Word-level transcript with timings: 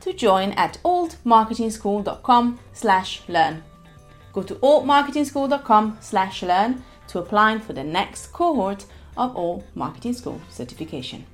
to 0.00 0.12
join 0.12 0.52
at 0.52 0.78
altmarketingschool.com 0.84 2.58
slash 2.72 3.22
learn. 3.28 3.62
Go 4.32 4.42
to 4.42 4.54
altmarketingschool.com 4.56 5.98
slash 6.00 6.42
learn 6.42 6.82
to 7.08 7.18
apply 7.18 7.58
for 7.58 7.72
the 7.72 7.84
next 7.84 8.32
cohort 8.32 8.84
of 9.16 9.36
Alt 9.36 9.64
Marketing 9.74 10.12
School 10.12 10.40
certification. 10.48 11.26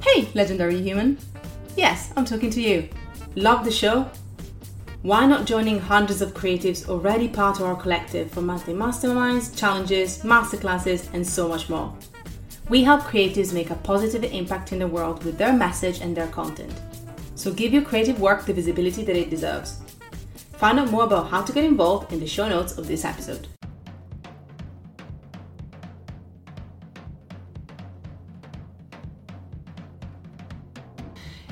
Hey, 0.00 0.28
legendary 0.34 0.80
human. 0.80 1.18
Yes, 1.76 2.12
I'm 2.16 2.24
talking 2.24 2.50
to 2.50 2.60
you. 2.60 2.88
Love 3.36 3.64
the 3.64 3.70
show? 3.70 4.08
Why 5.02 5.26
not 5.26 5.44
joining 5.44 5.80
hundreds 5.80 6.22
of 6.22 6.32
creatives 6.32 6.88
already 6.88 7.28
part 7.28 7.60
of 7.60 7.66
our 7.66 7.76
collective 7.76 8.30
for 8.30 8.40
monthly 8.40 8.72
masterminds, 8.72 9.54
challenges, 9.54 10.22
masterclasses, 10.22 11.12
and 11.12 11.26
so 11.26 11.46
much 11.46 11.68
more? 11.68 11.94
We 12.70 12.84
help 12.84 13.02
creatives 13.02 13.52
make 13.52 13.68
a 13.68 13.74
positive 13.74 14.24
impact 14.24 14.72
in 14.72 14.78
the 14.78 14.88
world 14.88 15.22
with 15.22 15.36
their 15.36 15.52
message 15.52 16.00
and 16.00 16.16
their 16.16 16.28
content. 16.28 16.72
So 17.44 17.52
give 17.52 17.74
your 17.74 17.82
creative 17.82 18.22
work 18.22 18.46
the 18.46 18.54
visibility 18.54 19.04
that 19.04 19.14
it 19.14 19.28
deserves. 19.28 19.82
Find 20.54 20.80
out 20.80 20.90
more 20.90 21.04
about 21.04 21.28
how 21.28 21.42
to 21.42 21.52
get 21.52 21.62
involved 21.64 22.10
in 22.10 22.18
the 22.18 22.26
show 22.26 22.48
notes 22.48 22.78
of 22.78 22.88
this 22.88 23.04
episode. 23.04 23.48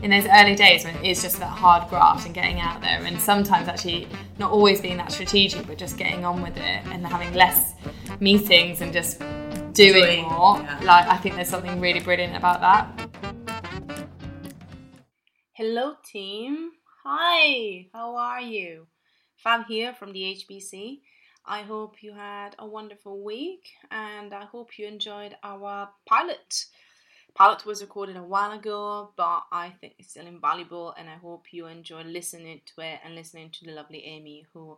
in 0.03 0.11
those 0.11 0.27
early 0.33 0.57
days 0.57 0.84
when 0.84 0.97
it's 1.05 1.23
just 1.23 1.39
that 1.39 1.47
hard 1.47 1.89
graft 1.89 2.27
and 2.27 2.34
getting 2.34 2.59
out 2.59 2.81
there 2.81 3.05
and 3.05 3.21
sometimes 3.21 3.69
actually 3.69 4.09
not 4.37 4.51
always 4.51 4.81
being 4.81 4.97
that 4.97 5.12
strategic 5.12 5.65
but 5.65 5.79
just 5.79 5.97
getting 5.97 6.25
on 6.25 6.43
with 6.43 6.56
it 6.56 6.84
and 6.87 7.06
having 7.06 7.33
less 7.34 7.75
meetings 8.19 8.81
and 8.81 8.93
just 8.93 9.21
doing, 9.21 9.75
doing 9.75 10.23
more 10.23 10.59
yeah. 10.59 10.81
like 10.83 11.06
i 11.06 11.17
think 11.17 11.37
there's 11.37 11.49
something 11.49 11.81
really 11.81 12.01
brilliant 12.01 12.34
about 12.34 12.61
that 12.61 13.02
Hello, 15.75 15.97
team. 16.05 16.73
Hi, 17.03 17.87
how 17.95 18.15
are 18.17 18.42
you? 18.42 18.89
Fab 19.39 19.65
here 19.69 19.95
from 19.95 20.12
the 20.12 20.20
HBC. 20.20 21.01
I 21.47 21.62
hope 21.62 22.03
you 22.03 22.12
had 22.12 22.55
a 22.59 22.67
wonderful 22.67 23.25
week 23.25 23.70
and 23.91 24.34
I 24.34 24.45
hope 24.45 24.78
you 24.78 24.87
enjoyed 24.87 25.34
our 25.43 25.89
pilot. 26.05 26.67
Pilot 27.34 27.65
was 27.65 27.81
recorded 27.81 28.19
a 28.19 28.22
while 28.22 28.53
ago, 28.53 29.15
but 29.16 29.44
I 29.50 29.72
think 29.81 29.94
it's 29.99 30.10
still 30.10 30.27
invaluable 30.27 30.93
and 30.99 31.09
I 31.09 31.15
hope 31.15 31.55
you 31.55 31.65
enjoy 31.65 32.03
listening 32.03 32.60
to 32.77 32.83
it 32.83 33.00
and 33.03 33.15
listening 33.15 33.49
to 33.53 33.65
the 33.65 33.72
lovely 33.72 34.04
Amy, 34.04 34.44
who 34.53 34.77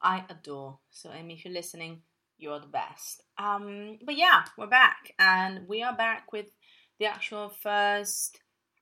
I 0.00 0.22
adore. 0.30 0.78
So, 0.90 1.10
Amy, 1.10 1.34
if 1.34 1.44
you're 1.44 1.54
listening, 1.54 2.02
you're 2.38 2.60
the 2.60 2.68
best. 2.68 3.20
Um, 3.36 3.98
but 4.04 4.16
yeah, 4.16 4.44
we're 4.56 4.68
back 4.68 5.12
and 5.18 5.66
we 5.66 5.82
are 5.82 5.96
back 5.96 6.30
with 6.32 6.46
the 7.00 7.06
actual 7.06 7.48
first 7.48 8.38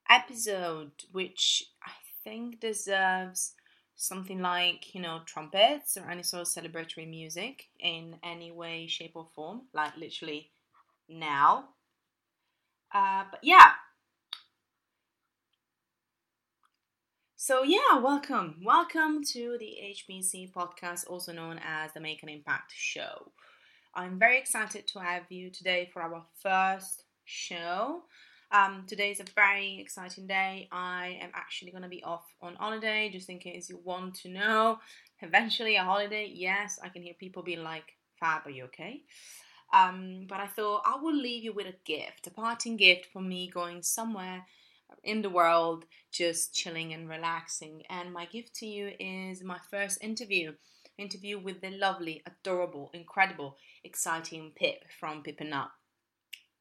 episode, 0.09 0.93
which 1.13 1.65
I 1.83 1.93
think 2.23 2.61
deserves 2.61 3.53
something 3.97 4.41
like, 4.41 4.95
you 4.95 5.01
know, 5.01 5.21
trumpets 5.27 5.97
or 5.97 6.11
any 6.11 6.23
sort 6.23 6.43
of 6.43 6.49
celebratory 6.49 7.09
music 7.09 7.67
in 7.81 8.17
any 8.23 8.51
way, 8.51 8.87
shape, 8.87 9.13
or 9.15 9.29
form, 9.35 9.63
like 9.73 9.97
literally 9.97 10.51
now. 11.09 11.69
Uh, 12.93 13.25
but 13.31 13.41
yeah. 13.43 13.73
So, 17.37 17.63
yeah, 17.63 17.99
welcome. 18.03 18.63
Welcome 18.65 19.23
to 19.33 19.59
the 19.59 19.77
HBC 19.95 20.53
podcast, 20.53 21.09
also 21.09 21.33
known 21.33 21.61
as 21.63 21.93
the 21.93 22.01
Make 22.01 22.23
an 22.23 22.31
Impact 22.31 22.73
Show. 22.75 23.33
I'm 23.95 24.19
very 24.19 24.39
excited 24.39 24.87
to 24.89 24.99
have 25.01 25.31
you 25.31 25.51
today 25.51 25.91
for 25.93 26.03
our 26.03 26.25
first 26.43 27.05
show. 27.25 28.03
Um, 28.55 28.85
today 28.87 29.11
is 29.11 29.19
a 29.19 29.25
very 29.35 29.81
exciting 29.81 30.29
day. 30.29 30.69
I 30.71 31.19
am 31.21 31.31
actually 31.35 31.73
going 31.73 31.83
to 31.83 31.89
be 31.89 32.05
off 32.05 32.23
on 32.41 32.55
holiday, 32.55 33.11
just 33.13 33.29
in 33.29 33.41
case 33.41 33.69
you 33.69 33.81
want 33.83 34.15
to 34.21 34.29
know. 34.29 34.79
Eventually, 35.21 35.75
a 35.75 35.83
holiday. 35.83 36.31
Yes, 36.33 36.79
I 36.81 36.89
can 36.89 37.03
hear 37.03 37.15
people 37.19 37.43
being 37.43 37.65
like, 37.65 37.97
Fab, 38.21 38.43
are 38.47 38.51
you 38.51 38.67
okay? 38.67 39.03
Um, 39.73 40.27
but 40.29 40.39
I 40.39 40.47
thought 40.47 40.83
I 40.87 40.97
will 41.03 41.17
leave 41.17 41.43
you 41.43 41.53
with 41.53 41.67
a 41.67 41.75
gift, 41.85 42.29
a 42.29 42.31
parting 42.31 42.77
gift 42.77 43.07
for 43.13 43.21
me 43.21 43.51
going 43.53 43.83
somewhere 43.83 44.47
in 45.03 45.23
the 45.23 45.31
world, 45.31 45.85
just 46.13 46.55
chilling 46.55 46.93
and 46.93 47.09
relaxing. 47.09 47.83
And 47.91 48.13
my 48.13 48.27
gift 48.27 48.55
to 48.61 48.67
you 48.67 48.93
is 49.01 49.43
my 49.43 49.59
first 49.69 49.99
interview 50.01 50.53
interview 50.97 51.41
with 51.41 51.61
the 51.61 51.71
lovely, 51.71 52.23
adorable, 52.25 52.93
incredible, 52.95 53.57
exciting 53.83 54.53
Pip 54.55 54.85
from 55.01 55.25
Pip 55.25 55.41
and 55.41 55.51
Nut. 55.51 55.71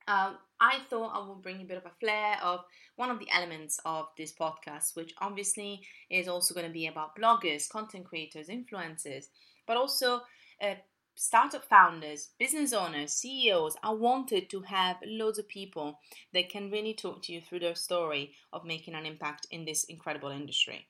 Uh, 0.08 0.34
I 0.60 0.80
thought 0.90 1.16
I 1.16 1.28
would 1.28 1.42
bring 1.42 1.62
a 1.62 1.66
bit 1.66 1.78
of 1.78 1.86
a 1.86 1.92
flair 2.00 2.38
of 2.42 2.62
one 2.96 3.10
of 3.10 3.20
the 3.20 3.30
elements 3.32 3.80
of 3.86 4.08
this 4.18 4.34
podcast, 4.34 4.96
which 4.96 5.14
obviously 5.20 5.82
is 6.10 6.28
also 6.28 6.54
going 6.54 6.68
to 6.68 6.74
be 6.74 6.88
about 6.88 7.18
bloggers, 7.18 7.70
content 7.70 8.06
creators, 8.06 8.48
influencers, 8.48 9.26
but 9.68 9.78
also 9.78 10.22
uh, 10.62 10.76
startup 11.16 11.66
founders, 11.66 12.30
business 12.40 12.74
owners, 12.74 13.14
CEOs. 13.14 13.76
I 13.84 13.92
wanted 13.92 14.50
to 14.50 14.62
have 14.62 14.98
loads 15.06 15.40
of 15.40 15.48
people 15.48 16.00
that 16.34 16.50
can 16.50 16.72
really 16.72 16.94
talk 16.94 17.24
to 17.24 17.34
you 17.34 17.42
through 17.42 17.60
their 17.60 17.76
story 17.76 18.34
of 18.52 18.66
making 18.66 18.96
an 18.96 19.06
impact 19.06 19.48
in 19.52 19.66
this 19.66 19.84
incredible 19.86 20.30
industry. 20.30 20.88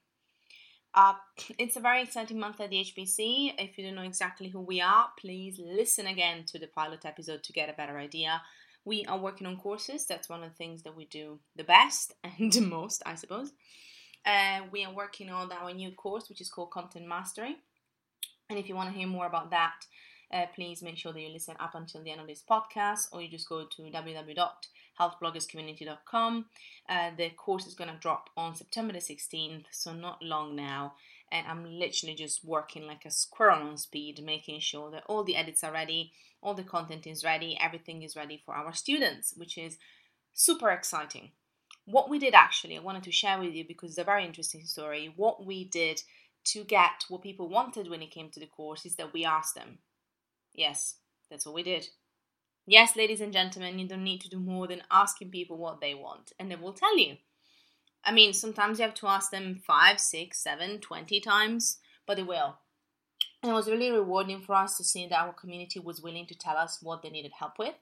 Uh, 0.94 1.14
it's 1.58 1.76
a 1.76 1.82
very 1.82 2.02
exciting 2.04 2.40
month 2.40 2.62
at 2.62 2.70
the 2.70 2.78
HBC. 2.84 3.54
If 3.58 3.78
you 3.78 3.86
don't 3.86 3.96
know 3.96 4.04
exactly 4.04 4.50
who 4.50 4.62
we 4.62 4.82
are, 4.82 5.08
please 5.20 5.60
listen 5.60 6.08
again 6.08 6.46
to 6.48 6.60
the 6.60 6.68
pilot 6.68 7.06
episode 7.06 7.44
to 7.44 7.54
get 7.54 7.70
a 7.70 7.74
better 7.74 7.98
idea 7.98 8.42
we 8.86 9.06
are 9.06 9.18
working 9.18 9.48
on 9.48 9.58
courses. 9.58 10.06
That's 10.06 10.30
one 10.30 10.44
of 10.44 10.52
the 10.52 10.56
things 10.56 10.84
that 10.84 10.96
we 10.96 11.06
do 11.06 11.40
the 11.56 11.64
best 11.64 12.14
and 12.24 12.52
the 12.52 12.62
most, 12.62 13.02
I 13.06 13.16
suppose. 13.16 13.54
Uh, 14.26 14.62
we 14.72 14.86
are 14.86 14.94
working 14.94 15.30
on 15.30 15.52
our 15.52 15.74
new 15.74 15.92
course, 15.92 16.30
which 16.30 16.40
is 16.42 16.50
called 16.50 16.72
Content 16.72 17.08
Mastery. 17.08 17.58
And 18.50 18.58
if 18.58 18.70
you 18.70 18.76
want 18.76 18.92
to 18.92 18.98
hear 18.98 19.08
more 19.08 19.26
about 19.26 19.52
that, 19.52 19.86
uh, 20.34 20.46
please 20.56 20.82
make 20.82 20.98
sure 20.98 21.14
that 21.14 21.22
you 21.22 21.30
listen 21.30 21.56
up 21.60 21.76
until 21.76 22.02
the 22.04 22.10
end 22.12 22.22
of 22.22 22.28
this 22.28 22.44
podcast, 22.50 23.10
or 23.12 23.22
you 23.22 23.30
just 23.30 23.50
go 23.50 23.66
to 23.66 23.82
www.healthbloggerscommunity.com. 23.84 26.46
Uh, 26.90 27.12
the 27.18 27.30
course 27.32 27.68
is 27.68 27.76
going 27.76 27.90
to 27.90 27.98
drop 27.98 28.30
on 28.36 28.56
September 28.56 28.94
the 28.94 29.00
16th, 29.00 29.66
so 29.72 29.94
not 29.94 30.24
long 30.24 30.56
now 30.56 30.94
and 31.34 31.48
I'm 31.48 31.66
literally 31.66 32.14
just 32.14 32.46
working 32.46 32.86
like 32.86 33.06
a 33.06 33.12
squirrel 33.12 33.68
on 33.68 33.78
speed, 33.78 34.22
making 34.24 34.60
sure 34.60 34.92
that 34.92 35.04
all 35.08 35.24
the 35.24 35.36
edits 35.36 35.64
are 35.64 35.74
ready, 35.74 36.14
all 36.44 36.54
the 36.54 36.64
content 36.64 37.08
is 37.08 37.24
ready, 37.24 37.58
everything 37.60 38.04
is 38.04 38.16
ready 38.16 38.42
for 38.46 38.54
our 38.54 38.72
students, 38.72 39.34
which 39.36 39.58
is 39.58 39.78
super 40.34 40.70
exciting. 40.70 41.32
What 41.86 42.08
we 42.08 42.20
did 42.20 42.36
actually, 42.36 42.78
I 42.78 42.82
wanted 42.82 43.04
to 43.04 43.12
share 43.12 43.40
with 43.40 43.54
you 43.54 43.66
because 43.68 43.90
it's 43.90 43.98
a 43.98 44.04
very 44.04 44.26
interesting 44.26 44.64
story. 44.64 45.12
What 45.16 45.44
we 45.44 45.66
did 45.66 46.02
to 46.46 46.64
get 46.64 47.06
what 47.10 47.24
people 47.24 47.50
wanted 47.50 47.90
when 47.90 48.04
it 48.04 48.12
came 48.12 48.30
to 48.30 48.40
the 48.40 48.46
course 48.46 48.86
is 48.86 48.96
that 48.98 49.12
we 49.12 49.26
asked 49.26 49.56
them. 49.56 49.80
Yes, 50.54 50.98
that's 51.32 51.48
what 51.48 51.56
we 51.56 51.64
did. 51.64 51.88
Yes, 52.68 52.96
ladies 52.96 53.22
and 53.22 53.34
gentlemen, 53.34 53.80
you 53.80 53.88
don't 53.88 54.04
need 54.04 54.22
to 54.22 54.30
do 54.30 54.40
more 54.40 54.68
than 54.68 54.84
asking 54.92 55.32
people 55.32 55.58
what 55.58 55.82
they 55.82 55.96
want, 55.96 56.32
and 56.40 56.52
they 56.52 56.56
will 56.56 56.74
tell 56.74 56.98
you. 56.98 57.18
I 58.06 58.12
mean, 58.12 58.34
sometimes 58.34 58.80
you 58.80 58.86
have 58.86 58.94
to 58.96 59.08
ask 59.08 59.32
them 59.32 59.62
five, 59.66 60.00
six, 60.00 60.40
seven, 60.40 60.80
twenty 60.80 61.20
times, 61.20 61.80
but 62.06 62.18
they 62.18 62.24
will. 62.24 62.58
And 63.42 63.52
it 63.52 63.56
was 63.56 63.70
really 63.70 63.92
rewarding 63.92 64.42
for 64.42 64.56
us 64.56 64.78
to 64.78 64.84
see 64.84 65.08
that 65.08 65.20
our 65.20 65.34
community 65.34 65.80
was 65.80 66.02
willing 66.02 66.26
to 66.28 66.38
tell 66.38 66.58
us 66.58 66.80
what 66.82 67.02
they 67.02 67.10
needed 67.10 67.32
help 67.38 67.60
with. 67.60 67.76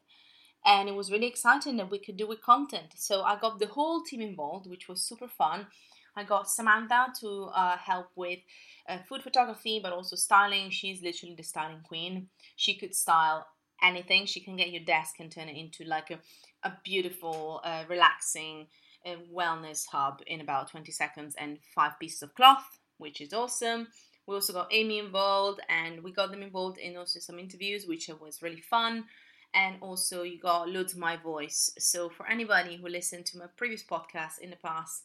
And 0.65 0.87
it 0.87 0.95
was 0.95 1.11
really 1.11 1.27
exciting 1.27 1.77
that 1.77 1.89
we 1.89 1.97
could 1.97 2.17
do 2.17 2.27
with 2.27 2.41
content. 2.41 2.93
So 2.95 3.23
I 3.23 3.39
got 3.39 3.59
the 3.59 3.67
whole 3.67 4.03
team 4.03 4.21
involved, 4.21 4.67
which 4.67 4.87
was 4.87 5.01
super 5.01 5.27
fun. 5.27 5.67
I 6.15 6.23
got 6.23 6.49
Samantha 6.49 7.07
to 7.21 7.45
uh, 7.55 7.77
help 7.77 8.07
with 8.15 8.39
uh, 8.87 8.97
food 9.07 9.23
photography, 9.23 9.79
but 9.81 9.93
also 9.93 10.15
styling. 10.15 10.69
She's 10.69 11.01
literally 11.01 11.35
the 11.35 11.43
styling 11.43 11.81
queen. 11.83 12.27
She 12.55 12.75
could 12.75 12.93
style 12.93 13.47
anything. 13.81 14.25
She 14.25 14.39
can 14.39 14.55
get 14.55 14.71
your 14.71 14.83
desk 14.83 15.15
and 15.19 15.31
turn 15.31 15.49
it 15.49 15.57
into 15.57 15.83
like 15.83 16.11
a, 16.11 16.19
a 16.63 16.73
beautiful, 16.83 17.61
uh, 17.63 17.85
relaxing 17.87 18.67
uh, 19.05 19.15
wellness 19.33 19.85
hub 19.91 20.21
in 20.27 20.41
about 20.41 20.71
20 20.71 20.91
seconds 20.91 21.35
and 21.37 21.57
five 21.75 21.99
pieces 21.99 22.21
of 22.21 22.35
cloth, 22.35 22.79
which 22.97 23.21
is 23.21 23.33
awesome. 23.33 23.87
We 24.27 24.35
also 24.35 24.53
got 24.53 24.71
Amy 24.71 24.99
involved, 24.99 25.61
and 25.67 26.03
we 26.03 26.11
got 26.11 26.31
them 26.31 26.43
involved 26.43 26.77
in 26.77 26.95
also 26.95 27.19
some 27.19 27.39
interviews, 27.39 27.85
which 27.85 28.09
was 28.19 28.41
really 28.41 28.61
fun. 28.61 29.05
And 29.53 29.75
also, 29.81 30.23
you 30.23 30.39
got 30.39 30.69
loads 30.69 30.93
of 30.93 30.99
my 30.99 31.17
voice. 31.17 31.71
So, 31.77 32.09
for 32.09 32.27
anybody 32.29 32.77
who 32.77 32.87
listened 32.87 33.25
to 33.27 33.37
my 33.39 33.47
previous 33.57 33.83
podcast 33.83 34.39
in 34.39 34.49
the 34.49 34.55
past, 34.55 35.03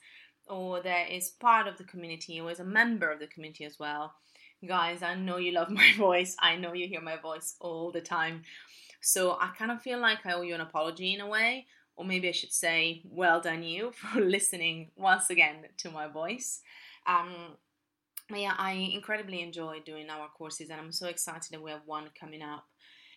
or 0.49 0.81
that 0.82 1.10
is 1.10 1.31
part 1.31 1.66
of 1.66 1.76
the 1.78 1.84
community, 1.84 2.40
or 2.40 2.50
is 2.50 2.60
a 2.60 2.64
member 2.64 3.10
of 3.10 3.19
the 3.19 3.26
community 3.26 3.64
as 3.64 3.78
well, 3.81 4.14
guys, 4.64 5.02
I 5.02 5.16
know 5.16 5.38
you 5.38 5.52
love 5.52 5.70
my 5.82 5.92
voice. 5.96 6.37
I 6.38 6.56
know 6.56 6.75
you 6.75 6.87
hear 6.87 7.00
my 7.00 7.16
voice 7.16 7.56
all 7.58 7.90
the 7.90 8.00
time. 8.00 8.42
So, 9.00 9.32
I 9.32 9.50
kind 9.58 9.72
of 9.72 9.82
feel 9.82 9.99
like 9.99 10.25
I 10.25 10.34
owe 10.34 10.42
you 10.42 10.54
an 10.54 10.60
apology 10.60 11.14
in 11.14 11.20
a 11.20 11.26
way, 11.26 11.66
or 11.96 12.04
maybe 12.04 12.28
I 12.28 12.32
should 12.32 12.52
say, 12.52 13.02
well 13.04 13.40
done 13.40 13.62
you 13.62 13.90
for 13.94 14.20
listening 14.20 14.90
once 14.96 15.31
again 15.31 15.66
to 15.78 15.90
my 15.90 16.06
voice. 16.06 16.60
Um, 17.06 17.56
yeah, 18.34 18.54
I 18.58 18.72
incredibly 18.72 19.40
enjoy 19.40 19.81
doing 19.84 20.10
our 20.10 20.28
courses, 20.28 20.70
and 20.70 20.81
I'm 20.81 20.93
so 20.93 21.06
excited 21.06 21.52
that 21.52 21.62
we 21.62 21.70
have 21.70 21.82
one 21.87 22.10
coming 22.19 22.43
up, 22.43 22.64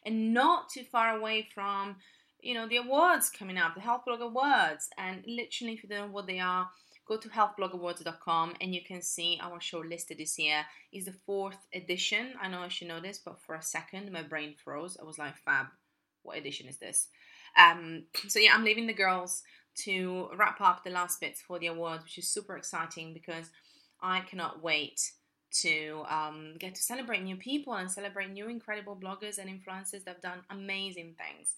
and 0.06 0.34
not 0.34 0.70
too 0.70 0.84
far 0.84 1.18
away 1.18 1.48
from, 1.54 1.96
you 2.42 2.54
know, 2.54 2.68
the 2.68 2.78
awards 2.78 3.30
coming 3.30 3.58
up, 3.58 3.74
the 3.74 3.82
Health 3.82 4.04
Blog 4.06 4.22
Awards. 4.22 4.90
And 4.98 5.24
literally, 5.28 5.74
if 5.74 5.84
you 5.84 5.90
don't 5.90 6.08
know 6.08 6.14
what 6.14 6.28
they 6.28 6.40
are, 6.40 6.70
go 7.08 7.18
to 7.18 7.28
healthblogawards.com 7.28 8.54
and 8.62 8.74
you 8.74 8.82
can 8.86 9.02
see 9.02 9.40
our 9.42 9.60
shortlisted 9.60 10.20
this 10.20 10.38
year. 10.38 10.64
Is 10.94 11.06
the 11.06 11.12
fourth 11.12 11.58
edition. 11.74 12.34
I 12.40 12.48
know 12.48 12.62
I 12.62 12.68
should 12.68 12.88
know 12.88 13.02
this, 13.02 13.18
but 13.18 13.42
for 13.42 13.56
a 13.56 13.62
second, 13.62 14.12
my 14.12 14.22
brain 14.22 14.56
froze. 14.64 14.96
I 15.02 15.04
was 15.04 15.18
like, 15.18 15.36
"Fab, 15.38 15.68
what 16.22 16.38
edition 16.38 16.68
is 16.68 16.78
this?" 16.78 17.08
Um, 17.58 18.04
so 18.28 18.40
yeah, 18.40 18.54
I'm 18.54 18.64
leaving 18.64 18.88
the 18.88 18.94
girls 18.94 19.44
to 19.84 20.30
wrap 20.36 20.60
up 20.62 20.84
the 20.84 20.90
last 20.90 21.20
bits 21.22 21.42
for 21.42 21.60
the 21.60 21.68
awards, 21.68 22.04
which 22.04 22.18
is 22.18 22.30
super 22.30 22.58
exciting 22.58 23.14
because 23.14 23.50
I 24.02 24.22
cannot 24.22 24.62
wait 24.62 25.12
to 25.52 26.04
um, 26.10 26.56
get 26.60 26.76
to 26.76 26.82
celebrate 26.82 27.24
new 27.24 27.36
people 27.36 27.74
and 27.74 27.90
celebrate 27.90 28.30
new 28.30 28.48
incredible 28.50 28.96
bloggers 28.96 29.38
and 29.38 29.50
influencers 29.50 30.04
that 30.04 30.16
have 30.16 30.22
done 30.22 30.40
amazing 30.50 31.16
things. 31.18 31.56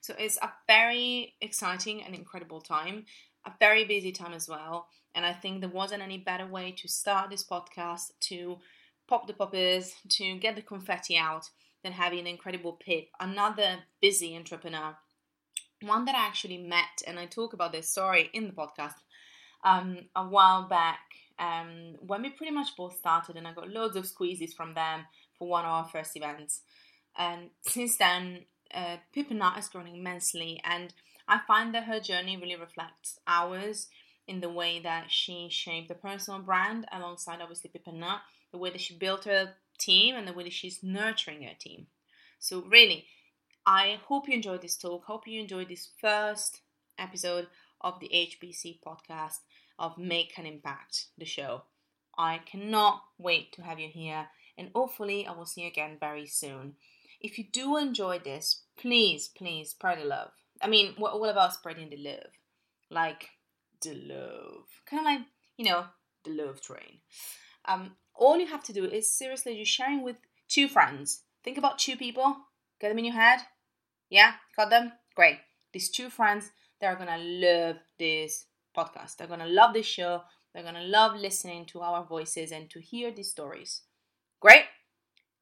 So 0.00 0.14
it's 0.18 0.38
a 0.38 0.52
very 0.66 1.34
exciting 1.40 2.02
and 2.02 2.14
incredible 2.14 2.60
time, 2.60 3.04
a 3.44 3.52
very 3.58 3.84
busy 3.84 4.12
time 4.12 4.32
as 4.32 4.48
well. 4.48 4.88
And 5.14 5.26
I 5.26 5.32
think 5.32 5.60
there 5.60 5.70
wasn't 5.70 6.02
any 6.02 6.18
better 6.18 6.46
way 6.46 6.72
to 6.72 6.88
start 6.88 7.30
this 7.30 7.44
podcast 7.44 8.12
to 8.20 8.58
pop 9.08 9.26
the 9.26 9.32
poppers, 9.32 9.94
to 10.10 10.36
get 10.38 10.56
the 10.56 10.62
confetti 10.62 11.16
out 11.16 11.50
than 11.82 11.92
having 11.92 12.20
an 12.20 12.26
incredible 12.26 12.72
Pip, 12.72 13.08
another 13.20 13.78
busy 14.00 14.36
entrepreneur, 14.36 14.96
one 15.82 16.04
that 16.06 16.14
I 16.14 16.26
actually 16.26 16.58
met, 16.58 17.02
and 17.06 17.18
I 17.18 17.26
talk 17.26 17.52
about 17.52 17.72
this 17.72 17.90
story 17.90 18.30
in 18.32 18.46
the 18.46 18.52
podcast 18.52 18.94
um, 19.64 19.98
a 20.14 20.26
while 20.26 20.68
back 20.68 21.00
um, 21.38 21.96
when 22.00 22.22
we 22.22 22.30
pretty 22.30 22.52
much 22.52 22.76
both 22.76 22.96
started, 22.96 23.36
and 23.36 23.46
I 23.46 23.52
got 23.52 23.68
loads 23.68 23.96
of 23.96 24.06
squeezes 24.06 24.54
from 24.54 24.74
them 24.74 25.06
for 25.38 25.48
one 25.48 25.64
of 25.64 25.70
our 25.70 25.88
first 25.88 26.16
events. 26.16 26.62
And 27.16 27.50
since 27.62 27.96
then, 27.96 28.44
uh, 28.74 28.96
has 29.14 29.68
grown 29.68 29.88
immensely, 29.88 30.60
and 30.64 30.92
I 31.28 31.40
find 31.46 31.74
that 31.74 31.84
her 31.84 32.00
journey 32.00 32.36
really 32.36 32.56
reflects 32.56 33.18
ours 33.26 33.88
in 34.26 34.40
the 34.40 34.50
way 34.50 34.80
that 34.80 35.10
she 35.10 35.48
shaped 35.50 35.88
the 35.88 35.94
personal 35.94 36.40
brand 36.40 36.86
alongside 36.92 37.40
obviously 37.40 37.70
Pip 37.70 37.82
and 37.86 38.00
Nut, 38.00 38.20
the 38.52 38.58
way 38.58 38.70
that 38.70 38.80
she 38.80 38.96
built 38.96 39.24
her 39.24 39.54
team, 39.78 40.14
and 40.16 40.26
the 40.26 40.32
way 40.32 40.44
that 40.44 40.52
she's 40.52 40.82
nurturing 40.82 41.42
her 41.42 41.54
team. 41.58 41.86
So 42.38 42.62
really, 42.62 43.06
I 43.68 43.98
hope 44.06 44.28
you 44.28 44.34
enjoyed 44.34 44.62
this 44.62 44.76
talk. 44.76 45.06
Hope 45.06 45.26
you 45.26 45.40
enjoyed 45.40 45.68
this 45.68 45.88
first 46.00 46.60
episode 47.00 47.48
of 47.80 47.98
the 47.98 48.08
HBC 48.08 48.78
podcast 48.80 49.38
of 49.76 49.98
Make 49.98 50.38
an 50.38 50.46
Impact, 50.46 51.06
the 51.18 51.24
show. 51.24 51.62
I 52.16 52.38
cannot 52.46 53.02
wait 53.18 53.52
to 53.54 53.62
have 53.62 53.80
you 53.80 53.88
here, 53.88 54.28
and 54.56 54.70
hopefully, 54.72 55.26
I 55.26 55.32
will 55.32 55.46
see 55.46 55.62
you 55.62 55.66
again 55.66 55.96
very 55.98 56.28
soon. 56.28 56.74
If 57.20 57.38
you 57.38 57.44
do 57.50 57.76
enjoy 57.76 58.20
this, 58.20 58.62
please, 58.78 59.28
please 59.36 59.70
spread 59.70 59.98
the 59.98 60.04
love. 60.04 60.30
I 60.62 60.68
mean, 60.68 60.94
what, 60.96 61.18
what 61.18 61.30
about 61.30 61.54
spreading 61.54 61.90
the 61.90 61.96
love? 61.96 62.30
Like, 62.88 63.30
the 63.82 63.94
love. 63.94 64.66
Kind 64.88 65.00
of 65.00 65.06
like, 65.06 65.20
you 65.56 65.64
know, 65.64 65.86
the 66.24 66.30
love 66.30 66.60
train. 66.60 67.00
Um, 67.64 67.96
all 68.14 68.38
you 68.38 68.46
have 68.46 68.62
to 68.64 68.72
do 68.72 68.84
is 68.84 69.12
seriously 69.12 69.56
just 69.56 69.72
sharing 69.72 70.04
with 70.04 70.18
two 70.46 70.68
friends. 70.68 71.22
Think 71.42 71.58
about 71.58 71.80
two 71.80 71.96
people, 71.96 72.36
get 72.80 72.90
them 72.90 72.98
in 73.00 73.06
your 73.06 73.14
head. 73.14 73.40
Yeah, 74.10 74.34
got 74.56 74.70
them? 74.70 74.92
Great. 75.14 75.38
These 75.72 75.90
two 75.90 76.10
friends, 76.10 76.50
they're 76.80 76.96
gonna 76.96 77.18
love 77.18 77.76
this 77.98 78.46
podcast. 78.76 79.16
They're 79.16 79.26
to 79.26 79.46
love 79.46 79.72
this 79.74 79.86
show. 79.86 80.22
They're 80.54 80.62
to 80.74 80.80
love 80.82 81.16
listening 81.16 81.66
to 81.66 81.80
our 81.80 82.04
voices 82.04 82.52
and 82.52 82.70
to 82.70 82.80
hear 82.80 83.10
these 83.10 83.30
stories. 83.30 83.82
Great. 84.40 84.64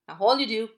Now, 0.08 0.16
all 0.20 0.38
you 0.38 0.46
do, 0.46 0.68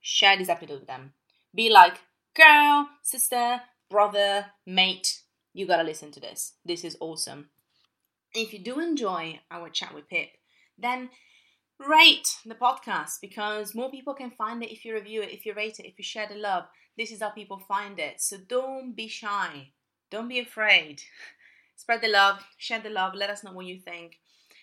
share 0.00 0.36
this 0.36 0.48
episode 0.48 0.80
with 0.80 0.86
them. 0.86 1.12
Be 1.54 1.70
like, 1.70 1.98
girl, 2.34 2.88
sister, 3.02 3.62
brother, 3.90 4.46
mate, 4.66 5.22
you 5.52 5.66
gotta 5.66 5.82
listen 5.82 6.10
to 6.12 6.20
this. 6.20 6.54
This 6.64 6.84
is 6.84 6.96
awesome. 7.00 7.50
If 8.34 8.52
you 8.52 8.58
do 8.58 8.80
enjoy 8.80 9.40
our 9.50 9.70
chat 9.70 9.94
with 9.94 10.08
Pip, 10.08 10.28
then 10.76 11.08
rate 11.78 12.36
the 12.44 12.54
podcast 12.54 13.20
because 13.20 13.74
more 13.74 13.90
people 13.90 14.14
can 14.14 14.30
find 14.30 14.62
it 14.62 14.72
if 14.72 14.84
you 14.84 14.94
review 14.94 15.22
it, 15.22 15.32
if 15.32 15.44
you 15.44 15.54
rate 15.54 15.78
it, 15.78 15.86
if 15.86 15.98
you 15.98 16.04
share 16.04 16.28
the 16.28 16.36
love. 16.36 16.64
This 16.96 17.10
is 17.10 17.20
how 17.20 17.30
people 17.30 17.58
find 17.58 17.98
it. 17.98 18.20
So 18.20 18.38
don't 18.48 18.96
be 18.96 19.08
shy. 19.08 19.72
Don't 20.10 20.28
be 20.28 20.38
afraid. 20.38 21.02
Spread 21.76 22.00
the 22.00 22.08
love, 22.08 22.42
share 22.56 22.80
the 22.80 22.88
love, 22.88 23.14
let 23.14 23.30
us 23.30 23.44
know 23.44 23.52
what 23.52 23.66
you 23.66 23.78
think. 23.78 24.16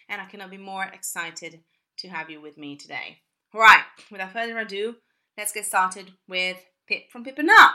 And 0.10 0.20
I 0.20 0.26
cannot 0.26 0.50
be 0.50 0.58
more 0.58 0.86
excited 0.86 1.62
to 2.00 2.08
have 2.10 2.30
you 2.30 2.42
with 2.42 2.58
me 2.58 2.76
today. 2.76 3.20
Right, 3.54 3.84
without 4.12 4.34
further 4.34 4.58
ado, 4.58 4.96
let's 5.38 5.52
get 5.52 5.66
started 5.66 6.12
with 6.28 6.58
Pip 6.88 7.12
from 7.12 7.24
Pip 7.24 7.38
and 7.38 7.48
Nut. 7.48 7.72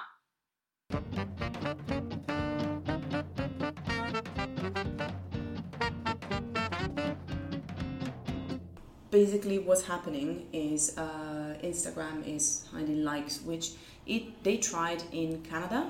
Basically, 9.20 9.58
what's 9.68 9.84
happening 9.94 10.30
is 10.52 10.80
uh, 10.96 11.54
Instagram 11.70 12.16
is 12.36 12.44
hiding 12.72 13.02
likes, 13.10 13.34
which 13.50 13.66
it 14.14 14.22
they 14.44 14.56
tried 14.72 15.00
in 15.12 15.28
Canada 15.50 15.80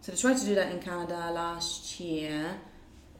so 0.00 0.12
they 0.12 0.18
tried 0.18 0.38
to 0.38 0.46
do 0.46 0.54
that 0.54 0.72
in 0.72 0.80
Canada 0.80 1.30
last 1.32 2.00
year, 2.00 2.58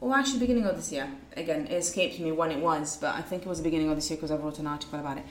or 0.00 0.16
actually 0.16 0.38
beginning 0.38 0.64
of 0.64 0.76
this 0.76 0.92
year. 0.92 1.10
Again, 1.36 1.66
it 1.66 1.74
escaped 1.74 2.20
me 2.20 2.32
when 2.32 2.50
it 2.50 2.60
was, 2.60 2.96
but 2.96 3.14
I 3.14 3.22
think 3.22 3.42
it 3.42 3.48
was 3.48 3.58
the 3.58 3.64
beginning 3.64 3.90
of 3.90 3.96
this 3.96 4.08
year 4.10 4.16
because 4.16 4.30
I 4.30 4.36
wrote 4.36 4.58
an 4.58 4.66
article 4.66 4.98
about 4.98 5.18
it, 5.18 5.24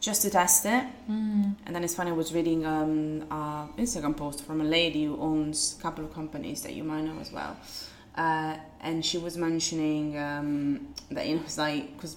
just 0.00 0.22
to 0.22 0.30
test 0.30 0.66
it. 0.66 0.84
Mm. 1.08 1.54
And 1.64 1.74
then 1.74 1.84
it's 1.84 1.94
funny, 1.94 2.10
I 2.10 2.14
was 2.14 2.34
reading 2.34 2.66
um, 2.66 3.22
an 3.30 3.68
Instagram 3.78 4.16
post 4.16 4.44
from 4.44 4.60
a 4.60 4.64
lady 4.64 5.04
who 5.04 5.18
owns 5.20 5.76
a 5.78 5.82
couple 5.82 6.04
of 6.04 6.12
companies 6.12 6.62
that 6.62 6.74
you 6.74 6.84
might 6.84 7.02
know 7.02 7.18
as 7.20 7.30
well. 7.32 7.56
Uh, 8.16 8.56
and 8.80 9.04
she 9.04 9.18
was 9.18 9.36
mentioning 9.36 10.18
um, 10.18 10.88
that, 11.12 11.26
you 11.28 11.36
know, 11.36 11.42
it's 11.42 11.56
like, 11.56 11.96
because 11.96 12.16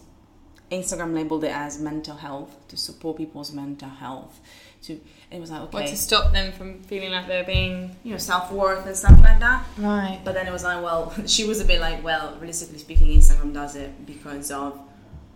Instagram 0.74 1.14
labeled 1.14 1.44
it 1.44 1.52
as 1.52 1.80
mental 1.80 2.16
health 2.16 2.56
to 2.68 2.78
support 2.78 3.18
people's 3.18 3.52
mental 3.52 3.90
health 3.90 4.40
to 4.84 5.00
it 5.32 5.40
was 5.40 5.50
like 5.50 5.62
okay 5.62 5.78
what, 5.80 5.88
to 5.88 5.98
stop 5.98 6.32
them 6.32 6.52
from 6.52 6.82
feeling 6.84 7.12
like 7.12 7.28
they're 7.28 7.44
being 7.44 7.96
you 8.04 8.12
know 8.12 8.18
self-worth 8.18 8.86
and 8.86 8.96
stuff 8.96 9.18
like 9.22 9.40
that 9.40 9.66
right 9.78 10.20
but 10.24 10.34
then 10.34 10.46
it 10.46 10.52
was 10.52 10.64
like 10.64 10.84
well 10.84 11.14
she 11.26 11.46
was 11.46 11.60
a 11.60 11.66
bit 11.66 11.80
like 11.80 12.04
well 12.04 12.36
realistically 12.40 12.78
speaking 12.78 13.08
instagram 13.08 13.54
does 13.54 13.76
it 13.76 14.06
because 14.06 14.52
of 14.52 14.80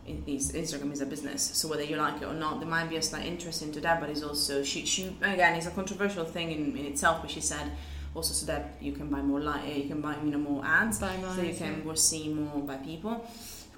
Instagram 0.08 0.94
is 0.94 1.01
a 1.01 1.06
business, 1.06 1.44
so 1.44 1.67
whether 1.67 1.84
you 1.84 1.98
like 1.98 2.22
it 2.22 2.25
or 2.25 2.34
not, 2.34 2.62
there 2.62 2.70
might 2.70 2.89
be 2.89 2.96
a 2.96 3.01
slight 3.01 3.25
interest 3.25 3.62
into 3.62 3.82
that. 3.82 4.00
But 4.00 4.10
it's 4.10 4.24
also 4.24 4.63
she, 4.63 4.86
she 4.86 5.08
again, 5.22 5.56
it's 5.56 5.65
a 5.65 5.72
controversial 5.72 6.24
thing 6.24 6.50
in, 6.51 6.77
in 6.77 6.86
itself. 6.86 7.22
But 7.22 7.29
she 7.29 7.41
said 7.41 7.72
also 8.15 8.34
so 8.34 8.46
that 8.46 8.77
you 8.79 8.94
can 8.94 9.10
buy 9.10 9.22
more 9.22 9.41
like 9.41 9.67
you 9.75 9.89
can 9.89 10.00
buy 10.00 10.15
you 10.24 10.32
know 10.32 10.38
more 10.38 10.63
ads, 10.65 11.00
buy 11.00 11.17
more, 11.17 11.36
so 11.36 11.41
you 11.41 11.53
can 11.53 11.84
yeah. 11.86 11.94
see 11.96 12.29
more 12.29 12.62
by 12.62 12.77
people 12.77 13.27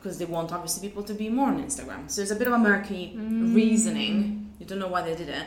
because 0.02 0.18
they 0.18 0.26
want 0.26 0.52
obviously 0.52 0.88
people 0.88 1.04
to 1.04 1.14
be 1.14 1.30
more 1.30 1.50
on 1.50 1.64
Instagram. 1.64 2.10
So 2.10 2.22
it's 2.22 2.32
a 2.32 2.36
bit 2.36 2.48
of 2.48 2.54
a 2.54 2.58
murky 2.58 3.14
mm. 3.16 3.54
reasoning. 3.54 4.54
You 4.60 4.66
don't 4.66 4.80
know 4.80 4.88
why 4.88 5.02
they 5.02 5.16
did 5.16 5.30
it, 5.30 5.46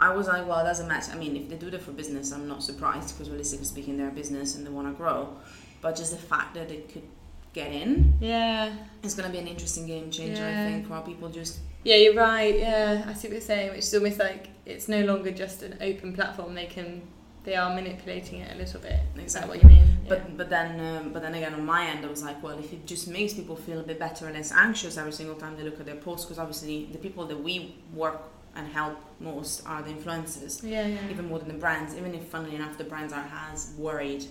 I 0.00 0.14
was 0.14 0.28
like, 0.28 0.46
well, 0.46 0.60
it 0.60 0.64
doesn't 0.64 0.86
matter. 0.86 1.12
I 1.12 1.16
mean, 1.16 1.36
if 1.36 1.48
they 1.48 1.56
do 1.56 1.70
that 1.70 1.82
for 1.82 1.90
business, 1.90 2.32
I'm 2.32 2.46
not 2.46 2.62
surprised 2.62 3.16
because 3.16 3.28
realistically 3.28 3.66
speaking, 3.66 3.96
they're 3.96 4.08
a 4.08 4.12
business 4.12 4.54
and 4.54 4.64
they 4.64 4.70
want 4.70 4.86
to 4.86 4.94
grow. 4.94 5.36
But 5.80 5.96
just 5.96 6.12
the 6.12 6.18
fact 6.18 6.54
that 6.54 6.70
it 6.70 6.88
could 6.88 7.02
get 7.52 7.72
in, 7.72 8.14
yeah, 8.20 8.72
it's 9.02 9.14
going 9.14 9.26
to 9.26 9.32
be 9.32 9.38
an 9.38 9.48
interesting 9.48 9.86
game 9.86 10.10
changer. 10.10 10.42
Yeah. 10.42 10.62
I 10.62 10.70
think 10.70 10.86
for 10.86 11.00
people 11.00 11.28
just. 11.28 11.58
Yeah, 11.82 11.96
you're 11.96 12.14
right. 12.14 12.58
Yeah, 12.58 13.04
I 13.06 13.12
see 13.14 13.28
what 13.28 13.32
you're 13.32 13.40
saying. 13.40 13.70
Which 13.70 13.80
is 13.80 13.94
almost 13.94 14.18
like 14.18 14.48
it's 14.66 14.88
no 14.88 15.04
longer 15.04 15.32
just 15.32 15.62
an 15.62 15.78
open 15.80 16.12
platform. 16.12 16.54
They 16.54 16.66
can 16.66 17.02
they 17.48 17.56
are 17.56 17.74
manipulating 17.74 18.40
it 18.40 18.54
a 18.54 18.58
little 18.62 18.80
bit. 18.80 19.00
Exactly. 19.16 19.24
Is 19.24 19.32
that 19.34 19.48
what 19.48 19.62
you 19.62 19.68
mean? 19.68 19.86
But 20.06 20.18
yeah. 20.18 20.34
but 20.36 20.48
then 20.50 20.70
um, 20.88 21.12
but 21.14 21.20
then 21.22 21.34
again 21.34 21.54
on 21.54 21.64
my 21.64 21.82
end 21.86 22.04
I 22.04 22.08
was 22.16 22.22
like, 22.22 22.42
well, 22.42 22.58
if 22.58 22.72
it 22.76 22.86
just 22.92 23.08
makes 23.08 23.32
people 23.32 23.56
feel 23.56 23.80
a 23.80 23.86
bit 23.90 23.98
better 23.98 24.26
and 24.26 24.34
less 24.34 24.52
anxious 24.52 24.98
every 24.98 25.12
single 25.20 25.36
time 25.42 25.56
they 25.56 25.64
look 25.68 25.80
at 25.80 25.86
their 25.86 26.02
posts, 26.06 26.26
because 26.26 26.38
obviously 26.38 26.76
the 26.92 26.98
people 27.06 27.24
that 27.30 27.40
we 27.48 27.54
work 27.94 28.20
and 28.54 28.66
help 28.80 28.96
most 29.20 29.66
are 29.66 29.82
the 29.82 29.92
influencers. 29.96 30.62
Yeah, 30.62 30.86
yeah. 30.86 31.10
Even 31.10 31.28
more 31.28 31.38
than 31.38 31.48
the 31.48 31.60
brands. 31.64 31.96
Even 31.96 32.14
if, 32.14 32.24
funnily 32.24 32.56
enough, 32.56 32.76
the 32.76 32.88
brands 32.92 33.12
are 33.12 33.26
as 33.50 33.72
worried. 33.78 34.24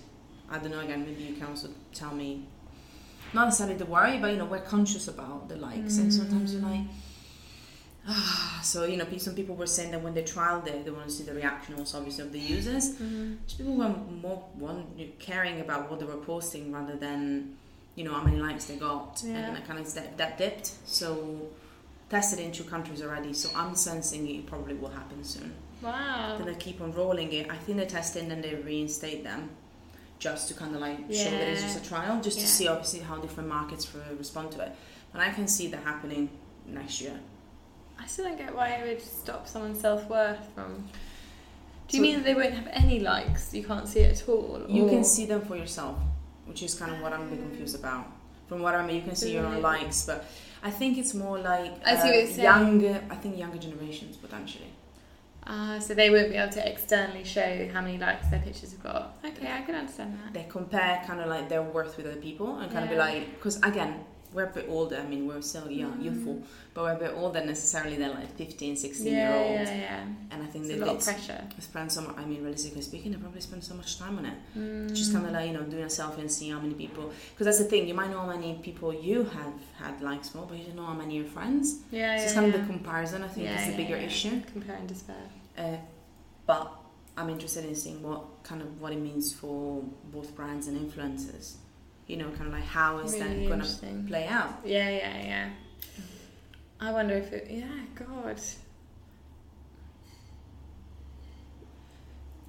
I 0.50 0.58
don't 0.58 0.72
know. 0.74 0.80
Again, 0.80 1.04
maybe 1.06 1.22
you 1.22 1.34
can 1.34 1.46
also 1.46 1.68
tell 1.94 2.14
me. 2.14 2.46
Not 3.32 3.44
necessarily 3.46 3.76
the 3.76 3.86
worry, 3.86 4.18
but 4.18 4.28
you 4.32 4.38
know, 4.38 4.44
we're 4.44 4.60
conscious 4.60 5.08
about 5.08 5.48
the 5.48 5.56
likes, 5.56 5.94
mm. 5.94 6.02
and 6.02 6.14
sometimes 6.14 6.52
you're 6.52 6.62
like. 6.62 6.86
So 8.60 8.84
you 8.84 8.96
know, 8.98 9.06
some 9.16 9.34
people 9.34 9.54
were 9.54 9.66
saying 9.66 9.92
that 9.92 10.02
when 10.02 10.12
they 10.12 10.22
trialed 10.22 10.66
it, 10.66 10.84
they 10.84 10.90
want 10.90 11.06
to 11.06 11.10
see 11.10 11.24
the 11.24 11.32
reaction 11.32 11.74
also 11.78 11.98
obviously 11.98 12.24
of 12.24 12.32
the 12.32 12.38
users. 12.38 12.96
Mm-hmm. 12.96 13.34
People 13.56 13.76
were 13.76 13.94
more 14.20 14.44
one, 14.54 14.84
caring 15.18 15.60
about 15.60 15.88
what 15.90 16.00
they 16.00 16.04
were 16.04 16.16
posting 16.16 16.70
rather 16.72 16.96
than 16.96 17.56
you 17.94 18.04
know 18.04 18.12
how 18.12 18.22
many 18.22 18.36
likes 18.36 18.66
they 18.66 18.76
got, 18.76 19.22
yeah. 19.24 19.36
and 19.36 19.56
that 19.56 19.66
kind 19.66 19.78
of 19.78 19.94
that, 19.94 20.18
that 20.18 20.36
dipped. 20.36 20.72
So 20.84 21.48
tested 22.10 22.40
in 22.40 22.52
two 22.52 22.64
countries 22.64 23.02
already, 23.02 23.32
so 23.32 23.48
I'm 23.54 23.74
sensing 23.74 24.28
it 24.28 24.46
probably 24.46 24.74
will 24.74 24.90
happen 24.90 25.24
soon. 25.24 25.54
Wow. 25.82 26.36
Then 26.38 26.46
they 26.46 26.54
keep 26.54 26.80
on 26.80 26.92
rolling 26.92 27.32
it. 27.32 27.50
I 27.50 27.56
think 27.56 27.78
they 27.78 27.86
test 27.86 28.16
it 28.16 28.22
and 28.22 28.30
then 28.30 28.42
they 28.42 28.54
reinstate 28.54 29.24
them 29.24 29.50
just 30.18 30.48
to 30.48 30.54
kind 30.54 30.74
of 30.74 30.80
like 30.80 30.98
yeah. 31.08 31.24
show 31.24 31.30
that 31.30 31.48
it's 31.48 31.62
just 31.62 31.84
a 31.84 31.88
trial, 31.88 32.20
just 32.20 32.38
yeah. 32.38 32.44
to 32.44 32.48
see 32.48 32.68
obviously 32.68 33.00
how 33.00 33.16
different 33.18 33.48
markets 33.48 33.88
respond 34.18 34.52
to 34.52 34.60
it. 34.60 34.72
And 35.12 35.22
I 35.22 35.30
can 35.30 35.46
see 35.46 35.68
that 35.68 35.82
happening 35.84 36.28
next 36.66 37.00
year. 37.00 37.18
I 37.98 38.06
still 38.06 38.26
don't 38.26 38.38
get 38.38 38.54
why 38.54 38.68
it 38.70 38.86
would 38.86 39.02
stop 39.02 39.46
someone's 39.48 39.80
self 39.80 40.08
worth 40.08 40.48
from. 40.54 40.88
Do 41.88 41.96
you 41.96 42.02
so 42.02 42.02
mean 42.02 42.16
that 42.16 42.24
they 42.24 42.34
won't 42.34 42.54
have 42.54 42.68
any 42.70 43.00
likes? 43.00 43.54
You 43.54 43.64
can't 43.64 43.88
see 43.88 44.00
it 44.00 44.20
at 44.20 44.28
all? 44.28 44.62
You 44.68 44.84
or? 44.84 44.90
can 44.90 45.04
see 45.04 45.26
them 45.26 45.40
for 45.42 45.56
yourself, 45.56 45.98
which 46.46 46.62
is 46.62 46.74
kind 46.74 46.92
of 46.92 47.00
what 47.00 47.12
I'm 47.12 47.22
a 47.22 47.26
bit 47.26 47.40
confused 47.40 47.78
about. 47.78 48.06
From 48.48 48.62
what 48.62 48.74
I 48.74 48.86
mean, 48.86 48.96
you 48.96 49.02
can 49.02 49.16
see 49.16 49.32
your 49.32 49.46
own 49.46 49.60
likes, 49.60 50.06
but 50.06 50.24
I 50.62 50.70
think 50.70 50.98
it's 50.98 51.14
more 51.14 51.38
like 51.38 51.72
I 51.86 51.96
see 51.96 52.08
what 52.08 52.36
you're 52.36 52.44
younger. 52.44 53.02
I 53.10 53.14
think 53.16 53.38
younger 53.38 53.58
generations 53.58 54.16
potentially. 54.16 54.72
Uh, 55.46 55.80
so 55.80 55.94
they 55.94 56.10
won't 56.10 56.28
be 56.28 56.36
able 56.36 56.52
to 56.52 56.68
externally 56.70 57.24
show 57.24 57.68
how 57.72 57.80
many 57.80 57.96
likes 57.96 58.28
their 58.28 58.40
pictures 58.40 58.72
have 58.72 58.82
got. 58.82 59.16
Okay, 59.24 59.50
I 59.50 59.62
can 59.62 59.74
understand 59.76 60.18
that. 60.22 60.34
They 60.34 60.46
compare 60.46 61.02
kind 61.06 61.20
of 61.20 61.28
like 61.28 61.48
their 61.48 61.62
worth 61.62 61.96
with 61.96 62.06
other 62.06 62.16
people 62.16 62.58
and 62.58 62.70
kind 62.70 62.84
yeah. 62.84 62.90
of 62.90 62.90
be 62.90 62.96
like, 62.96 63.34
because 63.34 63.56
again, 63.62 64.04
we're 64.32 64.44
a 64.44 64.52
bit 64.52 64.66
older. 64.68 64.96
I 64.96 65.06
mean, 65.06 65.26
we're 65.26 65.40
still 65.40 65.70
young, 65.70 65.92
mm. 65.92 66.04
youthful, 66.04 66.42
but 66.74 66.84
we're 66.84 66.92
a 66.92 66.98
bit 66.98 67.12
older 67.16 67.44
necessarily 67.44 67.96
than 67.96 68.10
like 68.10 68.36
15, 68.36 68.76
16 68.76 69.06
yeah, 69.06 69.12
year 69.12 69.58
olds. 69.58 69.70
Yeah, 69.70 69.76
yeah. 69.76 70.06
And 70.30 70.42
I 70.42 70.46
think 70.46 70.66
they 70.66 70.74
a 70.74 70.84
lot 70.84 70.96
of 70.96 71.04
pressure. 71.04 71.42
Spend 71.58 71.90
so 71.90 72.02
much. 72.02 72.16
I 72.16 72.24
mean, 72.24 72.42
realistically 72.42 72.82
speaking, 72.82 73.12
they 73.12 73.18
probably 73.18 73.40
spend 73.40 73.64
so 73.64 73.74
much 73.74 73.98
time 73.98 74.18
on 74.18 74.26
it. 74.26 74.34
Mm. 74.56 74.94
Just 74.94 75.12
kind 75.12 75.26
of 75.26 75.32
like 75.32 75.46
you 75.46 75.54
know 75.54 75.62
doing 75.62 75.84
a 75.84 75.86
selfie 75.86 76.18
and 76.18 76.30
seeing 76.30 76.52
how 76.52 76.60
many 76.60 76.74
people. 76.74 77.10
Because 77.32 77.46
that's 77.46 77.58
the 77.58 77.64
thing. 77.64 77.88
You 77.88 77.94
might 77.94 78.10
know 78.10 78.20
how 78.20 78.26
many 78.26 78.54
people 78.62 78.92
you 78.92 79.24
have 79.24 79.54
had 79.78 80.00
likes 80.02 80.28
for, 80.28 80.46
but 80.46 80.58
you 80.58 80.64
don't 80.64 80.76
know 80.76 80.86
how 80.86 80.94
many 80.94 81.16
your 81.16 81.24
friends. 81.24 81.80
Yeah, 81.90 82.18
so 82.18 82.24
it's 82.24 82.32
kind 82.34 82.54
of 82.54 82.60
the 82.60 82.66
comparison. 82.66 83.22
I 83.22 83.28
think 83.28 83.46
yeah, 83.46 83.60
is 83.60 83.70
the 83.70 83.76
bigger 83.76 83.96
issue. 83.96 84.42
Compare 84.52 84.76
and 84.76 84.88
despair. 84.88 85.16
Uh, 85.56 85.76
but 86.46 86.72
I'm 87.16 87.30
interested 87.30 87.64
in 87.64 87.74
seeing 87.74 88.02
what 88.02 88.44
kind 88.44 88.60
of 88.60 88.80
what 88.80 88.92
it 88.92 89.00
means 89.00 89.32
for 89.32 89.82
both 90.12 90.34
brands 90.36 90.68
and 90.68 90.78
influencers 90.78 91.56
you 92.08 92.16
know, 92.16 92.28
kind 92.30 92.48
of 92.48 92.52
like 92.52 92.64
how 92.64 92.98
is 92.98 93.12
really 93.12 93.46
that 93.46 93.48
going 93.48 93.60
to 93.60 94.08
play 94.08 94.26
out? 94.26 94.60
Yeah, 94.64 94.88
yeah, 94.88 95.24
yeah. 95.24 95.50
I 96.80 96.90
wonder 96.90 97.14
if 97.14 97.32
it, 97.32 97.48
yeah, 97.50 97.66
God. 97.94 98.40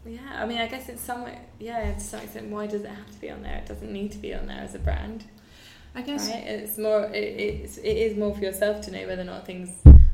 Yeah, 0.05 0.19
I 0.33 0.45
mean, 0.45 0.59
I 0.59 0.67
guess 0.67 0.87
it's 0.87 1.01
somewhere, 1.01 1.39
yeah, 1.59 1.93
to 1.93 1.99
some 1.99 2.21
extent, 2.21 2.49
why 2.49 2.67
does 2.67 2.83
it 2.83 2.89
have 2.89 3.11
to 3.11 3.19
be 3.19 3.29
on 3.29 3.43
there? 3.43 3.57
It 3.57 3.65
doesn't 3.65 3.91
need 3.91 4.13
to 4.13 4.17
be 4.17 4.33
on 4.33 4.47
there 4.47 4.61
as 4.61 4.73
a 4.73 4.79
brand. 4.79 5.25
I 5.93 6.03
guess. 6.03 6.29
Right? 6.29 6.43
It's 6.45 6.77
more, 6.77 7.05
it, 7.05 7.15
it's, 7.15 7.77
it 7.77 7.97
is 7.97 8.17
more 8.17 8.33
for 8.33 8.41
yourself 8.41 8.81
to 8.81 8.91
know 8.91 9.05
whether 9.07 9.23
or 9.23 9.25
not 9.25 9.45
things 9.45 9.71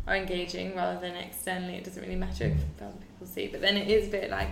are 0.07 0.15
engaging 0.15 0.75
rather 0.75 0.99
than 0.99 1.15
externally. 1.15 1.75
It 1.75 1.83
doesn't 1.83 2.01
really 2.01 2.15
matter 2.15 2.45
if 2.45 2.81
other 2.81 2.93
people 2.97 3.27
see. 3.27 3.47
But 3.47 3.61
then 3.61 3.77
it 3.77 3.89
is 3.89 4.07
a 4.07 4.11
bit 4.11 4.31
like, 4.31 4.49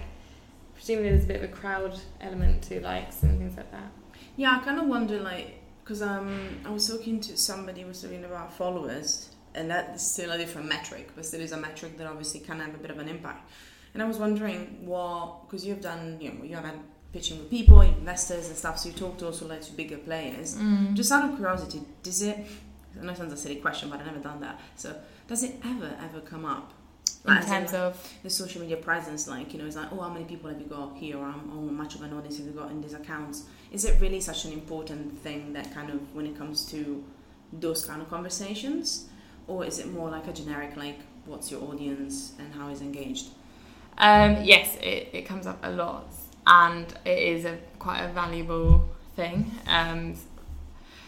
presumably 0.75 1.09
there's 1.09 1.23
a 1.23 1.27
bit 1.27 1.37
of 1.37 1.49
a 1.49 1.53
crowd 1.53 1.99
element 2.21 2.61
to 2.63 2.79
likes 2.81 3.23
and 3.23 3.39
things 3.39 3.57
like 3.57 3.71
that. 3.71 3.91
Yeah, 4.35 4.57
I 4.59 4.63
kind 4.63 4.79
of 4.79 4.87
wonder, 4.87 5.19
like, 5.19 5.61
because 5.83 6.01
um, 6.01 6.61
I 6.65 6.69
was 6.69 6.87
talking 6.87 7.19
to 7.21 7.37
somebody 7.37 7.83
was 7.83 8.01
talking 8.01 8.23
about 8.25 8.53
followers, 8.53 9.29
and 9.55 9.69
that's 9.69 10.05
still 10.05 10.31
a 10.31 10.37
different 10.37 10.67
metric, 10.67 11.11
but 11.15 11.25
still 11.25 11.41
is 11.41 11.51
a 11.51 11.57
metric 11.57 11.97
that 11.97 12.07
obviously 12.07 12.39
can 12.39 12.59
have 12.59 12.73
a 12.73 12.77
bit 12.77 12.91
of 12.91 12.99
an 12.99 13.09
impact. 13.09 13.49
And 13.93 14.01
I 14.01 14.07
was 14.07 14.17
wondering 14.17 14.85
what, 14.85 15.45
because 15.45 15.65
you've 15.65 15.81
done, 15.81 16.17
you 16.19 16.33
know, 16.33 16.43
you 16.43 16.55
have 16.55 16.65
had 16.65 16.79
pitching 17.11 17.37
with 17.37 17.49
people, 17.49 17.81
investors, 17.81 18.47
and 18.47 18.57
stuff. 18.57 18.79
So 18.79 18.89
you 18.89 18.95
talked 18.95 19.21
also 19.21 19.47
like 19.47 19.61
to 19.61 19.71
bigger 19.73 19.97
players. 19.97 20.55
Mm. 20.55 20.95
Just 20.95 21.11
out 21.11 21.29
of 21.29 21.35
curiosity, 21.35 21.83
does 22.01 22.23
it? 22.23 22.39
I 22.99 23.03
know 23.03 23.11
it 23.11 23.17
sounds 23.17 23.33
a 23.33 23.37
silly 23.37 23.57
question, 23.57 23.89
but 23.89 23.99
I've 23.99 24.07
never 24.07 24.19
done 24.19 24.41
that. 24.41 24.59
So 24.75 24.95
does 25.27 25.43
it 25.43 25.55
ever 25.63 25.95
ever 26.01 26.21
come 26.21 26.45
up 26.45 26.73
in 27.25 27.35
terms 27.41 27.71
like, 27.71 27.73
of 27.73 28.13
the 28.21 28.29
social 28.29 28.59
media 28.59 28.75
presence 28.75 29.29
like 29.29 29.53
you 29.53 29.59
know 29.59 29.65
it's 29.65 29.77
like 29.77 29.91
oh 29.93 30.01
how 30.01 30.09
many 30.09 30.25
people 30.25 30.49
have 30.49 30.59
you 30.59 30.67
got 30.67 30.95
here? 30.97 31.17
or 31.17 31.25
how 31.25 31.37
much 31.37 31.95
of 31.95 32.01
an 32.01 32.13
audience 32.13 32.37
have 32.37 32.45
you 32.45 32.51
got 32.51 32.69
in 32.71 32.81
these 32.81 32.93
accounts? 32.93 33.43
Is 33.71 33.85
it 33.85 33.99
really 34.01 34.19
such 34.19 34.45
an 34.45 34.51
important 34.51 35.17
thing 35.19 35.53
that 35.53 35.73
kind 35.73 35.89
of 35.89 36.13
when 36.13 36.25
it 36.25 36.37
comes 36.37 36.65
to 36.71 37.03
those 37.53 37.85
kind 37.85 38.01
of 38.01 38.09
conversations? 38.09 39.07
Or 39.47 39.65
is 39.65 39.79
it 39.79 39.87
more 39.91 40.09
like 40.09 40.27
a 40.27 40.33
generic 40.33 40.75
like 40.75 40.99
what's 41.25 41.49
your 41.49 41.61
audience 41.63 42.33
and 42.39 42.53
how 42.53 42.69
is 42.69 42.81
engaged? 42.81 43.27
Um, 43.97 44.43
yes 44.43 44.75
it, 44.81 45.09
it 45.13 45.25
comes 45.25 45.47
up 45.47 45.59
a 45.63 45.71
lot 45.71 46.07
and 46.45 46.93
it 47.05 47.17
is 47.17 47.45
a 47.45 47.57
quite 47.79 48.01
a 48.01 48.11
valuable 48.11 48.89
thing 49.15 49.51
um, 49.67 50.15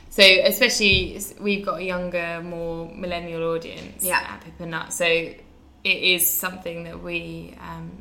so 0.09 0.23
especially 0.23 1.19
we've 1.41 1.65
got 1.65 1.79
a 1.79 1.83
younger 1.83 2.41
more 2.43 2.89
millennial 2.93 3.43
audience 3.55 4.03
yeah. 4.03 4.19
at 4.29 4.41
Pip 4.41 4.53
and 4.59 4.71
Nut 4.71 4.93
so 4.93 5.33
it 5.85 6.01
is 6.01 6.27
something 6.27 6.83
that 6.85 7.01
we 7.03 7.55
um, 7.61 7.91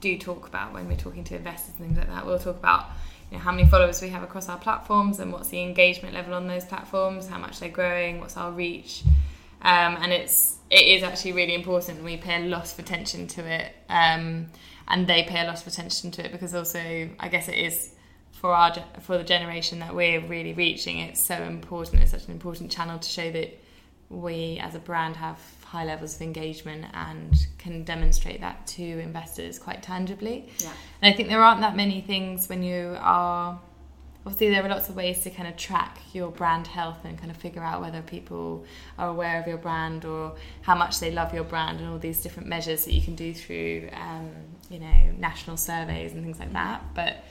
do 0.00 0.16
talk 0.16 0.48
about 0.48 0.72
when 0.72 0.88
we're 0.88 0.96
talking 0.96 1.24
to 1.24 1.36
investors 1.36 1.74
and 1.78 1.86
things 1.86 1.98
like 1.98 2.08
that. 2.08 2.24
We'll 2.24 2.38
talk 2.38 2.56
about 2.56 2.86
you 3.30 3.36
know, 3.36 3.42
how 3.42 3.52
many 3.52 3.68
followers 3.68 4.00
we 4.00 4.08
have 4.08 4.22
across 4.22 4.48
our 4.48 4.56
platforms 4.56 5.20
and 5.20 5.30
what's 5.30 5.50
the 5.50 5.60
engagement 5.60 6.14
level 6.14 6.32
on 6.32 6.46
those 6.46 6.64
platforms, 6.64 7.28
how 7.28 7.36
much 7.36 7.60
they're 7.60 7.68
growing, 7.68 8.18
what's 8.18 8.38
our 8.38 8.50
reach, 8.50 9.02
um, 9.60 9.98
and 10.00 10.10
it's 10.10 10.56
it 10.70 10.86
is 10.86 11.02
actually 11.02 11.32
really 11.32 11.54
important. 11.54 12.02
We 12.02 12.16
pay 12.16 12.42
a 12.42 12.46
lot 12.46 12.72
of 12.72 12.78
attention 12.78 13.26
to 13.28 13.46
it, 13.46 13.74
um, 13.90 14.46
and 14.86 15.06
they 15.06 15.24
pay 15.24 15.42
a 15.42 15.44
lot 15.44 15.60
of 15.60 15.66
attention 15.66 16.10
to 16.12 16.24
it 16.24 16.32
because 16.32 16.54
also 16.54 17.10
I 17.20 17.28
guess 17.28 17.48
it 17.48 17.58
is 17.58 17.92
for 18.32 18.54
our 18.54 18.74
for 19.00 19.18
the 19.18 19.24
generation 19.24 19.80
that 19.80 19.94
we're 19.94 20.26
really 20.26 20.54
reaching. 20.54 21.00
It's 21.00 21.26
so 21.26 21.34
important. 21.34 22.02
It's 22.02 22.12
such 22.12 22.24
an 22.24 22.32
important 22.32 22.70
channel 22.70 22.98
to 22.98 23.08
show 23.08 23.30
that 23.32 23.58
we 24.08 24.58
as 24.62 24.74
a 24.74 24.78
brand 24.78 25.16
have 25.16 25.38
high 25.68 25.84
levels 25.84 26.16
of 26.16 26.22
engagement 26.22 26.86
and 26.94 27.46
can 27.58 27.84
demonstrate 27.84 28.40
that 28.40 28.66
to 28.66 28.82
investors 28.82 29.58
quite 29.58 29.82
tangibly. 29.82 30.48
Yeah. 30.60 30.72
And 31.02 31.12
I 31.12 31.16
think 31.16 31.28
there 31.28 31.42
aren't 31.42 31.60
that 31.60 31.76
many 31.76 32.00
things 32.00 32.48
when 32.48 32.62
you 32.62 32.96
are 32.98 33.60
obviously 34.24 34.50
there 34.50 34.64
are 34.64 34.68
lots 34.68 34.88
of 34.88 34.96
ways 34.96 35.20
to 35.20 35.30
kind 35.30 35.48
of 35.48 35.56
track 35.56 35.98
your 36.12 36.30
brand 36.30 36.66
health 36.66 36.98
and 37.04 37.18
kind 37.18 37.30
of 37.30 37.36
figure 37.36 37.62
out 37.62 37.80
whether 37.82 38.02
people 38.02 38.64
are 38.98 39.08
aware 39.08 39.40
of 39.40 39.46
your 39.46 39.58
brand 39.58 40.04
or 40.04 40.34
how 40.62 40.74
much 40.74 41.00
they 41.00 41.10
love 41.10 41.32
your 41.32 41.44
brand 41.44 41.80
and 41.80 41.88
all 41.88 41.98
these 41.98 42.22
different 42.22 42.48
measures 42.48 42.84
that 42.84 42.92
you 42.92 43.00
can 43.00 43.14
do 43.14 43.32
through 43.32 43.88
um, 43.92 44.30
you 44.68 44.78
know 44.78 45.12
national 45.16 45.56
surveys 45.56 46.12
and 46.12 46.22
things 46.22 46.38
like 46.38 46.52
that 46.52 46.82
but 46.94 47.24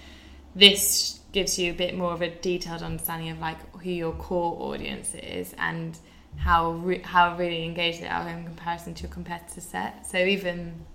this 0.55 1.19
gives 1.33 1.59
you 1.59 1.71
a 1.71 1.75
bit 1.75 1.95
more 1.95 2.13
of 2.13 2.21
a 2.21 2.29
detailed 2.29 2.81
understanding 2.81 3.29
of 3.29 3.39
like 3.39 3.59
who 3.77 3.91
your 3.91 4.13
core 4.13 4.73
audience 4.73 5.13
is 5.13 5.53
and 5.59 5.99
how 6.37 6.71
re- 6.71 7.01
how 7.01 7.35
really 7.37 7.63
engaged 7.63 8.01
they 8.01 8.07
are 8.07 8.27
in 8.27 8.43
comparison 8.45 8.93
to 8.93 9.03
your 9.03 9.11
competitor 9.11 9.61
set. 9.61 10.05
So 10.07 10.17
even 10.17 10.85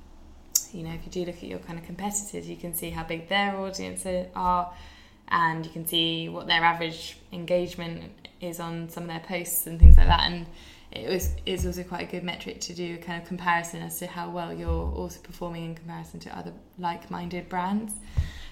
you 0.72 0.82
know 0.84 0.92
if 0.92 1.04
you 1.04 1.12
do 1.12 1.25
look 1.25 1.37
at 1.37 1.44
your 1.44 1.58
kind 1.58 1.78
of 1.78 1.84
competitors, 1.84 2.49
you 2.49 2.56
can 2.56 2.75
see 2.75 2.90
how 2.90 3.04
big 3.04 3.28
their 3.28 3.56
audiences 3.56 4.26
are, 4.34 4.72
and 5.28 5.64
you 5.66 5.72
can 5.72 5.87
see 5.87 6.28
what 6.28 6.46
their 6.46 6.64
average 6.64 7.18
engagement 7.32 8.12
is 8.40 8.61
on 8.61 8.88
some 8.88 9.04
of 9.04 9.08
their 9.08 9.20
posts 9.20 9.66
and 9.66 9.78
things 9.78 9.96
like 9.96 10.06
that. 10.08 10.22
And 10.22 10.46
it 10.90 11.08
was 11.08 11.34
is 11.46 11.66
also 11.66 11.82
quite 11.82 12.08
a 12.08 12.11
good 12.11 12.22
metric 12.22 12.61
to 12.61 12.75
do 12.75 12.94
a 12.94 12.99
kind 12.99 13.20
of 13.20 13.26
comparison 13.26 13.82
as 13.82 13.99
to 13.99 14.06
how 14.06 14.30
well 14.30 14.52
you're 14.52 14.68
also 14.70 15.20
performing 15.20 15.64
in 15.64 15.75
comparison 15.75 16.20
to 16.20 16.38
other 16.38 16.52
like-minded 16.78 17.49
brands. 17.49 17.94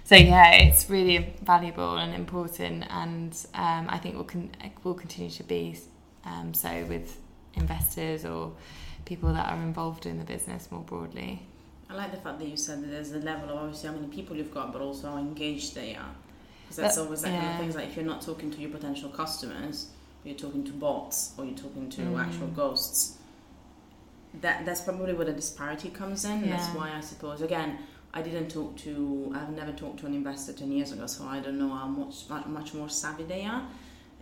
So 0.05 0.17
yeah, 0.17 0.53
it's 0.53 0.91
really 0.91 1.35
valuable 1.43 1.97
and 1.99 2.15
important, 2.15 2.85
and 2.91 3.33
um, 3.55 3.87
I 3.89 3.99
think 3.99 4.17
will 4.17 4.25
con- 4.25 4.51
will 4.83 4.95
continue 4.95 5.31
to 5.31 5.45
be 5.45 5.79
um, 6.25 6.55
so 6.55 6.85
with 6.85 7.19
investors 7.55 8.25
or 8.25 8.53
people 9.05 9.33
that 9.33 9.51
are 9.51 9.63
involved 9.63 10.07
in 10.07 10.19
the 10.19 10.25
business 10.25 10.71
more 10.71 10.83
broadly. 10.83 11.43
I 11.89 11.95
like 11.95 12.13
the 12.13 12.19
fact 12.19 12.39
that 12.39 12.47
you 12.47 12.57
said 12.57 12.83
that 12.83 12.91
there's 12.91 13.13
a 13.13 13.19
level 13.19 13.51
of 13.51 13.57
obviously 13.57 13.89
how 13.89 13.95
many 13.97 14.07
people 14.07 14.37
you've 14.37 14.55
got, 14.55 14.73
but 14.73 14.81
also 14.81 15.11
how 15.11 15.19
engaged 15.19 15.75
they 15.75 15.97
are. 15.97 16.15
Because 16.63 16.77
that's 16.77 16.97
but, 16.97 17.05
always 17.05 17.23
that 17.23 17.33
yeah. 17.33 17.41
kind 17.41 17.51
of 17.53 17.59
things 17.59 17.75
like 17.75 17.89
if 17.89 17.97
you're 17.97 18.05
not 18.05 18.23
talking 18.23 18.51
to 18.51 18.61
your 18.61 18.71
potential 18.71 19.09
customers, 19.09 19.89
you're 20.23 20.37
talking 20.37 20.63
to 20.65 20.73
bots 20.73 21.33
or 21.37 21.45
you're 21.45 21.57
talking 21.57 21.91
to 21.91 22.03
mm. 22.03 22.25
actual 22.25 22.47
ghosts. 22.49 23.19
That 24.41 24.65
that's 24.65 24.83
probably 24.83 25.15
where 25.15 25.27
the 25.27 25.33
disparity 25.33 25.91
comes 25.91 26.25
in. 26.25 26.45
Yeah. 26.45 26.57
That's 26.57 26.69
why 26.69 26.93
I 26.97 27.01
suppose 27.01 27.43
again 27.43 27.79
I 28.13 28.23
didn't 28.23 28.49
talk 28.49 28.77
to, 28.79 29.33
I've 29.37 29.51
never 29.51 29.73
talked 29.73 30.01
to 30.01 30.07
an 30.07 30.15
investor 30.15 30.53
10 30.53 30.73
years 30.73 30.91
ago, 30.91 31.07
so 31.07 31.25
I 31.25 31.39
don't 31.39 31.59
know 31.59 31.69
how 31.69 31.87
much, 31.87 32.29
much 32.47 32.75
more 32.75 32.89
savvy 32.89 33.23
they 33.23 33.45
are 33.45 33.63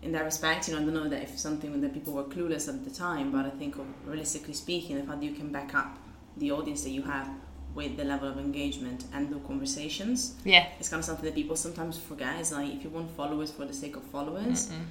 in 0.03 0.13
that 0.13 0.25
respect. 0.25 0.69
You 0.69 0.75
know, 0.75 0.81
I 0.81 0.85
don't 0.85 0.95
know 0.95 1.09
that 1.09 1.23
if 1.23 1.39
something 1.39 1.81
that 1.81 1.93
people 1.93 2.13
were 2.13 2.25
clueless 2.25 2.69
at 2.69 2.85
the 2.85 2.91
time, 2.91 3.33
but 3.33 3.45
I 3.47 3.51
think 3.51 3.77
realistically 4.05 4.55
speaking, 4.55 4.97
the 4.97 5.03
fact 5.03 5.21
that 5.21 5.27
you 5.27 5.35
can 5.35 5.51
back 5.51 5.75
up 5.75 5.99
the 6.37 6.53
audience 6.53 6.83
that 6.85 6.91
you 6.91 7.03
have 7.03 7.29
with 7.75 7.97
the 7.97 8.05
level 8.05 8.29
of 8.29 8.39
engagement 8.39 9.05
and 9.13 9.31
the 9.31 9.39
conversations. 9.41 10.35
Yeah. 10.45 10.67
It's 10.79 10.89
kind 10.89 11.01
of 11.01 11.05
something 11.05 11.25
that 11.25 11.35
people 11.35 11.57
sometimes 11.57 11.99
forget. 11.99 12.39
It's 12.41 12.53
like 12.53 12.73
if 12.75 12.83
you 12.85 12.91
want 12.91 13.11
followers 13.11 13.51
for 13.51 13.65
the 13.65 13.73
sake 13.73 13.97
of 13.97 14.03
followers, 14.05 14.69
Mm-mm. 14.69 14.85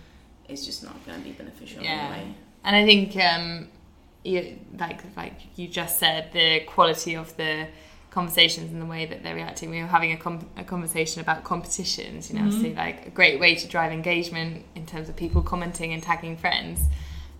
it's 0.48 0.66
just 0.66 0.84
not 0.84 1.06
going 1.06 1.20
to 1.20 1.24
be 1.24 1.32
beneficial 1.32 1.84
yeah. 1.84 1.90
anyway. 1.90 2.36
And 2.64 2.76
I 2.76 2.86
think, 2.86 3.16
um, 3.18 3.68
you, 4.24 4.60
like 4.78 5.02
like 5.16 5.40
you 5.56 5.68
just 5.68 6.00
said, 6.00 6.32
the 6.34 6.62
quality 6.62 7.16
of 7.16 7.36
the 7.38 7.68
conversations 8.12 8.72
and 8.72 8.82
the 8.82 8.86
way 8.86 9.06
that 9.06 9.24
they're 9.24 9.36
reacting. 9.36 9.70
We 9.70 9.82
were 9.82 9.88
having 9.88 10.12
a, 10.12 10.18
com- 10.18 10.50
a 10.58 10.64
conversation 10.64 11.22
about 11.22 11.44
competitions, 11.44 12.32
you 12.32 12.40
know, 12.40 12.50
mm-hmm. 12.50 12.62
so 12.62 12.70
like 12.70 13.06
a 13.06 13.10
great 13.10 13.40
way 13.40 13.56
to 13.56 13.68
drive 13.68 13.92
engagement 13.92 14.66
in 14.76 14.86
terms 14.86 15.10
of 15.10 15.16
people 15.16 15.42
commenting 15.42 15.94
and 15.94 16.02
tagging 16.02 16.38
friends, 16.38 16.82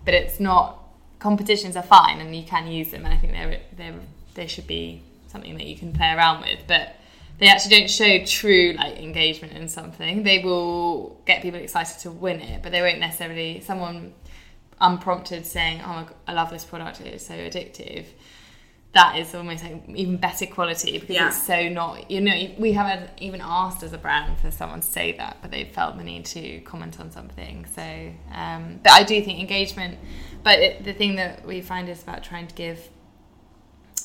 but 0.06 0.14
it's 0.14 0.40
not. 0.40 0.84
Competitions 1.20 1.76
are 1.76 1.84
fine 1.84 2.20
and 2.20 2.36
you 2.36 2.44
can 2.44 2.68
use 2.68 2.92
them, 2.92 3.04
and 3.04 3.12
I 3.14 3.18
think 3.18 3.34
they're 3.34 3.60
they 3.76 3.92
they 4.36 4.46
should 4.46 4.68
be 4.68 5.02
something 5.28 5.58
that 5.58 5.66
you 5.66 5.76
can 5.76 5.92
play 5.92 6.14
around 6.14 6.42
with, 6.42 6.60
but 6.68 6.96
they 7.40 7.48
actually 7.48 7.80
don't 7.80 7.90
show 7.90 8.24
true 8.24 8.76
like 8.78 8.98
engagement 8.98 9.54
in 9.54 9.68
something. 9.68 10.24
They 10.24 10.40
will 10.40 11.20
get 11.26 11.42
people 11.42 11.60
excited 11.60 12.00
to 12.00 12.12
win 12.12 12.40
it, 12.40 12.64
but 12.64 12.72
they 12.72 12.82
won't 12.82 13.00
necessarily 13.00 13.62
someone 13.62 14.14
unprompted 14.80 15.46
saying, 15.46 15.82
"Oh, 15.84 16.08
I 16.28 16.34
love 16.34 16.50
this 16.50 16.64
product; 16.64 17.02
it 17.02 17.14
is 17.14 17.26
so 17.26 17.34
addictive." 17.34 18.06
That 18.98 19.20
is 19.20 19.36
almost 19.36 19.64
like 19.64 19.84
even 19.90 20.18
better 20.18 20.48
quality 20.48 20.98
because 20.98 21.16
yeah. 21.16 21.28
it's 21.28 21.46
so 21.46 21.70
not. 21.70 22.10
You 22.10 22.20
know, 22.22 22.36
we 22.58 22.74
haven't 22.74 23.12
even 23.20 23.42
asked 23.44 23.84
as 23.84 23.94
a 23.94 23.98
brand 23.98 24.40
for 24.40 24.50
someone 24.50 24.82
to 24.82 24.88
say 24.88 25.12
that, 25.18 25.38
but 25.42 25.52
they 25.52 25.66
felt 25.66 25.98
the 25.98 26.04
need 26.04 26.26
to 26.38 26.60
comment 26.62 27.00
on 27.00 27.12
something. 27.12 27.66
So, 27.76 28.12
um, 28.34 28.80
but 28.82 28.92
I 28.92 29.04
do 29.04 29.22
think 29.22 29.40
engagement. 29.40 30.00
But 30.44 30.60
it, 30.60 30.84
the 30.84 30.94
thing 30.94 31.16
that 31.18 31.46
we 31.46 31.62
find 31.62 31.88
is 31.90 32.02
about 32.02 32.24
trying 32.24 32.48
to 32.48 32.56
give 32.56 32.90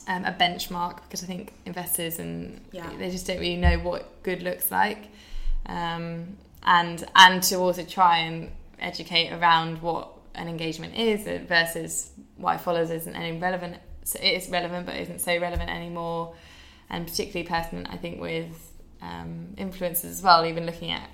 um, 0.09 0.25
a 0.25 0.33
benchmark 0.33 0.97
because 1.05 1.23
I 1.23 1.27
think 1.27 1.53
investors 1.65 2.19
and 2.19 2.61
yeah. 2.73 2.91
they 2.99 3.11
just 3.11 3.27
don't 3.27 3.39
really 3.39 3.57
know 3.57 3.79
what 3.79 4.23
good 4.23 4.43
looks 4.43 4.71
like, 4.71 5.09
um, 5.67 6.37
and 6.65 7.05
and 7.17 7.43
to 7.45 7.57
also 7.57 7.85
try 7.85 8.19
and 8.19 8.51
educate 8.79 9.33
around 9.33 9.81
what 9.81 10.09
an 10.35 10.49
engagement 10.49 10.97
is 10.97 11.25
versus 11.47 12.11
why 12.37 12.57
follows 12.57 12.91
isn't 12.91 13.15
any 13.15 13.39
relevant. 13.39 13.77
So 14.05 14.19
it 14.21 14.31
is 14.31 14.49
relevant, 14.49 14.87
but 14.87 14.97
isn't 14.97 15.21
so 15.21 15.39
relevant 15.39 15.71
anymore, 15.71 16.35
and 16.91 17.07
particularly 17.07 17.47
pertinent, 17.47 17.89
I 17.91 17.97
think, 17.97 18.21
with 18.21 18.73
um, 19.01 19.49
influencers 19.57 20.07
as 20.07 20.23
well. 20.23 20.45
Even 20.45 20.67
looking 20.67 20.91
at, 20.91 21.09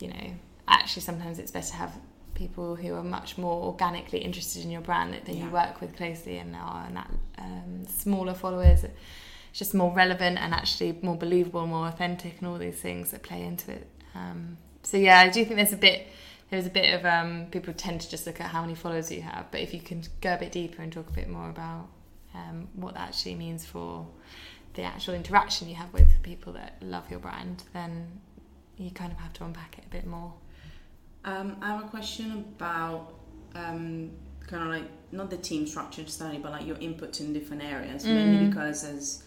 you 0.00 0.08
know, 0.08 0.34
actually 0.66 1.02
sometimes 1.02 1.38
it's 1.38 1.50
better 1.50 1.68
to 1.68 1.74
have 1.74 1.96
people 2.34 2.76
who 2.76 2.94
are 2.94 3.02
much 3.02 3.36
more 3.36 3.64
organically 3.64 4.20
interested 4.20 4.62
in 4.62 4.70
your 4.70 4.80
brand 4.80 5.12
that, 5.12 5.24
that 5.26 5.34
yeah. 5.34 5.44
you 5.44 5.50
work 5.50 5.80
with 5.80 5.96
closely 5.96 6.38
and 6.38 6.54
are 6.54 6.84
and 6.86 6.96
that 6.96 7.10
um, 7.38 7.86
smaller 7.88 8.34
followers. 8.34 8.84
It's 8.84 9.58
just 9.58 9.74
more 9.74 9.92
relevant 9.92 10.38
and 10.38 10.54
actually 10.54 10.96
more 11.02 11.16
believable, 11.16 11.66
more 11.66 11.88
authentic, 11.88 12.38
and 12.38 12.48
all 12.48 12.58
these 12.58 12.80
things 12.80 13.10
that 13.10 13.22
play 13.22 13.42
into 13.42 13.72
it. 13.72 13.88
Um, 14.14 14.56
so 14.84 14.96
yeah, 14.96 15.18
I 15.18 15.28
do 15.28 15.44
think 15.44 15.56
there's 15.56 15.72
a 15.72 15.76
bit 15.76 16.06
there's 16.50 16.66
a 16.66 16.70
bit 16.70 16.94
of 16.94 17.04
um, 17.04 17.46
people 17.50 17.74
tend 17.74 18.00
to 18.00 18.08
just 18.08 18.26
look 18.26 18.40
at 18.40 18.46
how 18.46 18.62
many 18.62 18.74
followers 18.74 19.10
you 19.10 19.20
have, 19.20 19.50
but 19.50 19.60
if 19.60 19.74
you 19.74 19.80
can 19.80 20.02
go 20.22 20.32
a 20.32 20.38
bit 20.38 20.50
deeper 20.50 20.80
and 20.80 20.90
talk 20.90 21.10
a 21.10 21.12
bit 21.12 21.28
more 21.28 21.50
about 21.50 21.88
um, 22.34 22.68
what 22.74 22.94
that 22.94 23.08
actually 23.08 23.34
means 23.34 23.64
for 23.64 24.06
the 24.74 24.82
actual 24.82 25.14
interaction 25.14 25.68
you 25.68 25.74
have 25.74 25.92
with 25.92 26.22
people 26.22 26.52
that 26.52 26.80
love 26.82 27.10
your 27.10 27.18
brand, 27.18 27.64
then 27.72 28.20
you 28.76 28.90
kind 28.90 29.10
of 29.12 29.18
have 29.18 29.32
to 29.34 29.44
unpack 29.44 29.76
it 29.78 29.84
a 29.84 29.88
bit 29.88 30.06
more. 30.06 30.32
Um, 31.24 31.56
I 31.60 31.68
have 31.68 31.84
a 31.84 31.88
question 31.88 32.44
about 32.56 33.14
um, 33.54 34.10
kind 34.46 34.62
of 34.62 34.68
like 34.68 34.90
not 35.12 35.30
the 35.30 35.36
team 35.36 35.66
structure 35.66 36.06
study, 36.06 36.38
but 36.38 36.52
like 36.52 36.66
your 36.66 36.78
input 36.78 37.20
in 37.20 37.32
different 37.32 37.62
areas. 37.62 38.04
Mm. 38.04 38.14
Mainly 38.14 38.46
because 38.46 38.84
as 38.84 39.22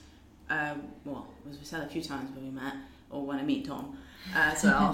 um, 0.50 0.84
well, 1.05 1.27
as 1.50 1.57
we 1.57 1.66
said 1.66 1.81
a 1.81 1.87
few 1.87 2.01
times 2.01 2.29
when 2.35 2.46
we 2.46 2.51
met, 2.51 2.75
or 3.09 3.25
when 3.25 3.40
I 3.40 3.44
meet 3.44 3.66
Tom 3.66 3.98
uh, 4.33 4.53
as 4.53 4.64
well, 4.64 4.94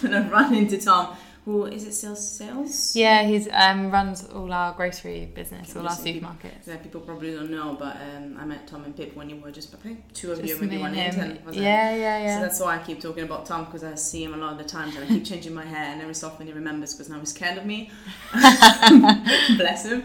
when 0.00 0.14
I 0.14 0.28
run 0.28 0.54
into 0.54 0.78
Tom, 0.78 1.16
who 1.44 1.66
is 1.66 1.84
it 1.84 1.92
still 1.92 2.14
sales? 2.14 2.94
Yeah, 2.94 3.24
he's 3.24 3.48
um, 3.50 3.90
runs 3.90 4.24
all 4.28 4.52
our 4.52 4.72
grocery 4.74 5.26
business, 5.34 5.74
all 5.74 5.88
our 5.88 5.96
supermarkets. 5.96 6.66
yeah, 6.66 6.76
people 6.76 7.00
probably 7.00 7.34
don't 7.34 7.50
know, 7.50 7.76
but 7.76 7.96
um, 7.96 8.36
I 8.38 8.44
met 8.44 8.68
Tom 8.68 8.84
and 8.84 8.96
Pip 8.96 9.16
when 9.16 9.28
you 9.28 9.36
were 9.36 9.50
just 9.50 9.74
I 9.74 9.78
think 9.78 10.12
two 10.12 10.30
of 10.30 10.40
just 10.40 10.48
you 10.48 10.60
maybe 10.60 10.78
one 10.78 10.94
intern. 10.94 11.40
Yeah, 11.50 11.96
yeah, 11.96 12.22
yeah. 12.22 12.36
So 12.36 12.42
that's 12.42 12.60
why 12.60 12.76
I 12.76 12.78
keep 12.78 13.00
talking 13.00 13.24
about 13.24 13.46
Tom 13.46 13.64
because 13.64 13.82
I 13.82 13.96
see 13.96 14.22
him 14.22 14.34
a 14.34 14.36
lot 14.36 14.52
of 14.52 14.58
the 14.58 14.64
times 14.64 14.94
and 14.94 15.04
I 15.04 15.08
keep 15.08 15.24
changing 15.24 15.52
my 15.52 15.64
hair 15.64 15.92
and 15.92 16.00
every 16.00 16.14
so 16.14 16.28
often 16.28 16.46
he 16.46 16.52
remembers 16.52 16.94
because 16.94 17.08
now 17.08 17.18
he's 17.18 17.30
scared 17.30 17.58
of 17.58 17.66
me. 17.66 17.90
Bless 18.32 19.86
him. 19.86 20.04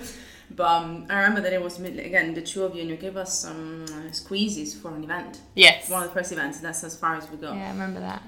But 0.50 0.66
um, 0.66 1.06
I 1.10 1.18
remember 1.18 1.42
that 1.42 1.54
it 1.54 1.62
was 1.62 1.80
again 1.80 2.34
the 2.34 2.42
two 2.42 2.64
of 2.64 2.74
you, 2.74 2.82
and 2.82 2.90
you 2.90 2.96
gave 2.96 3.18
us 3.18 3.38
some 3.38 3.84
uh, 3.84 4.12
squeezes 4.12 4.74
for 4.74 4.96
an 4.96 5.04
event. 5.04 5.42
Yes, 5.54 5.90
one 5.90 6.02
of 6.02 6.10
the 6.10 6.14
first 6.16 6.32
events. 6.32 6.62
That's 6.62 6.84
as 6.84 6.96
far 6.96 7.16
as 7.16 7.30
we 7.30 7.38
go. 7.38 7.54
Yeah, 7.54 7.68
I 7.68 7.72
remember 7.72 8.00
that 8.00 8.24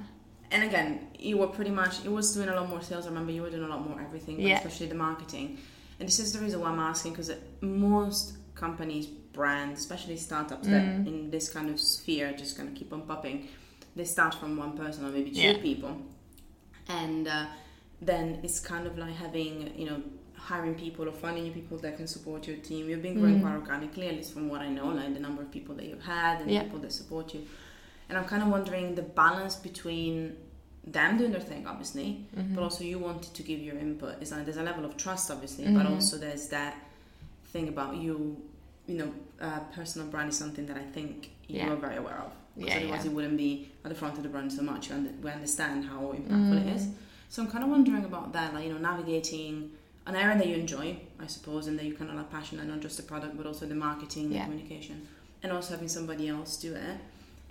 and 0.51 0.63
again, 0.63 1.07
you 1.17 1.38
were 1.38 1.47
pretty 1.47 1.71
much 1.71 2.03
it 2.05 2.12
was 2.12 2.33
doing 2.33 2.49
a 2.49 2.55
lot 2.55 2.69
more 2.69 2.81
sales. 2.81 3.05
I 3.05 3.09
remember 3.09 3.31
you 3.31 3.41
were 3.41 3.49
doing 3.49 3.63
a 3.63 3.67
lot 3.67 3.88
more 3.88 4.01
everything, 4.01 4.39
yeah. 4.39 4.57
especially 4.57 4.88
the 4.88 4.95
marketing. 4.95 5.59
And 5.99 6.07
this 6.07 6.19
is 6.19 6.33
the 6.33 6.39
reason 6.39 6.62
why 6.62 6.69
I'm 6.69 6.79
asking 6.79 7.12
because 7.13 7.31
most 7.62 8.33
companies, 8.55 9.05
brands, 9.07 9.79
especially 9.79 10.17
startups 10.17 10.67
mm. 10.67 10.71
that 10.71 10.83
in 11.07 11.29
this 11.29 11.49
kind 11.49 11.69
of 11.69 11.79
sphere 11.79 12.33
just 12.33 12.57
gonna 12.57 12.71
keep 12.71 12.91
on 12.93 13.01
popping, 13.01 13.47
they 13.95 14.05
start 14.05 14.33
from 14.33 14.57
one 14.57 14.77
person 14.77 15.05
or 15.05 15.09
maybe 15.09 15.31
two 15.31 15.41
yeah. 15.41 15.57
people, 15.62 16.01
and 16.88 17.27
uh, 17.27 17.45
then 18.01 18.39
it's 18.43 18.59
kind 18.59 18.88
of 18.88 18.97
like 18.97 19.13
having 19.13 19.71
you 19.77 19.85
know 19.89 20.01
hiring 20.35 20.73
people 20.73 21.07
or 21.07 21.12
finding 21.12 21.43
new 21.43 21.51
people 21.51 21.77
that 21.77 21.97
can 21.97 22.07
support 22.07 22.47
your 22.47 22.57
team. 22.57 22.89
You've 22.89 23.03
been 23.03 23.19
growing 23.19 23.39
mm. 23.39 23.41
quite 23.41 23.55
organically, 23.55 24.07
at 24.07 24.15
least 24.15 24.33
from 24.33 24.49
what 24.49 24.62
I 24.62 24.69
know, 24.69 24.88
like 24.88 25.13
the 25.13 25.19
number 25.19 25.43
of 25.43 25.51
people 25.51 25.75
that 25.75 25.85
you've 25.85 26.01
had 26.01 26.41
and 26.41 26.49
yeah. 26.49 26.63
people 26.63 26.79
that 26.79 26.93
support 26.93 27.33
you 27.33 27.45
and 28.09 28.17
I'm 28.17 28.25
kind 28.25 28.41
of 28.41 28.49
wondering 28.49 28.95
the 28.95 29.03
balance 29.03 29.55
between 29.55 30.35
them 30.85 31.17
doing 31.17 31.31
their 31.31 31.41
thing, 31.41 31.67
obviously, 31.67 32.25
mm-hmm. 32.35 32.55
but 32.55 32.63
also 32.63 32.83
you 32.83 32.97
wanted 32.99 33.33
to 33.33 33.43
give 33.43 33.59
your 33.59 33.77
input. 33.77 34.21
Is 34.21 34.31
like 34.31 34.45
there's 34.45 34.57
a 34.57 34.63
level 34.63 34.83
of 34.83 34.97
trust, 34.97 35.29
obviously, 35.29 35.65
mm-hmm. 35.65 35.77
but 35.77 35.85
also 35.85 36.17
there's 36.17 36.47
that 36.47 36.75
thing 37.47 37.67
about 37.67 37.95
you. 37.95 38.41
You 38.87 38.97
know, 38.97 39.13
uh, 39.39 39.59
personal 39.75 40.07
brand 40.07 40.29
is 40.29 40.37
something 40.37 40.65
that 40.65 40.75
I 40.75 40.81
think 40.81 41.29
you 41.47 41.71
are 41.71 41.75
very 41.75 41.97
aware 41.97 42.17
of. 42.25 42.31
Because 42.55 42.71
yeah, 42.71 42.79
otherwise, 42.79 43.05
yeah. 43.05 43.11
it 43.11 43.13
wouldn't 43.13 43.37
be 43.37 43.71
at 43.85 43.89
the 43.89 43.95
front 43.95 44.17
of 44.17 44.23
the 44.23 44.29
brand 44.29 44.51
so 44.51 44.63
much. 44.63 44.89
we 44.89 45.29
understand 45.29 45.85
how 45.85 45.99
impactful 45.99 46.55
mm. 46.55 46.67
it 46.67 46.75
is. 46.75 46.87
Mm. 46.87 46.93
So 47.29 47.43
I'm 47.43 47.51
kind 47.51 47.63
of 47.63 47.69
wondering 47.69 48.03
about 48.05 48.33
that, 48.33 48.55
like 48.55 48.65
you 48.65 48.73
know, 48.73 48.79
navigating 48.79 49.71
an 50.07 50.15
area 50.15 50.35
that 50.35 50.47
you 50.47 50.55
enjoy, 50.55 50.97
I 51.19 51.27
suppose, 51.27 51.67
and 51.67 51.77
that 51.77 51.85
you 51.85 51.93
kind 51.93 52.09
of 52.09 52.17
like 52.17 52.31
passionate, 52.31 52.65
not 52.65 52.79
just 52.79 52.97
the 52.97 53.03
product, 53.03 53.37
but 53.37 53.45
also 53.45 53.67
the 53.67 53.75
marketing, 53.75 54.31
yeah. 54.31 54.39
the 54.39 54.45
communication, 54.45 55.07
and 55.43 55.51
also 55.51 55.75
having 55.75 55.87
somebody 55.87 56.27
else 56.27 56.57
do 56.57 56.73
it. 56.73 56.97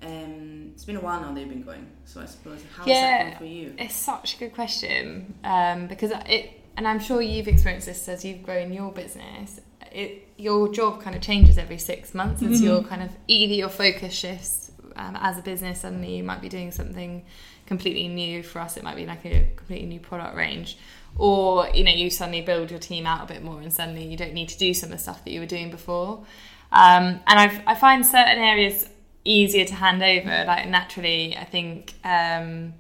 Um, 0.02 0.70
it's 0.74 0.84
been 0.84 0.96
a 0.96 1.00
while 1.00 1.20
now 1.20 1.32
they've 1.32 1.48
been 1.48 1.62
going, 1.62 1.86
so 2.04 2.20
I 2.20 2.26
suppose 2.26 2.62
how's 2.76 2.86
yeah, 2.86 3.30
that 3.30 3.38
for 3.38 3.44
you? 3.44 3.74
It's 3.78 3.96
such 3.96 4.36
a 4.36 4.38
good 4.38 4.54
question 4.54 5.34
um, 5.42 5.88
because 5.88 6.12
it, 6.26 6.52
and 6.76 6.86
I'm 6.86 7.00
sure 7.00 7.20
you've 7.20 7.48
experienced 7.48 7.86
this 7.86 8.08
as 8.08 8.24
you've 8.24 8.44
grown 8.44 8.72
your 8.72 8.92
business. 8.92 9.60
It, 9.90 10.28
your 10.36 10.72
job 10.72 11.02
kind 11.02 11.16
of 11.16 11.22
changes 11.22 11.58
every 11.58 11.78
six 11.78 12.14
months 12.14 12.42
as 12.42 12.58
mm-hmm. 12.58 12.64
your 12.64 12.82
kind 12.84 13.02
of 13.02 13.10
either 13.26 13.54
your 13.54 13.68
focus 13.68 14.14
shifts 14.14 14.70
um, 14.94 15.16
as 15.20 15.36
a 15.36 15.42
business. 15.42 15.80
Suddenly, 15.80 16.16
you 16.16 16.22
might 16.22 16.40
be 16.40 16.48
doing 16.48 16.70
something 16.70 17.24
completely 17.66 18.06
new. 18.06 18.44
For 18.44 18.60
us, 18.60 18.76
it 18.76 18.84
might 18.84 18.96
be 18.96 19.06
like 19.06 19.24
a 19.26 19.50
completely 19.56 19.88
new 19.88 19.98
product 19.98 20.36
range, 20.36 20.78
or 21.16 21.68
you 21.70 21.82
know, 21.82 21.90
you 21.90 22.08
suddenly 22.08 22.42
build 22.42 22.70
your 22.70 22.78
team 22.78 23.04
out 23.04 23.24
a 23.28 23.32
bit 23.32 23.42
more, 23.42 23.60
and 23.60 23.72
suddenly 23.72 24.04
you 24.04 24.16
don't 24.16 24.34
need 24.34 24.48
to 24.50 24.58
do 24.58 24.72
some 24.72 24.92
of 24.92 24.98
the 24.98 25.02
stuff 25.02 25.24
that 25.24 25.32
you 25.32 25.40
were 25.40 25.46
doing 25.46 25.72
before. 25.72 26.24
Um, 26.70 27.20
and 27.26 27.40
I've, 27.40 27.60
I 27.66 27.74
find 27.74 28.04
certain 28.06 28.38
areas 28.38 28.88
easier 29.28 29.64
to 29.64 29.74
hand 29.74 30.02
over. 30.02 30.44
Like 30.46 30.68
naturally, 30.68 31.36
I 31.36 31.44
think 31.44 31.94
um, 32.04 32.74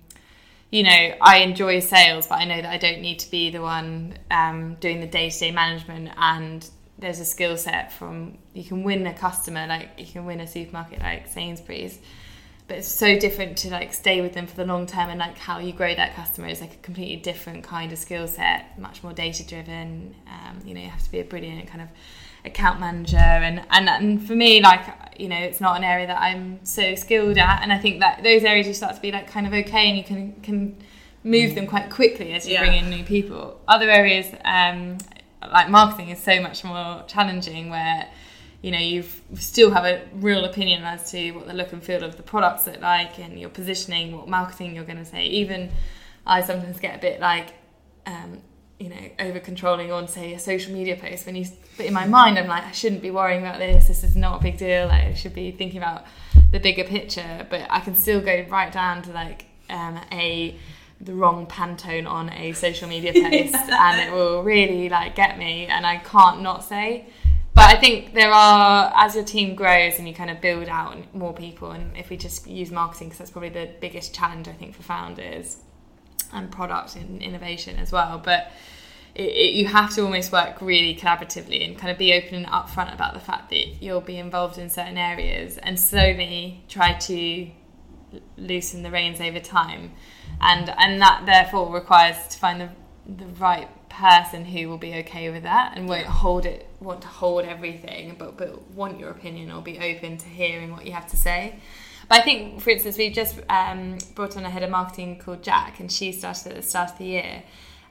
you 0.70 0.82
know 0.82 1.14
I 1.20 1.38
enjoy 1.38 1.80
sales, 1.80 2.26
but 2.26 2.36
I 2.36 2.44
know 2.44 2.60
that 2.60 2.70
I 2.70 2.78
don't 2.78 3.00
need 3.00 3.20
to 3.20 3.30
be 3.30 3.50
the 3.50 3.62
one 3.62 4.18
um, 4.30 4.74
doing 4.80 5.00
the 5.00 5.06
day 5.06 5.30
to 5.30 5.38
day 5.38 5.50
management. 5.50 6.10
And 6.16 6.68
there's 6.98 7.20
a 7.20 7.24
skill 7.24 7.56
set 7.56 7.92
from 7.92 8.38
you 8.54 8.64
can 8.64 8.82
win 8.82 9.06
a 9.06 9.14
customer, 9.14 9.66
like 9.66 9.90
you 9.98 10.06
can 10.06 10.24
win 10.24 10.40
a 10.40 10.46
supermarket 10.46 11.00
like 11.00 11.28
Sainsbury's. 11.28 11.98
But 12.66 12.78
it's 12.78 12.88
so 12.88 13.18
different 13.18 13.56
to 13.58 13.70
like 13.70 13.94
stay 13.94 14.20
with 14.20 14.34
them 14.34 14.46
for 14.46 14.54
the 14.54 14.66
long 14.66 14.86
term 14.86 15.08
and 15.08 15.18
like 15.18 15.38
how 15.38 15.58
you 15.58 15.72
grow 15.72 15.94
that 15.94 16.14
customer 16.14 16.48
is 16.48 16.60
like 16.60 16.74
a 16.74 16.76
completely 16.78 17.16
different 17.16 17.64
kind 17.64 17.92
of 17.92 17.98
skill 17.98 18.28
set, 18.28 18.78
much 18.78 19.02
more 19.02 19.14
data 19.14 19.46
driven. 19.46 20.14
Um, 20.26 20.60
you 20.66 20.74
know, 20.74 20.82
you 20.82 20.90
have 20.90 21.02
to 21.02 21.10
be 21.10 21.20
a 21.20 21.24
brilliant 21.24 21.66
kind 21.66 21.80
of 21.80 21.88
account 22.44 22.80
manager 22.80 23.16
and, 23.16 23.62
and 23.70 23.88
and 23.88 24.26
for 24.26 24.34
me 24.34 24.60
like 24.60 24.86
you 25.18 25.28
know 25.28 25.36
it's 25.36 25.60
not 25.60 25.76
an 25.76 25.84
area 25.84 26.06
that 26.06 26.20
I'm 26.20 26.64
so 26.64 26.94
skilled 26.94 27.38
at. 27.38 27.62
And 27.62 27.72
I 27.72 27.78
think 27.78 28.00
that 28.00 28.22
those 28.22 28.44
areas 28.44 28.66
you 28.66 28.74
start 28.74 28.94
to 28.94 29.00
be 29.00 29.12
like 29.12 29.28
kind 29.28 29.46
of 29.46 29.52
okay 29.52 29.88
and 29.88 29.98
you 29.98 30.04
can 30.04 30.32
can 30.42 30.76
move 31.24 31.54
them 31.54 31.66
quite 31.66 31.90
quickly 31.90 32.32
as 32.32 32.46
you 32.46 32.54
yeah. 32.54 32.60
bring 32.60 32.74
in 32.74 32.90
new 32.90 33.04
people. 33.04 33.60
Other 33.66 33.90
areas 33.90 34.26
um, 34.44 34.98
like 35.50 35.68
marketing 35.68 36.10
is 36.10 36.22
so 36.22 36.40
much 36.40 36.64
more 36.64 37.04
challenging 37.06 37.70
where 37.70 38.08
you 38.62 38.70
know 38.70 38.78
you 38.78 39.04
still 39.34 39.70
have 39.70 39.84
a 39.84 40.02
real 40.14 40.44
opinion 40.44 40.82
as 40.84 41.10
to 41.10 41.32
what 41.32 41.46
the 41.46 41.54
look 41.54 41.72
and 41.72 41.82
feel 41.82 42.02
of 42.02 42.16
the 42.16 42.22
products 42.22 42.66
look 42.66 42.80
like 42.80 43.18
and 43.18 43.38
your 43.38 43.50
positioning 43.50 44.16
what 44.16 44.28
marketing 44.28 44.74
you're 44.74 44.84
going 44.84 44.98
to 44.98 45.04
say. 45.04 45.24
Even 45.26 45.70
i 46.26 46.42
sometimes 46.42 46.78
get 46.78 46.94
a 46.94 46.98
bit 46.98 47.20
like 47.20 47.54
um, 48.06 48.42
you 48.78 48.88
know 48.88 49.08
over 49.18 49.40
controlling 49.40 49.90
on 49.90 50.06
say 50.06 50.34
a 50.34 50.38
social 50.38 50.72
media 50.72 50.96
post 50.96 51.26
when 51.26 51.34
you 51.34 51.44
but 51.76 51.86
in 51.86 51.92
my 51.92 52.06
mind 52.06 52.38
i'm 52.38 52.46
like 52.46 52.64
i 52.64 52.70
shouldn't 52.70 53.02
be 53.02 53.10
worrying 53.10 53.40
about 53.40 53.58
this 53.58 53.88
this 53.88 54.04
is 54.04 54.14
not 54.14 54.40
a 54.40 54.42
big 54.42 54.56
deal 54.56 54.86
like, 54.86 55.04
i 55.04 55.14
should 55.14 55.34
be 55.34 55.50
thinking 55.50 55.78
about 55.78 56.04
the 56.52 56.60
bigger 56.60 56.84
picture 56.84 57.46
but 57.50 57.66
i 57.70 57.80
can 57.80 57.94
still 57.94 58.20
go 58.20 58.44
right 58.48 58.72
down 58.72 59.02
to 59.02 59.10
like 59.12 59.46
um, 59.70 60.00
a 60.12 60.56
the 61.00 61.12
wrong 61.12 61.46
pantone 61.46 62.08
on 62.08 62.30
a 62.30 62.52
social 62.52 62.88
media 62.88 63.12
post 63.30 63.54
and 63.54 64.00
it 64.00 64.12
will 64.12 64.42
really 64.42 64.88
like 64.88 65.14
get 65.14 65.38
me 65.38 65.66
and 65.66 65.86
i 65.86 65.96
can't 65.98 66.40
not 66.42 66.64
say. 66.64 67.06
But 67.54 67.74
I 67.74 67.80
think 67.80 68.14
there 68.14 68.30
are 68.30 68.92
as 68.94 69.16
your 69.16 69.24
team 69.24 69.56
grows 69.56 69.98
and 69.98 70.06
you 70.06 70.14
kind 70.14 70.30
of 70.30 70.40
build 70.40 70.68
out 70.68 70.96
more 71.12 71.34
people, 71.34 71.72
and 71.72 71.96
if 71.96 72.08
we 72.08 72.16
just 72.16 72.46
use 72.46 72.70
marketing, 72.70 73.08
because 73.08 73.18
that's 73.18 73.30
probably 73.32 73.48
the 73.48 73.68
biggest 73.80 74.14
challenge 74.14 74.46
I 74.46 74.52
think 74.52 74.76
for 74.76 74.84
founders 74.84 75.56
and 76.32 76.50
product 76.50 76.96
and 76.96 77.22
innovation 77.22 77.76
as 77.76 77.92
well. 77.92 78.20
But 78.22 78.50
it, 79.14 79.30
it, 79.30 79.54
you 79.54 79.66
have 79.66 79.94
to 79.94 80.02
almost 80.02 80.32
work 80.32 80.60
really 80.60 80.94
collaboratively 80.94 81.66
and 81.66 81.78
kind 81.78 81.90
of 81.90 81.98
be 81.98 82.12
open 82.14 82.34
and 82.34 82.46
upfront 82.46 82.94
about 82.94 83.14
the 83.14 83.20
fact 83.20 83.50
that 83.50 83.82
you'll 83.82 84.00
be 84.00 84.18
involved 84.18 84.58
in 84.58 84.70
certain 84.70 84.98
areas 84.98 85.58
and 85.58 85.78
slowly 85.78 86.64
try 86.68 86.92
to 86.94 87.48
loosen 88.36 88.82
the 88.82 88.90
reins 88.90 89.20
over 89.20 89.40
time. 89.40 89.92
And 90.40 90.72
and 90.78 91.00
that 91.00 91.24
therefore 91.26 91.72
requires 91.72 92.16
to 92.28 92.38
find 92.38 92.60
the 92.60 92.70
the 93.08 93.26
right 93.40 93.68
person 93.88 94.44
who 94.44 94.68
will 94.68 94.78
be 94.78 94.94
okay 94.96 95.30
with 95.30 95.42
that 95.44 95.72
and 95.74 95.88
won't 95.88 96.06
hold 96.06 96.44
it 96.44 96.68
want 96.78 97.00
to 97.00 97.08
hold 97.08 97.44
everything 97.44 98.14
but 98.18 98.36
but 98.36 98.70
want 98.72 99.00
your 99.00 99.10
opinion 99.10 99.50
or 99.50 99.62
be 99.62 99.78
open 99.78 100.18
to 100.18 100.28
hearing 100.28 100.70
what 100.70 100.84
you 100.84 100.92
have 100.92 101.06
to 101.06 101.16
say 101.16 101.58
but 102.08 102.20
I 102.20 102.22
think 102.22 102.60
for 102.60 102.70
instance 102.70 102.96
we've 102.96 103.12
just 103.12 103.38
um, 103.48 103.98
brought 104.14 104.36
on 104.36 104.44
a 104.44 104.50
head 104.50 104.62
of 104.62 104.70
marketing 104.70 105.18
called 105.18 105.42
Jack 105.42 105.80
and 105.80 105.90
she 105.90 106.12
started 106.12 106.48
at 106.48 106.56
the 106.56 106.62
start 106.62 106.92
of 106.92 106.98
the 106.98 107.04
year. 107.04 107.42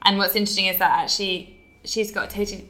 And 0.02 0.18
what's 0.18 0.36
interesting 0.36 0.66
is 0.66 0.78
that 0.78 0.90
actually 0.90 1.58
she's 1.84 2.10
got 2.10 2.30
totally 2.30 2.68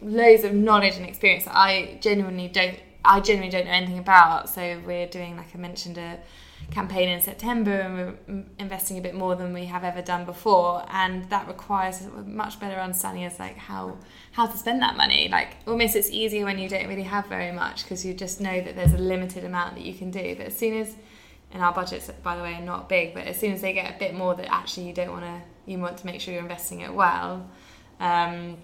loads 0.00 0.44
of 0.44 0.52
knowledge 0.54 0.96
and 0.96 1.06
experience 1.06 1.44
that 1.44 1.56
I 1.56 1.98
genuinely 2.00 2.48
don't 2.48 2.78
I 3.04 3.20
genuinely 3.20 3.50
don't 3.50 3.66
know 3.66 3.72
anything 3.72 3.98
about. 3.98 4.48
So 4.48 4.80
we're 4.86 5.06
doing 5.06 5.36
like 5.36 5.54
I 5.54 5.58
mentioned 5.58 5.98
a 5.98 6.18
campaign 6.72 7.08
in 7.08 7.20
September 7.20 7.72
and 7.72 7.96
we're 7.96 8.44
investing 8.58 8.98
a 8.98 9.00
bit 9.00 9.14
more 9.14 9.36
than 9.36 9.52
we 9.52 9.66
have 9.66 9.84
ever 9.84 10.02
done 10.02 10.24
before 10.24 10.84
and 10.90 11.28
that 11.30 11.46
requires 11.46 12.00
a 12.00 12.08
much 12.22 12.58
better 12.58 12.80
understanding 12.80 13.24
as 13.24 13.38
like 13.38 13.56
how 13.56 13.96
how 14.32 14.46
to 14.46 14.56
spend 14.56 14.80
that 14.82 14.96
money. 14.96 15.28
Like 15.28 15.56
almost 15.66 15.94
it's 15.94 16.10
easier 16.10 16.44
when 16.44 16.58
you 16.58 16.68
don't 16.68 16.88
really 16.88 17.02
have 17.02 17.26
very 17.26 17.52
much 17.52 17.84
because 17.84 18.04
you 18.04 18.14
just 18.14 18.40
know 18.40 18.60
that 18.60 18.74
there's 18.74 18.94
a 18.94 18.98
limited 18.98 19.44
amount 19.44 19.76
that 19.76 19.84
you 19.84 19.94
can 19.94 20.10
do 20.10 20.34
but 20.36 20.46
as 20.46 20.56
soon 20.56 20.80
as 20.80 20.96
and 21.52 21.62
our 21.62 21.72
budgets 21.72 22.10
by 22.22 22.36
the 22.36 22.42
way 22.42 22.54
are 22.54 22.62
not 22.62 22.88
big 22.88 23.14
but 23.14 23.26
as 23.26 23.38
soon 23.38 23.52
as 23.52 23.60
they 23.60 23.72
get 23.72 23.94
a 23.94 23.98
bit 23.98 24.14
more 24.14 24.34
that 24.34 24.52
actually 24.52 24.86
you 24.86 24.94
don't 24.94 25.12
want 25.12 25.24
to 25.24 25.42
you 25.70 25.78
want 25.78 25.98
to 25.98 26.06
make 26.06 26.20
sure 26.20 26.32
you're 26.32 26.42
investing 26.42 26.80
it 26.80 26.92
well 26.92 27.48
um, 28.00 28.56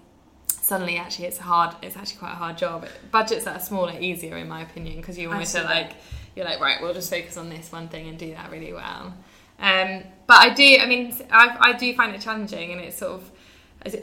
suddenly 0.46 0.96
actually 0.98 1.26
it's 1.26 1.38
hard 1.38 1.74
it's 1.82 1.96
actually 1.96 2.18
quite 2.18 2.32
a 2.32 2.36
hard 2.36 2.58
job. 2.58 2.86
Budgets 3.10 3.44
that 3.44 3.56
are 3.56 3.64
smaller 3.64 3.98
easier 3.98 4.36
in 4.36 4.48
my 4.48 4.62
opinion 4.62 4.96
because 4.96 5.18
you 5.18 5.30
almost 5.30 5.56
are 5.56 5.64
like 5.64 5.92
you're 6.38 6.46
like, 6.46 6.60
right, 6.60 6.80
we'll 6.80 6.94
just 6.94 7.10
focus 7.10 7.36
on 7.36 7.50
this 7.50 7.72
one 7.72 7.88
thing 7.88 8.08
and 8.08 8.16
do 8.16 8.30
that 8.30 8.50
really 8.52 8.72
well. 8.72 9.12
Um, 9.58 10.04
but 10.28 10.36
I 10.36 10.54
do, 10.54 10.78
I 10.80 10.86
mean, 10.86 11.12
I, 11.32 11.56
I 11.58 11.72
do 11.72 11.92
find 11.94 12.14
it 12.14 12.20
challenging, 12.20 12.70
and 12.70 12.80
it's 12.80 12.96
sort 12.96 13.12
of, 13.12 13.30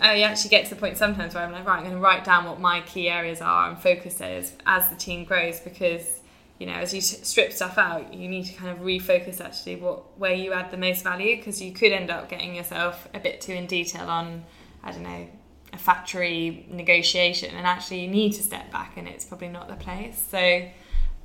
I 0.01 0.21
actually 0.23 0.49
get 0.49 0.65
to 0.65 0.75
the 0.75 0.79
point 0.79 0.97
sometimes 0.97 1.33
where 1.33 1.45
I'm 1.45 1.53
like, 1.53 1.65
right, 1.65 1.77
I'm 1.77 1.83
going 1.83 1.95
to 1.95 2.01
write 2.01 2.25
down 2.25 2.43
what 2.43 2.59
my 2.59 2.81
key 2.81 3.09
areas 3.09 3.39
are 3.39 3.69
and 3.69 3.79
focus 3.79 4.15
those 4.15 4.51
as 4.65 4.89
the 4.89 4.95
team 4.97 5.23
grows 5.23 5.61
because, 5.61 6.19
you 6.59 6.67
know, 6.67 6.73
as 6.73 6.93
you 6.93 6.99
strip 6.99 7.53
stuff 7.53 7.77
out, 7.77 8.13
you 8.13 8.27
need 8.27 8.45
to 8.47 8.53
kind 8.53 8.71
of 8.71 8.83
refocus 8.83 9.39
actually 9.39 9.77
what 9.77 10.17
where 10.17 10.33
you 10.33 10.53
add 10.53 10.71
the 10.71 10.77
most 10.77 11.03
value 11.03 11.37
because 11.37 11.61
you 11.61 11.71
could 11.71 11.91
end 11.91 12.09
up 12.09 12.29
getting 12.29 12.55
yourself 12.55 13.07
a 13.13 13.19
bit 13.19 13.41
too 13.41 13.53
in 13.53 13.65
detail 13.65 14.09
on, 14.09 14.43
I 14.83 14.91
don't 14.91 15.03
know, 15.03 15.27
a 15.73 15.77
factory 15.77 16.65
negotiation, 16.69 17.53
and 17.55 17.67
actually 17.67 18.01
you 18.01 18.07
need 18.07 18.31
to 18.33 18.43
step 18.43 18.71
back, 18.71 18.97
and 18.97 19.07
it's 19.07 19.25
probably 19.25 19.49
not 19.49 19.67
the 19.67 19.75
place. 19.75 20.25
So 20.31 20.67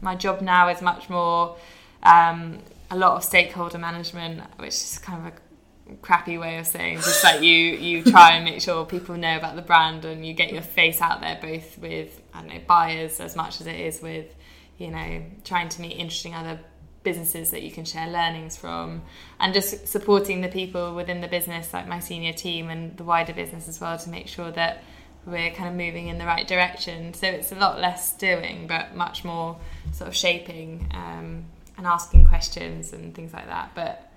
my 0.01 0.15
job 0.15 0.41
now 0.41 0.69
is 0.69 0.81
much 0.83 1.09
more 1.09 1.57
um, 2.03 2.59
a 2.91 2.97
lot 2.97 3.17
of 3.17 3.25
stakeholder 3.25 3.79
management, 3.79 4.43
which 4.59 4.75
is 4.75 4.99
kind 4.99 5.27
of 5.27 5.33
a 5.33 5.37
crappy 6.03 6.39
way 6.39 6.59
of 6.59 6.67
saying 6.67 6.97
just 6.99 7.25
like 7.25 7.43
you 7.43 7.53
you 7.53 8.05
try 8.05 8.33
and 8.33 8.45
make 8.45 8.61
sure 8.61 8.85
people 8.85 9.17
know 9.17 9.37
about 9.37 9.57
the 9.57 9.63
brand 9.63 10.05
and 10.05 10.25
you 10.25 10.33
get 10.33 10.53
your 10.53 10.63
face 10.63 11.01
out 11.01 11.21
there 11.21 11.37
both 11.43 11.79
with 11.79 12.21
I 12.33 12.41
don't 12.43 12.55
know 12.55 12.61
buyers 12.67 13.19
as 13.19 13.35
much 13.35 13.61
as 13.61 13.67
it 13.67 13.75
is 13.75 14.01
with 14.01 14.27
you 14.79 14.93
know 14.93 15.23
trying 15.45 15.69
to 15.69 15.81
meet 15.81 15.97
interesting 15.97 16.35
other 16.35 16.61
businesses 17.03 17.51
that 17.51 17.63
you 17.63 17.71
can 17.71 17.85
share 17.85 18.09
learnings 18.09 18.57
from 18.57 19.03
and 19.39 19.55
just 19.55 19.89
supporting 19.89 20.43
the 20.43 20.49
people 20.49 20.95
within 20.95 21.21
the 21.21 21.29
business 21.29 21.73
like 21.73 21.89
my 21.89 21.99
senior 21.99 22.33
team 22.33 22.69
and 22.69 22.97
the 22.97 23.05
wider 23.05 23.33
business 23.33 23.69
as 23.69 23.81
well 23.81 23.99
to 23.99 24.11
make 24.11 24.29
sure 24.29 24.51
that 24.53 24.83
we're 25.27 25.51
kind 25.51 25.69
of 25.69 25.75
moving 25.75 26.09
in 26.09 26.19
the 26.19 26.27
right 26.27 26.47
direction. 26.47 27.15
So 27.15 27.27
it's 27.27 27.53
a 27.53 27.57
lot 27.57 27.81
less 27.81 28.15
doing, 28.15 28.67
but 28.67 28.95
much 28.95 29.25
more 29.25 29.59
sort 29.93 30.09
of 30.09 30.17
shaping 30.17 30.91
um, 30.95 31.45
and 31.77 31.87
asking 31.87 32.27
questions 32.27 32.93
and 32.93 33.15
things 33.15 33.33
like 33.33 33.47
that. 33.47 33.73
But 33.75 34.11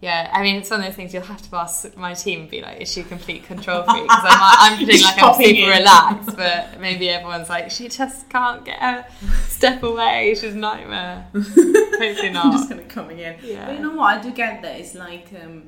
yeah, 0.00 0.30
I 0.32 0.42
mean, 0.42 0.56
it's 0.56 0.70
one 0.70 0.80
of 0.80 0.86
those 0.86 0.94
things 0.94 1.12
you'll 1.12 1.24
have 1.24 1.42
to 1.50 1.56
ask 1.56 1.96
my 1.96 2.14
team 2.14 2.42
and 2.42 2.50
be 2.50 2.60
like, 2.60 2.80
is 2.80 2.92
she 2.92 3.00
a 3.00 3.04
complete 3.04 3.44
control 3.44 3.82
freak? 3.82 4.02
Because 4.04 4.24
I'm, 4.24 4.72
I'm 4.72 4.78
feeling 4.78 5.02
like 5.02 5.20
I'm 5.20 5.34
super 5.34 5.72
in. 5.72 5.78
relaxed, 5.78 6.36
but 6.36 6.80
maybe 6.80 7.08
everyone's 7.10 7.48
like, 7.48 7.70
she 7.70 7.88
just 7.88 8.28
can't 8.28 8.64
get 8.64 8.80
a 8.80 9.06
step 9.48 9.82
away. 9.82 10.36
She's 10.36 10.54
a 10.54 10.56
nightmare. 10.56 11.26
Hopefully 11.32 12.30
not. 12.30 12.46
I'm 12.46 12.52
just 12.52 12.68
kind 12.68 12.80
of 12.80 12.86
coming 12.86 13.18
in. 13.18 13.36
Yeah. 13.42 13.66
But 13.66 13.74
you 13.74 13.82
know 13.82 13.94
what? 13.94 14.18
I 14.18 14.22
do 14.22 14.30
get 14.30 14.62
that. 14.62 14.78
It's 14.78 14.94
like, 14.94 15.32
um, 15.42 15.64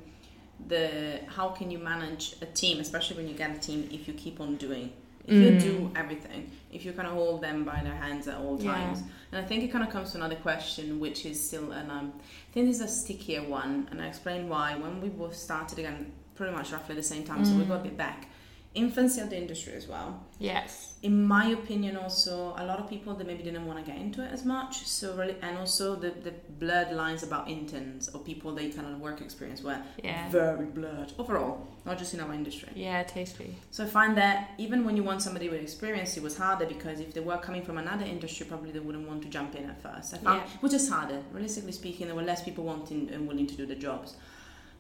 the 0.69 1.21
how 1.27 1.49
can 1.49 1.71
you 1.71 1.79
manage 1.79 2.37
a 2.43 2.47
team, 2.47 2.81
especially 2.81 3.17
when 3.17 3.29
you 3.29 3.35
get 3.35 3.51
a 3.57 3.59
team, 3.59 3.89
if 3.93 4.07
you 4.07 4.15
keep 4.15 4.41
on 4.41 4.57
doing, 4.57 4.93
if 5.27 5.35
mm. 5.35 5.55
you 5.55 5.61
do 5.61 5.91
everything, 5.97 6.51
if 6.73 6.85
you 6.85 6.93
kind 6.93 7.09
of 7.09 7.15
hold 7.15 7.43
them 7.43 7.65
by 7.65 7.81
their 7.83 7.95
hands 7.95 8.29
at 8.29 8.39
all 8.39 8.59
times. 8.59 9.01
Yeah. 9.01 9.07
And 9.33 9.45
I 9.45 9.49
think 9.49 9.63
it 9.63 9.69
kind 9.69 9.85
of 9.85 9.91
comes 9.91 10.13
to 10.13 10.19
another 10.19 10.37
question, 10.37 10.99
which 10.99 11.25
is 11.27 11.45
still, 11.45 11.73
and 11.73 11.91
um, 11.91 12.13
I 12.19 12.53
think 12.53 12.67
this 12.67 12.77
is 12.77 12.83
a 12.83 12.89
stickier 12.89 13.43
one, 13.43 13.89
and 13.91 14.01
I 14.03 14.09
explain 14.09 14.49
why. 14.49 14.77
When 14.77 15.01
we 15.01 15.09
both 15.09 15.37
started 15.37 15.79
again, 15.79 16.13
pretty 16.35 16.55
much 16.55 16.73
roughly 16.73 16.95
the 16.95 17.03
same 17.03 17.25
time, 17.25 17.43
mm. 17.43 17.47
so 17.47 17.57
we 17.57 17.65
got 17.65 17.81
a 17.81 17.85
bit 17.85 17.97
back 17.97 18.27
infancy 18.75 19.21
of 19.21 19.31
the 19.31 19.37
industry 19.37 19.73
as 19.73 19.89
well. 19.89 20.25
Yes. 20.39 20.95
In 21.03 21.27
my 21.27 21.47
opinion, 21.47 21.97
also 21.97 22.55
a 22.57 22.65
lot 22.65 22.79
of 22.79 22.89
people 22.89 23.15
that 23.15 23.27
maybe 23.27 23.43
didn't 23.43 23.67
want 23.67 23.85
to 23.85 23.91
get 23.91 24.01
into 24.01 24.23
it 24.23 24.31
as 24.33 24.45
much. 24.45 24.87
So 24.87 25.17
really, 25.17 25.35
and 25.43 25.59
also 25.59 25.97
the 25.97 26.11
the 26.11 26.33
blurred 26.59 26.93
lines 26.93 27.23
about 27.23 27.49
interns 27.49 28.09
or 28.11 28.21
people 28.21 28.55
they 28.55 28.71
kind 28.71 28.87
of 28.87 29.01
work 29.01 29.21
experience 29.21 29.63
were 29.63 29.81
yeah. 30.05 30.29
very 30.29 30.67
blurred 30.67 31.13
overall, 31.19 31.67
not 31.85 31.99
just 31.99 32.15
in 32.15 32.21
our 32.21 32.33
industry. 32.33 32.69
Yeah, 32.75 33.03
totally. 33.03 33.57
So 33.71 33.85
I 33.85 33.87
find 33.89 34.17
that 34.19 34.51
even 34.59 34.85
when 34.85 34.97
you 34.97 35.03
want 35.03 35.23
somebody 35.23 35.49
with 35.49 35.63
experience, 35.63 36.17
it 36.17 36.23
was 36.23 36.37
harder 36.37 36.67
because 36.67 37.01
if 37.01 37.13
they 37.13 37.21
were 37.21 37.39
coming 37.39 37.63
from 37.63 37.79
another 37.79 38.05
industry, 38.05 38.47
probably 38.47 38.71
they 38.71 38.81
wouldn't 38.81 39.09
want 39.09 39.23
to 39.23 39.29
jump 39.29 39.57
in 39.57 39.69
at 39.69 39.83
first. 39.83 40.15
I 40.15 40.19
found 40.19 40.43
yeah. 40.43 40.49
which 40.61 40.75
is 40.75 40.89
harder. 40.89 41.23
Realistically 41.33 41.73
speaking, 41.73 42.07
there 42.07 42.17
were 42.17 42.23
less 42.23 42.43
people 42.45 42.65
wanting 42.65 43.11
and 43.11 43.27
willing 43.27 43.49
to 43.49 43.57
do 43.57 43.67
the 43.67 43.75
jobs. 43.75 44.17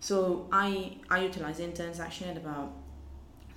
So 0.00 0.48
I 0.53 0.98
I 1.11 1.22
utilize 1.22 1.61
interns 1.61 1.98
actually 1.98 2.31
at 2.31 2.37
about 2.37 2.72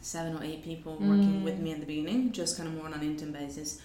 seven 0.03 0.37
or 0.37 0.43
eight 0.43 0.63
people 0.63 0.97
mm. 0.97 1.09
working 1.09 1.43
with 1.43 1.59
me 1.59 1.71
in 1.71 1.79
the 1.79 1.85
beginning, 1.85 2.31
just 2.31 2.57
kind 2.57 2.67
of 2.69 2.75
more 2.75 2.85
on 2.85 2.93
an 2.93 3.01
intern 3.01 3.31
basis. 3.31 3.81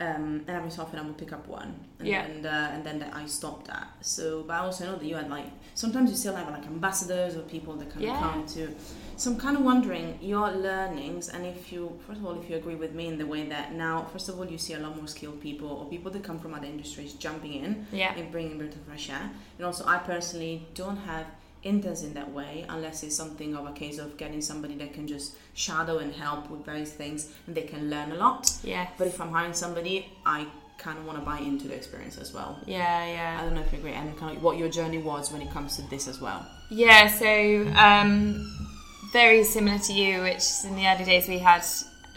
Um, 0.00 0.42
and 0.48 0.50
every 0.50 0.72
so 0.72 0.82
often 0.82 0.98
I 0.98 1.02
would 1.02 1.16
pick 1.16 1.32
up 1.32 1.46
one, 1.46 1.72
and 2.00 2.08
yeah. 2.08 2.26
then 2.26 2.44
uh, 2.44 2.70
and 2.74 2.84
then 2.84 3.10
I 3.12 3.26
stopped 3.26 3.68
that. 3.68 3.86
So, 4.00 4.42
but 4.42 4.54
I 4.54 4.58
also 4.58 4.86
know 4.86 4.96
that 4.96 5.04
you 5.06 5.14
had 5.14 5.30
like 5.30 5.46
sometimes 5.74 6.10
you 6.10 6.16
still 6.16 6.34
have 6.34 6.50
like 6.50 6.66
ambassadors 6.66 7.36
or 7.36 7.42
people 7.42 7.74
that 7.74 7.90
kind 7.90 8.04
yeah. 8.04 8.16
of 8.16 8.32
come 8.32 8.46
to. 8.46 8.74
So 9.16 9.30
I'm 9.30 9.38
kind 9.38 9.56
of 9.56 9.62
wondering 9.62 10.18
your 10.20 10.50
learnings, 10.50 11.28
and 11.28 11.46
if 11.46 11.72
you 11.72 11.96
first 12.08 12.18
of 12.18 12.26
all 12.26 12.40
if 12.40 12.50
you 12.50 12.56
agree 12.56 12.74
with 12.74 12.92
me 12.92 13.06
in 13.06 13.18
the 13.18 13.26
way 13.26 13.48
that 13.48 13.72
now 13.74 14.04
first 14.12 14.28
of 14.28 14.36
all 14.36 14.44
you 14.44 14.58
see 14.58 14.74
a 14.74 14.80
lot 14.80 14.96
more 14.96 15.06
skilled 15.06 15.40
people 15.40 15.68
or 15.68 15.88
people 15.88 16.10
that 16.10 16.24
come 16.24 16.40
from 16.40 16.54
other 16.54 16.66
industries 16.66 17.12
jumping 17.12 17.54
in 17.54 17.86
yeah. 17.92 18.12
and 18.16 18.32
bringing 18.32 18.60
a 18.60 18.64
bit 18.64 18.74
of 18.74 18.82
fresh 18.82 19.08
air, 19.10 19.30
and 19.58 19.64
also 19.64 19.86
I 19.86 19.98
personally 19.98 20.66
don't 20.74 20.96
have 20.96 21.26
interns 21.64 22.02
in 22.04 22.14
that 22.14 22.30
way 22.30 22.64
unless 22.68 23.02
it's 23.02 23.16
something 23.16 23.56
of 23.56 23.66
a 23.66 23.72
case 23.72 23.98
of 23.98 24.16
getting 24.16 24.40
somebody 24.40 24.74
that 24.76 24.92
can 24.92 25.06
just 25.06 25.34
shadow 25.54 25.98
and 25.98 26.14
help 26.14 26.50
with 26.50 26.64
various 26.64 26.92
things 26.92 27.32
and 27.46 27.56
they 27.56 27.62
can 27.62 27.90
learn 27.90 28.12
a 28.12 28.16
lot. 28.16 28.52
Yeah. 28.62 28.86
But 28.98 29.08
if 29.08 29.20
I'm 29.20 29.30
hiring 29.30 29.54
somebody, 29.54 30.06
I 30.24 30.46
kind 30.78 30.98
of 30.98 31.06
want 31.06 31.18
to 31.18 31.24
buy 31.24 31.38
into 31.38 31.68
the 31.68 31.74
experience 31.74 32.18
as 32.18 32.32
well. 32.32 32.58
Yeah, 32.66 33.06
yeah. 33.06 33.38
I 33.40 33.44
don't 33.44 33.54
know 33.54 33.62
if 33.62 33.72
you 33.72 33.78
agree, 33.78 33.92
and 33.92 34.16
kind 34.18 34.36
of 34.36 34.42
what 34.42 34.58
your 34.58 34.68
journey 34.68 34.98
was 34.98 35.32
when 35.32 35.40
it 35.40 35.50
comes 35.50 35.76
to 35.76 35.82
this 35.82 36.08
as 36.08 36.20
well. 36.20 36.46
Yeah, 36.70 37.06
so 37.08 37.72
um, 37.76 38.70
very 39.12 39.44
similar 39.44 39.78
to 39.78 39.92
you, 39.92 40.22
which 40.22 40.44
in 40.64 40.76
the 40.76 40.86
early 40.86 41.04
days 41.04 41.28
we 41.28 41.38
had 41.38 41.64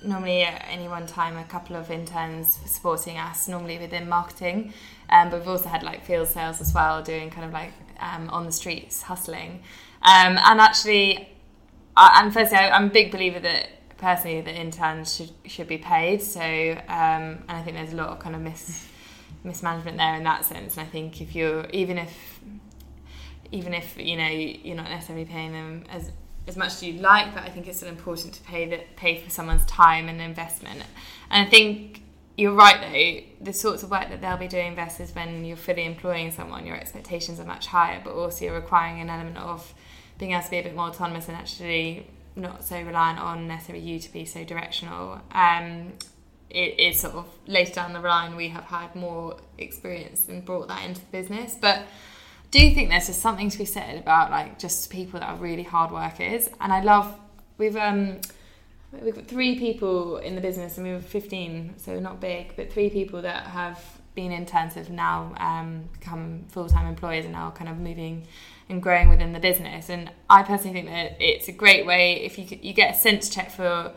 normally 0.04 0.44
at 0.44 0.66
any 0.70 0.88
one 0.88 1.06
time 1.08 1.38
a 1.38 1.44
couple 1.46 1.76
of 1.76 1.90
interns 1.92 2.58
supporting 2.66 3.18
us, 3.18 3.48
normally 3.48 3.78
within 3.80 4.10
marketing. 4.10 4.74
Um, 5.10 5.30
but 5.30 5.40
we've 5.40 5.48
also 5.48 5.70
had 5.70 5.84
like 5.84 6.04
field 6.06 6.28
sales 6.28 6.60
as 6.60 6.74
well, 6.74 7.02
doing 7.02 7.30
kind 7.30 7.46
of 7.46 7.54
like 7.54 7.72
um, 8.00 8.30
on 8.30 8.46
the 8.46 8.52
streets 8.52 9.04
hustling. 9.04 9.62
Um, 10.02 10.38
and 10.38 10.62
actually, 10.62 11.30
I, 11.96 12.22
and 12.22 12.34
firstly, 12.34 12.58
I, 12.58 12.76
am 12.76 12.86
a 12.86 12.90
big 12.90 13.12
believer 13.12 13.40
that 13.40 13.70
personally 13.98 14.42
that 14.42 14.56
interns 14.56 15.16
should 15.16 15.32
should 15.46 15.68
be 15.68 15.78
paid. 15.78 16.22
So 16.22 16.42
um, 16.42 17.44
and 17.48 17.52
I 17.52 17.62
think 17.64 17.78
there's 17.78 17.94
a 17.94 17.96
lot 17.96 18.10
of 18.10 18.20
kind 18.20 18.36
of 18.36 18.42
mis 18.42 18.88
mismanagement 19.44 19.98
there 19.98 20.16
in 20.16 20.24
that 20.24 20.46
sense. 20.46 20.78
And 20.78 20.86
I 20.86 20.90
think 20.90 21.22
if 21.22 21.36
you're 21.36 21.66
even 21.72 21.98
if 21.98 22.40
even 23.52 23.74
if 23.74 23.98
you 23.98 24.18
know 24.18 24.28
you're 24.28 24.76
not 24.76 24.90
necessarily 24.90 25.26
paying 25.26 25.54
them 25.54 25.84
as 25.90 26.12
as 26.48 26.56
much 26.56 26.68
as 26.68 26.84
you'd 26.84 27.02
like, 27.02 27.34
but 27.34 27.44
I 27.44 27.50
think 27.50 27.68
it's 27.68 27.78
still 27.78 27.90
important 27.90 28.34
to 28.36 28.44
pay 28.44 28.70
that 28.70 28.96
pay 28.96 29.20
for 29.20 29.30
someone's 29.30 29.66
time 29.66 30.08
and 30.08 30.22
investment. 30.22 30.84
And 31.30 31.48
I 31.48 31.50
think 31.50 32.04
you're 32.38 32.54
right 32.54 32.80
though, 32.80 33.46
the 33.46 33.52
sorts 33.52 33.82
of 33.84 33.90
work 33.90 34.10
that 34.10 34.22
they'll 34.22 34.38
be 34.38 34.48
doing 34.48 34.76
versus 34.76 35.14
when 35.14 35.44
you're 35.44 35.58
fully 35.58 35.86
employing 35.86 36.32
someone, 36.32 36.66
your 36.66 36.78
expectations 36.78 37.40
are 37.40 37.46
much 37.46 37.68
higher, 37.68 38.00
but 38.04 38.14
also 38.14 38.46
you're 38.46 38.54
requiring 38.54 39.02
an 39.02 39.10
element 39.10 39.38
of 39.38 39.74
being 40.20 40.32
able 40.32 40.44
to 40.44 40.50
be 40.52 40.60
a 40.60 40.64
bit 40.64 40.76
more 40.76 40.88
autonomous 40.88 41.28
and 41.28 41.36
actually 41.36 42.08
not 42.36 42.64
so 42.64 42.80
reliant 42.80 43.20
on 43.20 43.48
necessarily 43.48 43.84
you 43.84 44.00
to 44.00 44.14
be 44.14 44.24
so 44.24 44.44
directional. 44.44 45.20
Um, 45.32 45.94
it 46.52 46.80
is 46.80 47.02
sort 47.02 47.16
of 47.16 47.26
later 47.48 47.74
down 47.74 47.94
the 47.94 48.00
line 48.00 48.36
we 48.36 48.50
have 48.50 48.66
had 48.66 48.96
more 48.96 49.38
experience 49.58 50.30
and 50.30 50.46
brought 50.46 50.68
that 50.68 50.86
into 50.86 51.02
the 51.02 51.08
business, 51.08 51.58
but 51.60 51.88
do 52.52 52.64
you 52.64 52.74
think 52.74 52.90
there's 52.90 53.08
just 53.08 53.22
something 53.22 53.50
to 53.50 53.58
be 53.58 53.66
said 53.66 53.98
about 53.98 54.32
like 54.32 54.60
just 54.60 54.90
people 54.90 55.20
that 55.20 55.28
are 55.28 55.36
really 55.36 55.64
hard 55.64 55.92
workers? 55.92 56.50
And 56.62 56.72
I 56.72 56.82
love 56.82 57.20
we've 57.58 57.76
um 57.76 58.20
we've 58.92 59.16
got 59.16 59.28
three 59.28 59.58
people 59.58 60.18
in 60.18 60.36
the 60.36 60.42
business 60.42 60.78
and 60.78 60.88
we 60.88 60.94
were 60.94 61.00
15 61.00 61.76
so 61.78 62.00
not 62.00 62.20
big 62.20 62.56
but 62.56 62.72
three 62.72 62.90
people 62.90 63.22
that 63.22 63.48
have 63.48 63.84
been 64.16 64.32
interns 64.32 64.74
have 64.74 64.90
now 64.90 65.36
um, 65.38 65.84
become 65.94 66.44
full-time 66.50 66.88
employees 66.88 67.26
and 67.26 67.34
now 67.34 67.52
kind 67.52 67.70
of 67.70 67.78
moving 67.78 68.26
and 68.70 68.82
growing 68.82 69.10
within 69.10 69.34
the 69.34 69.40
business 69.40 69.90
and 69.90 70.10
i 70.30 70.42
personally 70.42 70.74
think 70.74 70.88
that 70.88 71.16
it's 71.20 71.48
a 71.48 71.52
great 71.52 71.86
way 71.86 72.14
if 72.24 72.38
you 72.40 72.46
you 72.62 72.74
get 72.74 72.96
a 72.96 72.98
sense 72.98 73.30
check 73.30 73.52
for 73.52 73.94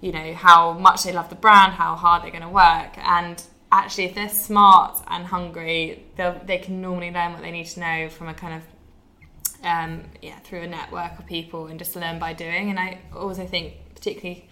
you 0.00 0.12
know 0.12 0.32
how 0.34 0.72
much 0.72 1.02
they 1.02 1.12
love 1.12 1.28
the 1.28 1.34
brand 1.34 1.72
how 1.72 1.96
hard 1.96 2.22
they're 2.22 2.30
going 2.30 2.42
to 2.42 2.48
work 2.48 2.96
and 2.98 3.42
actually, 3.70 4.04
if 4.04 4.14
they're 4.14 4.28
smart 4.28 5.00
and 5.08 5.26
hungry, 5.26 6.04
they 6.16 6.58
can 6.58 6.80
normally 6.80 7.10
learn 7.10 7.32
what 7.32 7.42
they 7.42 7.50
need 7.50 7.66
to 7.66 7.80
know 7.80 8.08
from 8.08 8.28
a 8.28 8.34
kind 8.34 8.54
of 8.54 8.62
um, 9.64 10.04
yeah 10.22 10.38
through 10.40 10.60
a 10.60 10.66
network 10.68 11.18
of 11.18 11.26
people 11.26 11.66
and 11.66 11.78
just 11.78 11.96
learn 11.96 12.18
by 12.18 12.32
doing. 12.32 12.70
And 12.70 12.78
I 12.78 13.00
also 13.14 13.46
think, 13.46 13.74
particularly 13.98 14.48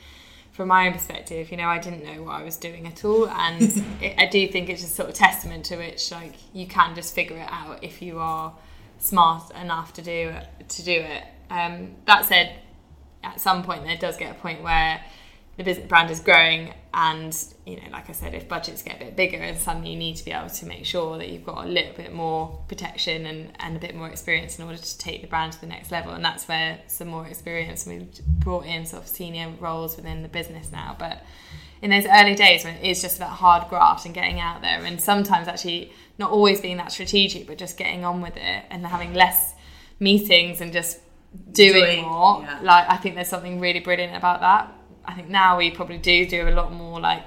from 0.53 0.69
my 0.69 0.87
own 0.87 0.95
perspective, 0.95 1.51
you 1.51 1.57
know, 1.59 1.69
I 1.69 1.79
didn't 1.79 2.03
know 2.03 2.23
what 2.23 2.33
I 2.33 2.43
was 2.43 2.57
doing 2.57 2.87
at 2.87 3.05
all, 3.05 3.29
and 3.29 3.63
it, 4.01 4.15
I 4.19 4.27
do 4.27 4.49
think 4.49 4.71
it's 4.71 4.81
just 4.83 4.95
sort 4.97 5.09
of 5.09 5.15
testament 5.15 5.67
to 5.67 5.77
which 5.77 6.11
like 6.11 6.35
you 6.53 6.67
can 6.67 6.95
just 6.95 7.15
figure 7.15 7.37
it 7.37 7.49
out 7.51 7.85
if 7.85 8.01
you 8.01 8.19
are 8.19 8.55
smart 8.99 9.51
enough 9.55 9.93
to 9.95 10.03
do 10.03 10.11
it, 10.11 10.69
to 10.69 10.83
do 10.83 10.93
it. 10.93 11.25
Um, 11.51 11.95
that 12.07 12.25
said, 12.25 12.57
at 13.23 13.41
some 13.41 13.63
point 13.63 13.85
there 13.85 13.97
does 13.97 14.17
get 14.17 14.31
a 14.31 14.39
point 14.39 14.63
where 14.63 15.05
the 15.57 15.65
business 15.65 15.89
brand 15.89 16.11
is 16.11 16.21
growing 16.21 16.75
and 16.93 17.55
you 17.65 17.77
know 17.77 17.89
like 17.91 18.09
i 18.09 18.13
said 18.13 18.35
if 18.35 18.49
budgets 18.49 18.83
get 18.83 18.97
a 18.97 19.05
bit 19.07 19.17
bigger 19.17 19.39
and 19.39 19.57
suddenly 19.59 19.91
you 19.91 19.97
need 19.97 20.17
to 20.17 20.25
be 20.25 20.31
able 20.31 20.49
to 20.49 20.67
make 20.67 20.85
sure 20.85 21.19
that 21.19 21.29
you've 21.29 21.45
got 21.45 21.65
a 21.65 21.69
little 21.69 21.93
bit 21.95 22.13
more 22.13 22.63
protection 22.69 23.27
and, 23.27 23.53
and 23.61 23.77
a 23.77 23.79
bit 23.79 23.95
more 23.95 24.09
experience 24.09 24.59
in 24.59 24.65
order 24.65 24.79
to 24.79 24.99
take 24.99 25.23
the 25.23 25.27
brand 25.27 25.53
to 25.53 25.61
the 25.61 25.67
next 25.67 25.91
level. 25.91 26.13
And 26.13 26.25
that's 26.25 26.47
where 26.49 26.79
some 26.87 27.09
more 27.09 27.27
experience 27.27 27.87
we've 27.87 28.09
brought 28.27 28.65
in 28.65 28.87
sort 28.87 29.03
of 29.03 29.09
senior 29.09 29.53
roles 29.61 29.97
within 29.97 30.23
the 30.23 30.29
business 30.29 30.73
now. 30.73 30.97
But 30.99 31.23
in 31.83 31.91
those 31.91 32.07
early 32.07 32.35
days 32.35 32.65
when 32.65 32.75
it 32.77 32.85
is 32.85 33.03
just 33.03 33.17
about 33.17 33.31
hard 33.31 33.69
graft 33.69 34.07
and 34.07 34.15
getting 34.15 34.41
out 34.41 34.63
there 34.63 34.83
and 34.85 35.01
sometimes 35.01 35.49
actually 35.49 35.93
not 36.19 36.31
always 36.31 36.61
being 36.61 36.79
that 36.79 36.91
strategic 36.91 37.47
but 37.47 37.59
just 37.59 37.77
getting 37.77 38.05
on 38.05 38.23
with 38.23 38.37
it 38.37 38.65
and 38.71 38.87
having 38.87 39.13
less 39.13 39.55
meetings 40.01 40.61
and 40.61 40.73
just 40.73 40.99
doing, 41.53 41.75
doing 41.75 42.03
more 42.03 42.41
yeah. 42.41 42.59
like 42.63 42.89
i 42.89 42.97
think 42.97 43.15
there's 43.15 43.29
something 43.29 43.61
really 43.61 43.81
brilliant 43.81 44.17
about 44.17 44.41
that 44.41 44.73
I 45.07 45.15
think 45.15 45.29
now 45.29 45.59
we 45.59 45.71
probably 45.71 45.99
do 45.99 46.27
do 46.27 46.49
a 46.49 46.51
lot 46.51 46.73
more 46.73 47.01
like 47.01 47.27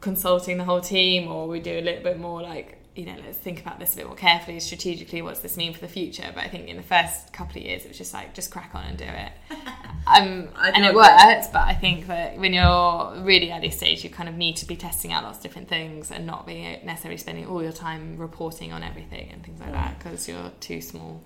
consulting 0.00 0.58
the 0.58 0.64
whole 0.64 0.80
team, 0.80 1.30
or 1.30 1.46
we 1.46 1.60
do 1.60 1.78
a 1.78 1.80
little 1.80 2.02
bit 2.02 2.18
more 2.18 2.42
like 2.42 2.78
you 2.94 3.06
know 3.06 3.16
let's 3.24 3.38
think 3.38 3.60
about 3.60 3.78
this 3.78 3.94
a 3.94 3.96
bit 3.96 4.06
more 4.06 4.16
carefully, 4.16 4.60
strategically. 4.60 5.22
What's 5.22 5.40
this 5.40 5.56
mean 5.56 5.72
for 5.72 5.80
the 5.80 5.88
future? 5.88 6.30
But 6.34 6.44
I 6.44 6.48
think 6.48 6.68
in 6.68 6.76
the 6.76 6.82
first 6.82 7.32
couple 7.32 7.58
of 7.58 7.64
years, 7.64 7.84
it 7.84 7.88
was 7.88 7.98
just 7.98 8.12
like 8.12 8.34
just 8.34 8.50
crack 8.50 8.74
on 8.74 8.84
and 8.84 8.98
do 8.98 9.04
it. 9.04 9.32
Um, 10.04 10.48
and 10.58 10.84
it 10.84 10.94
worked, 10.94 11.52
but 11.52 11.62
I 11.62 11.74
think 11.74 12.08
that 12.08 12.36
when 12.36 12.52
you're 12.52 13.14
really 13.22 13.52
early 13.52 13.70
stage, 13.70 14.02
you 14.02 14.10
kind 14.10 14.28
of 14.28 14.34
need 14.34 14.56
to 14.56 14.66
be 14.66 14.74
testing 14.74 15.12
out 15.12 15.22
lots 15.22 15.38
of 15.38 15.44
different 15.44 15.68
things 15.68 16.10
and 16.10 16.26
not 16.26 16.44
be 16.44 16.80
necessarily 16.82 17.18
spending 17.18 17.46
all 17.46 17.62
your 17.62 17.70
time 17.70 18.18
reporting 18.18 18.72
on 18.72 18.82
everything 18.82 19.30
and 19.30 19.44
things 19.44 19.60
like 19.60 19.70
that 19.70 19.98
because 19.98 20.26
you're 20.26 20.50
too 20.58 20.80
small. 20.80 21.22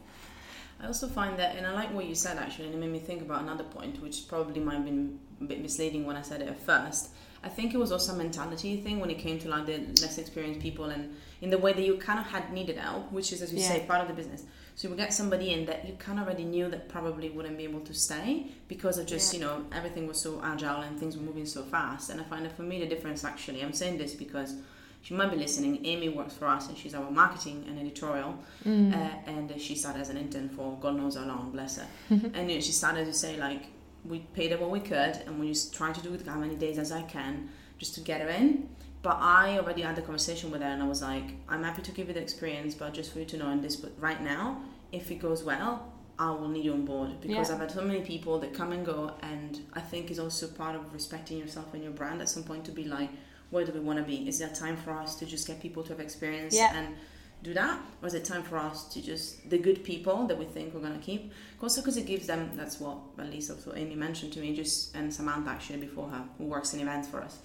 I 0.78 0.86
also 0.86 1.08
find 1.08 1.38
that, 1.38 1.56
and 1.56 1.66
I 1.66 1.72
like 1.72 1.92
what 1.94 2.04
you 2.04 2.14
said 2.14 2.36
actually, 2.36 2.66
and 2.66 2.74
it 2.74 2.78
made 2.78 2.90
me 2.90 2.98
think 2.98 3.22
about 3.22 3.40
another 3.40 3.64
point, 3.64 4.02
which 4.02 4.28
probably 4.28 4.60
might 4.60 4.74
have 4.74 4.84
been 4.84 5.18
a 5.40 5.44
bit 5.44 5.60
misleading 5.60 6.06
when 6.06 6.16
I 6.16 6.22
said 6.22 6.42
it 6.42 6.48
at 6.48 6.60
first. 6.60 7.10
I 7.42 7.48
think 7.48 7.74
it 7.74 7.78
was 7.78 7.92
also 7.92 8.12
a 8.12 8.16
mentality 8.16 8.76
thing 8.78 8.98
when 8.98 9.10
it 9.10 9.18
came 9.18 9.38
to 9.38 9.48
like 9.48 9.66
the 9.66 9.78
less 10.02 10.18
experienced 10.18 10.60
people 10.60 10.86
and 10.86 11.14
in 11.40 11.50
the 11.50 11.58
way 11.58 11.72
that 11.72 11.82
you 11.82 11.96
kind 11.96 12.18
of 12.18 12.26
had 12.26 12.52
needed 12.52 12.76
help, 12.76 13.12
which 13.12 13.32
is, 13.32 13.42
as 13.42 13.52
you 13.52 13.60
yeah. 13.60 13.68
say, 13.68 13.84
part 13.86 14.00
of 14.00 14.08
the 14.08 14.14
business. 14.14 14.42
So 14.74 14.88
you 14.88 14.94
would 14.94 14.98
get 14.98 15.14
somebody 15.14 15.52
in 15.52 15.64
that 15.66 15.86
you 15.86 15.94
kind 15.94 16.18
of 16.18 16.26
already 16.26 16.44
knew 16.44 16.68
that 16.68 16.88
probably 16.88 17.30
wouldn't 17.30 17.56
be 17.56 17.64
able 17.64 17.80
to 17.80 17.94
stay 17.94 18.48
because 18.68 18.98
of 18.98 19.06
just, 19.06 19.32
yeah. 19.32 19.38
you 19.38 19.44
know, 19.46 19.64
everything 19.72 20.06
was 20.06 20.20
so 20.20 20.40
agile 20.42 20.82
and 20.82 20.98
things 20.98 21.16
were 21.16 21.22
moving 21.22 21.46
so 21.46 21.62
fast. 21.62 22.10
And 22.10 22.20
I 22.20 22.24
find 22.24 22.44
that 22.44 22.56
for 22.56 22.62
me, 22.62 22.80
the 22.80 22.86
difference 22.86 23.24
actually, 23.24 23.62
I'm 23.62 23.72
saying 23.72 23.98
this 23.98 24.14
because 24.14 24.54
she 25.02 25.14
might 25.14 25.30
be 25.30 25.36
listening. 25.36 25.84
Amy 25.86 26.08
works 26.08 26.34
for 26.34 26.46
us 26.46 26.68
and 26.68 26.76
she's 26.76 26.94
our 26.94 27.10
marketing 27.10 27.64
and 27.68 27.78
editorial. 27.78 28.38
Mm. 28.66 28.92
Uh, 28.92 29.30
and 29.30 29.60
she 29.60 29.74
started 29.76 30.00
as 30.00 30.08
an 30.08 30.16
intern 30.16 30.48
for 30.48 30.76
God 30.80 30.96
knows 30.96 31.16
how 31.16 31.24
long, 31.24 31.50
bless 31.52 31.76
her. 31.78 31.86
and 32.10 32.50
you 32.50 32.56
know, 32.56 32.60
she 32.60 32.72
started 32.72 33.06
to 33.06 33.14
say, 33.14 33.38
like, 33.38 33.66
we 34.08 34.20
paid 34.34 34.52
her 34.52 34.58
what 34.58 34.70
we 34.70 34.80
could 34.80 35.16
and 35.26 35.38
we 35.38 35.48
just 35.48 35.74
trying 35.74 35.94
to 35.94 36.00
do 36.00 36.12
it 36.14 36.26
how 36.26 36.38
many 36.38 36.54
days 36.54 36.78
as 36.78 36.92
I 36.92 37.02
can 37.02 37.48
just 37.78 37.94
to 37.94 38.00
get 38.00 38.20
her 38.20 38.28
in. 38.28 38.68
But 39.02 39.18
I 39.20 39.58
already 39.58 39.82
had 39.82 39.96
the 39.96 40.02
conversation 40.02 40.50
with 40.50 40.62
her 40.62 40.68
and 40.68 40.82
I 40.82 40.86
was 40.86 41.02
like, 41.02 41.24
I'm 41.48 41.62
happy 41.62 41.82
to 41.82 41.92
give 41.92 42.08
you 42.08 42.14
the 42.14 42.20
experience, 42.20 42.74
but 42.74 42.92
just 42.92 43.12
for 43.12 43.20
you 43.20 43.24
to 43.26 43.36
know 43.36 43.50
in 43.50 43.60
this, 43.60 43.76
but 43.76 43.92
right 44.00 44.20
now, 44.22 44.62
if 44.92 45.10
it 45.10 45.16
goes 45.16 45.44
well, 45.44 45.92
I 46.18 46.30
will 46.30 46.48
need 46.48 46.64
you 46.64 46.72
on 46.72 46.84
board 46.84 47.20
because 47.20 47.48
yeah. 47.48 47.54
I've 47.54 47.60
had 47.60 47.70
so 47.70 47.82
many 47.82 48.00
people 48.00 48.38
that 48.40 48.54
come 48.54 48.72
and 48.72 48.86
go, 48.86 49.12
and 49.22 49.60
I 49.74 49.80
think 49.80 50.10
it's 50.10 50.18
also 50.18 50.46
part 50.46 50.74
of 50.74 50.92
respecting 50.92 51.38
yourself 51.38 51.74
and 51.74 51.82
your 51.82 51.92
brand 51.92 52.22
at 52.22 52.28
some 52.28 52.42
point 52.42 52.64
to 52.64 52.72
be 52.72 52.84
like, 52.84 53.10
where 53.50 53.64
do 53.64 53.72
we 53.72 53.80
want 53.80 53.98
to 53.98 54.04
be? 54.04 54.26
Is 54.26 54.38
there 54.38 54.48
time 54.48 54.76
for 54.76 54.92
us 54.92 55.16
to 55.16 55.26
just 55.26 55.46
get 55.46 55.60
people 55.60 55.82
to 55.84 55.90
have 55.90 56.00
experience 56.00 56.56
yeah. 56.56 56.74
and 56.74 56.96
do 57.42 57.54
that, 57.54 57.80
or 58.02 58.08
is 58.08 58.14
it 58.14 58.24
time 58.24 58.42
for 58.42 58.58
us 58.58 58.84
to 58.88 59.02
just 59.02 59.48
the 59.48 59.58
good 59.58 59.84
people 59.84 60.26
that 60.26 60.38
we 60.38 60.44
think 60.44 60.74
we're 60.74 60.80
gonna 60.80 60.98
keep? 60.98 61.32
Also, 61.62 61.80
because 61.80 61.96
it 61.96 62.06
gives 62.06 62.26
them 62.26 62.50
that's 62.54 62.80
what 62.80 62.98
at 63.18 63.30
least 63.30 63.50
also 63.50 63.72
Amy 63.74 63.94
mentioned 63.94 64.32
to 64.34 64.40
me, 64.40 64.54
just 64.54 64.94
and 64.96 65.12
Samantha 65.12 65.50
actually 65.50 65.78
before 65.78 66.08
her, 66.08 66.24
who 66.38 66.44
works 66.44 66.74
in 66.74 66.80
events 66.80 67.08
for 67.08 67.22
us. 67.22 67.38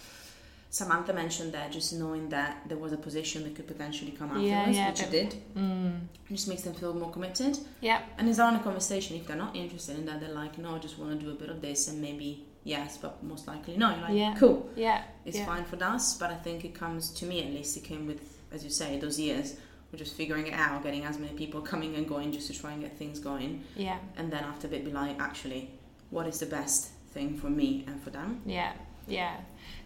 Samantha 0.72 1.12
mentioned 1.12 1.52
that 1.52 1.70
just 1.70 1.92
knowing 1.92 2.30
that 2.30 2.62
there 2.66 2.78
was 2.78 2.94
a 2.94 2.98
position 2.98 3.44
that 3.44 3.56
could 3.56 3.68
potentially 3.68 4.12
come 4.12 4.30
afterwards, 4.30 4.48
yeah, 4.50 4.70
yeah, 4.70 4.90
which 4.90 5.02
it 5.02 5.12
did, 5.12 5.36
mm. 5.54 6.00
just 6.30 6.48
makes 6.48 6.62
them 6.62 6.74
feel 6.74 6.94
more 6.94 7.12
committed. 7.12 7.60
Yeah. 7.82 8.02
And 8.18 8.30
it's 8.30 8.40
on 8.40 8.56
a 8.56 8.60
conversation 8.60 9.18
if 9.18 9.28
they're 9.28 9.36
not 9.36 9.54
interested 9.54 9.98
in 9.98 10.06
that, 10.06 10.22
they're 10.22 10.34
like, 10.34 10.58
no, 10.58 10.76
I 10.76 10.80
just 10.80 10.98
want 10.98 11.20
to 11.20 11.26
do 11.26 11.30
a 11.30 11.36
bit 11.36 11.50
of 11.50 11.62
this 11.62 11.90
and 11.90 12.02
maybe 12.02 12.46
yes, 12.64 12.98
but 12.98 13.22
most 13.22 13.50
likely 13.50 13.76
no. 13.76 13.90
You're 13.90 14.00
like, 14.00 14.16
yeah. 14.16 14.36
cool. 14.38 14.70
Yeah. 14.78 15.04
It's 15.26 15.38
yeah. 15.38 15.46
fine 15.46 15.66
for 15.66 15.84
us, 15.84 16.18
but 16.18 16.32
I 16.32 16.36
think 16.36 16.64
it 16.64 16.74
comes 16.74 17.12
to 17.16 17.26
me 17.26 17.44
at 17.44 17.52
least. 17.52 17.76
It 17.76 17.84
came 17.84 18.08
with, 18.08 18.40
as 18.54 18.64
you 18.64 18.70
say, 18.70 18.98
those 18.98 19.20
years. 19.20 19.56
We're 19.92 20.00
just 20.00 20.16
figuring 20.16 20.48
it 20.48 20.54
out, 20.54 20.84
getting 20.84 21.04
as 21.04 21.20
many 21.20 21.34
people 21.34 21.62
coming 21.62 21.96
and 21.96 22.08
going 22.08 22.32
just 22.32 22.48
to 22.48 22.60
try 22.60 22.72
and 22.72 22.82
get 22.82 22.98
things 22.98 23.20
going. 23.20 23.64
Yeah. 23.76 23.98
And 24.16 24.32
then 24.32 24.44
after 24.44 24.68
a 24.68 24.70
bit, 24.70 24.86
be 24.86 24.92
like, 24.92 25.20
actually, 25.20 25.72
what 26.10 26.28
is 26.28 26.40
the 26.40 26.46
best 26.46 26.92
thing 27.12 27.38
for 27.38 27.50
me 27.50 27.84
and 27.88 28.02
for 28.02 28.10
them? 28.10 28.42
Yeah. 28.46 28.74
Yeah. 29.08 29.36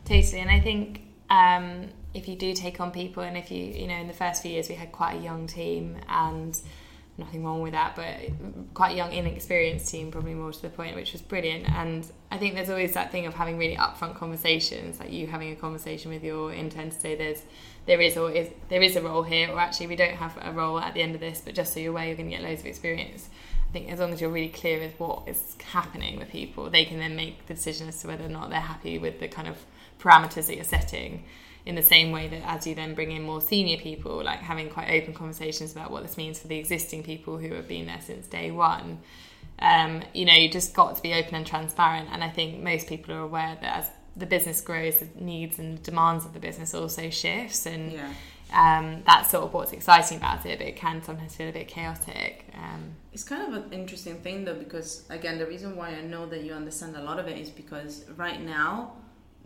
Totally. 0.05 0.41
And 0.41 0.51
I 0.51 0.59
think 0.59 1.01
um, 1.29 1.87
if 2.13 2.27
you 2.27 2.35
do 2.35 2.53
take 2.53 2.79
on 2.79 2.91
people, 2.91 3.23
and 3.23 3.35
if 3.35 3.49
you, 3.49 3.63
you 3.63 3.87
know, 3.87 3.95
in 3.95 4.07
the 4.07 4.13
first 4.13 4.41
few 4.41 4.51
years, 4.51 4.69
we 4.69 4.75
had 4.75 4.91
quite 4.91 5.17
a 5.17 5.21
young 5.21 5.47
team 5.47 5.97
and 6.07 6.59
nothing 7.17 7.43
wrong 7.43 7.61
with 7.61 7.71
that, 7.71 7.95
but 7.95 8.73
quite 8.73 8.91
a 8.91 8.95
young, 8.95 9.13
inexperienced 9.13 9.89
team, 9.89 10.11
probably 10.11 10.33
more 10.33 10.51
to 10.51 10.61
the 10.61 10.69
point, 10.69 10.95
which 10.95 11.13
was 11.13 11.21
brilliant. 11.21 11.69
And 11.69 12.05
I 12.29 12.37
think 12.37 12.55
there's 12.55 12.69
always 12.69 12.93
that 12.93 13.11
thing 13.11 13.25
of 13.25 13.33
having 13.33 13.57
really 13.57 13.77
upfront 13.77 14.15
conversations, 14.15 14.99
like 14.99 15.11
you 15.11 15.27
having 15.27 15.51
a 15.51 15.55
conversation 15.55 16.11
with 16.11 16.23
your 16.23 16.53
intern 16.53 16.89
to 16.89 16.99
say 16.99 17.15
there's 17.15 17.43
there 17.85 18.01
is 18.01 18.17
is 18.17 18.49
there 18.69 18.81
is 18.81 18.95
a 18.95 19.01
role 19.01 19.23
here, 19.23 19.49
or 19.49 19.59
actually 19.59 19.87
we 19.87 19.95
don't 19.95 20.15
have 20.15 20.37
a 20.41 20.51
role 20.51 20.79
at 20.79 20.93
the 20.93 21.01
end 21.01 21.15
of 21.15 21.21
this, 21.21 21.41
but 21.43 21.53
just 21.53 21.73
so 21.73 21.79
you're 21.79 21.91
aware, 21.91 22.05
you're 22.05 22.15
going 22.15 22.29
to 22.29 22.35
get 22.35 22.43
loads 22.43 22.61
of 22.61 22.67
experience. 22.67 23.29
I 23.69 23.71
think 23.71 23.91
as 23.91 23.99
long 23.99 24.13
as 24.13 24.21
you're 24.21 24.29
really 24.29 24.49
clear 24.49 24.79
with 24.79 24.99
what 24.99 25.27
is 25.27 25.55
happening 25.71 26.17
with 26.17 26.29
people, 26.29 26.69
they 26.69 26.85
can 26.85 26.97
then 26.97 27.15
make 27.15 27.45
the 27.45 27.53
decision 27.53 27.87
as 27.87 27.99
to 28.01 28.07
whether 28.07 28.25
or 28.25 28.29
not 28.29 28.49
they're 28.49 28.59
happy 28.59 28.97
with 28.97 29.19
the 29.19 29.27
kind 29.27 29.47
of 29.47 29.57
parameters 29.99 30.47
that 30.47 30.55
you're 30.55 30.63
setting 30.63 31.25
in 31.65 31.75
the 31.75 31.83
same 31.83 32.11
way 32.11 32.27
that 32.27 32.41
as 32.45 32.67
you 32.67 32.75
then 32.75 32.93
bring 32.93 33.11
in 33.11 33.23
more 33.23 33.41
senior 33.41 33.77
people, 33.77 34.23
like 34.23 34.39
having 34.39 34.69
quite 34.69 34.89
open 34.91 35.13
conversations 35.13 35.71
about 35.71 35.91
what 35.91 36.03
this 36.03 36.15
means 36.15 36.39
for 36.39 36.47
the 36.47 36.57
existing 36.57 37.03
people 37.03 37.37
who 37.37 37.53
have 37.53 37.67
been 37.67 37.87
there 37.87 38.01
since 38.01 38.27
day 38.27 38.51
one. 38.51 38.99
Um, 39.57 40.03
you 40.13 40.25
know, 40.25 40.33
you 40.33 40.49
just 40.49 40.73
got 40.73 40.95
to 40.95 41.01
be 41.01 41.13
open 41.13 41.33
and 41.33 41.45
transparent. 41.45 42.09
And 42.11 42.23
I 42.23 42.29
think 42.29 42.61
most 42.61 42.87
people 42.87 43.15
are 43.15 43.21
aware 43.21 43.57
that 43.61 43.77
as 43.79 43.89
the 44.15 44.25
business 44.25 44.62
grows, 44.62 44.95
the 44.97 45.08
needs 45.19 45.60
and 45.60 45.82
demands 45.84 46.25
of 46.25 46.34
the 46.34 46.39
business 46.39 46.73
also 46.73 47.10
shifts. 47.10 47.65
And 47.65 47.91
yeah. 47.91 48.10
um, 48.54 49.04
that's 49.06 49.32
sort 49.32 49.43
of 49.43 49.54
what's 49.54 49.73
exciting 49.73 50.17
about 50.17 50.45
it, 50.45 50.60
but 50.60 50.67
it 50.67 50.75
can 50.75 51.04
sometimes 51.04 51.36
feel 51.36 51.49
a 51.49 51.51
bit 51.51 51.67
chaotic. 51.67 52.45
Um, 52.54 52.95
it's 53.13 53.23
kind 53.23 53.54
of 53.54 53.65
an 53.65 53.73
interesting 53.73 54.15
thing 54.17 54.45
though, 54.45 54.56
because 54.56 55.06
again, 55.10 55.38
the 55.38 55.45
reason 55.45 55.75
why 55.75 55.89
I 55.89 56.01
know 56.01 56.25
that 56.28 56.43
you 56.43 56.54
understand 56.54 56.95
a 56.95 57.04
lot 57.04 57.19
of 57.19 57.28
it 57.28 57.38
is 57.38 57.49
because 57.49 58.06
right 58.15 58.41
now 58.41 58.93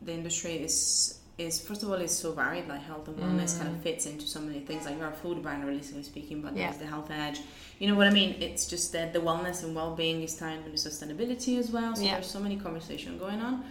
the 0.01 0.13
industry 0.13 0.53
is 0.53 1.19
is 1.37 1.61
first 1.61 1.83
of 1.83 1.89
all 1.89 1.95
is 1.95 2.15
so 2.15 2.33
varied 2.33 2.67
like 2.67 2.81
health 2.81 3.07
and 3.07 3.17
wellness 3.17 3.53
mm. 3.53 3.59
kind 3.59 3.69
of 3.69 3.75
mm. 3.75 3.83
fits 3.83 4.05
into 4.05 4.27
so 4.27 4.41
many 4.41 4.59
things 4.59 4.85
like 4.85 4.97
you're 4.97 5.07
a 5.07 5.11
food 5.11 5.41
brand 5.41 5.65
realistically 5.65 6.03
speaking 6.03 6.41
but 6.41 6.55
yeah. 6.55 6.65
there's 6.65 6.77
the 6.77 6.85
health 6.85 7.09
edge 7.09 7.39
you 7.79 7.87
know 7.87 7.95
what 7.95 8.07
i 8.07 8.09
mean 8.09 8.35
it's 8.41 8.67
just 8.67 8.91
that 8.91 9.13
the 9.13 9.19
wellness 9.19 9.63
and 9.63 9.73
well-being 9.73 10.21
is 10.21 10.35
tied 10.35 10.63
with 10.65 10.75
sustainability 10.75 11.57
as 11.57 11.71
well 11.71 11.95
so 11.95 12.03
yeah. 12.03 12.15
there's 12.15 12.29
so 12.29 12.39
many 12.39 12.57
conversation 12.57 13.17
going 13.17 13.39
on 13.39 13.63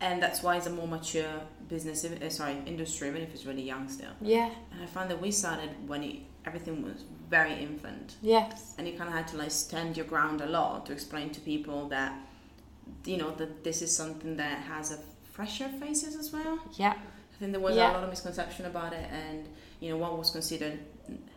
and 0.00 0.22
that's 0.22 0.42
why 0.42 0.56
it's 0.56 0.66
a 0.66 0.70
more 0.70 0.88
mature 0.88 1.40
business 1.68 2.04
uh, 2.04 2.28
sorry 2.28 2.56
industry 2.66 3.08
even 3.08 3.22
if 3.22 3.32
it's 3.32 3.46
really 3.46 3.62
young 3.62 3.88
still 3.88 4.12
yeah 4.20 4.50
and 4.72 4.82
i 4.82 4.86
found 4.86 5.10
that 5.10 5.20
we 5.20 5.30
started 5.30 5.70
when 5.86 6.02
it, 6.02 6.16
everything 6.46 6.82
was 6.82 7.04
very 7.28 7.54
infant 7.54 8.16
yes 8.22 8.74
and 8.78 8.88
you 8.88 8.96
kind 8.96 9.08
of 9.08 9.14
had 9.14 9.28
to 9.28 9.36
like 9.36 9.50
stand 9.50 9.96
your 9.96 10.06
ground 10.06 10.40
a 10.40 10.46
lot 10.46 10.86
to 10.86 10.92
explain 10.92 11.30
to 11.30 11.40
people 11.40 11.88
that 11.88 12.12
you 13.04 13.16
know 13.16 13.30
that 13.36 13.64
this 13.64 13.82
is 13.82 13.94
something 13.94 14.36
that 14.36 14.58
has 14.62 14.92
a 14.92 14.98
fresher 15.32 15.68
faces 15.68 16.16
as 16.16 16.32
well. 16.32 16.58
Yeah. 16.74 16.92
I 16.92 17.38
think 17.38 17.52
there 17.52 17.60
was 17.60 17.76
yeah. 17.76 17.92
a 17.92 17.94
lot 17.94 18.04
of 18.04 18.10
misconception 18.10 18.66
about 18.66 18.92
it, 18.92 19.06
and 19.10 19.48
you 19.80 19.90
know 19.90 19.96
what 19.96 20.18
was 20.18 20.30
considered 20.30 20.78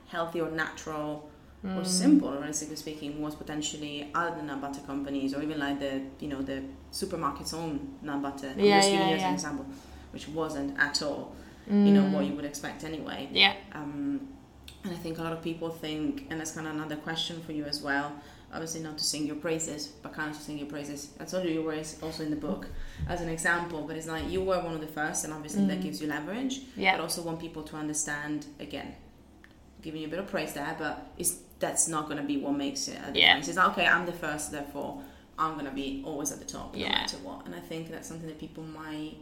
healthy 0.07 0.41
or 0.41 0.51
natural 0.51 1.29
mm. 1.63 1.79
or 1.79 1.85
simple, 1.85 2.31
realistically 2.31 2.75
speaking, 2.75 3.21
was 3.21 3.35
potentially 3.35 4.09
other 4.13 4.35
than 4.35 4.47
nut 4.47 4.61
butter 4.61 4.81
companies 4.81 5.33
or 5.33 5.41
even 5.41 5.59
like 5.59 5.79
the 5.79 6.01
you 6.19 6.27
know 6.27 6.41
the 6.41 6.63
supermarket's 6.91 7.53
own 7.53 7.95
nut 8.01 8.21
butter. 8.21 8.49
I'm 8.49 8.59
yeah, 8.59 8.79
just 8.79 8.91
you 8.91 8.97
as 8.99 9.23
an 9.23 9.33
example, 9.33 9.65
which 10.11 10.27
wasn't 10.27 10.77
at 10.79 11.01
all. 11.01 11.35
Mm. 11.69 11.87
You 11.87 11.93
know 11.93 12.03
what 12.09 12.23
mm. 12.23 12.29
you 12.29 12.35
would 12.35 12.45
expect 12.45 12.83
anyway. 12.83 13.29
Yeah. 13.31 13.53
Um, 13.73 14.27
and 14.83 14.91
I 14.91 14.97
think 14.97 15.17
a 15.17 15.23
lot 15.23 15.31
of 15.31 15.41
people 15.41 15.69
think, 15.69 16.27
and 16.29 16.39
that's 16.39 16.51
kind 16.51 16.67
of 16.67 16.75
another 16.75 16.97
question 16.97 17.41
for 17.41 17.53
you 17.53 17.63
as 17.63 17.81
well 17.81 18.11
obviously 18.53 18.81
not 18.81 18.97
to 18.97 19.03
sing 19.03 19.25
your 19.25 19.35
praises, 19.35 19.87
but 19.87 20.13
kind 20.13 20.29
of 20.29 20.37
to 20.37 20.43
sing 20.43 20.57
your 20.57 20.67
praises. 20.67 21.09
I 21.19 21.25
told 21.25 21.45
you 21.45 21.51
you 21.51 21.61
were 21.61 21.75
also 21.75 22.23
in 22.23 22.29
the 22.29 22.35
book 22.35 22.67
as 23.09 23.21
an 23.21 23.29
example, 23.29 23.83
but 23.87 23.97
it's 23.97 24.07
like 24.07 24.29
you 24.29 24.41
were 24.41 24.59
one 24.61 24.75
of 24.75 24.81
the 24.81 24.87
first, 24.87 25.23
and 25.23 25.33
obviously 25.33 25.63
mm. 25.63 25.67
that 25.69 25.81
gives 25.81 26.01
you 26.01 26.07
leverage. 26.07 26.61
Yeah. 26.75 26.95
But 26.95 27.01
also 27.01 27.21
want 27.23 27.39
people 27.39 27.63
to 27.63 27.75
understand 27.75 28.45
again, 28.59 28.95
giving 29.81 30.01
you 30.01 30.07
a 30.07 30.09
bit 30.09 30.19
of 30.19 30.27
praise 30.27 30.53
there, 30.53 30.75
but 30.77 31.07
it's 31.17 31.37
that's 31.59 31.87
not 31.87 32.05
going 32.05 32.17
to 32.17 32.23
be 32.23 32.37
what 32.37 32.53
makes 32.53 32.87
it. 32.87 32.99
Yeah. 33.13 33.37
It's 33.37 33.55
like 33.55 33.69
okay, 33.69 33.85
I'm 33.85 34.05
the 34.05 34.11
first, 34.11 34.51
therefore 34.51 35.01
I'm 35.37 35.53
going 35.53 35.65
to 35.65 35.71
be 35.71 36.03
always 36.05 36.31
at 36.31 36.39
the 36.39 36.45
top, 36.45 36.75
yeah. 36.75 36.89
no 36.89 36.95
matter 36.95 37.17
what. 37.17 37.45
And 37.45 37.55
I 37.55 37.59
think 37.59 37.89
that's 37.89 38.07
something 38.07 38.27
that 38.27 38.39
people 38.39 38.63
might. 38.63 39.15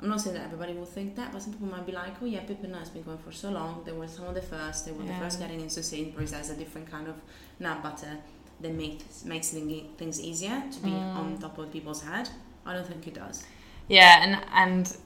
I'm 0.00 0.08
not 0.08 0.20
saying 0.20 0.36
that 0.36 0.44
everybody 0.44 0.74
will 0.74 0.86
think 0.86 1.16
that, 1.16 1.32
but 1.32 1.42
some 1.42 1.52
people 1.52 1.66
might 1.66 1.84
be 1.84 1.90
like, 1.92 2.12
oh 2.22 2.24
yeah, 2.24 2.40
Pip 2.40 2.62
and 2.62 2.74
has 2.76 2.88
been 2.88 3.02
going 3.02 3.18
for 3.18 3.32
so 3.32 3.50
long. 3.50 3.82
They 3.84 3.92
were 3.92 4.06
some 4.06 4.26
of 4.26 4.34
the 4.34 4.42
first. 4.42 4.86
They 4.86 4.92
were 4.92 5.02
yeah. 5.02 5.18
the 5.18 5.24
first 5.24 5.40
getting 5.40 5.60
into 5.60 5.82
Sainsbury's 5.82 6.32
as 6.32 6.50
a 6.50 6.56
different 6.56 6.88
kind 6.88 7.08
of 7.08 7.16
nut 7.58 7.82
butter 7.82 8.16
that 8.60 8.72
makes 8.72 9.24
makes 9.24 9.50
things 9.50 10.20
easier 10.20 10.62
to 10.72 10.80
be 10.80 10.90
mm. 10.90 11.16
on 11.16 11.38
top 11.38 11.58
of 11.58 11.72
people's 11.72 12.02
head. 12.02 12.28
I 12.64 12.74
don't 12.74 12.86
think 12.86 13.06
it 13.06 13.14
does. 13.14 13.44
Yeah, 13.88 14.22
and 14.22 14.44
and 14.52 14.96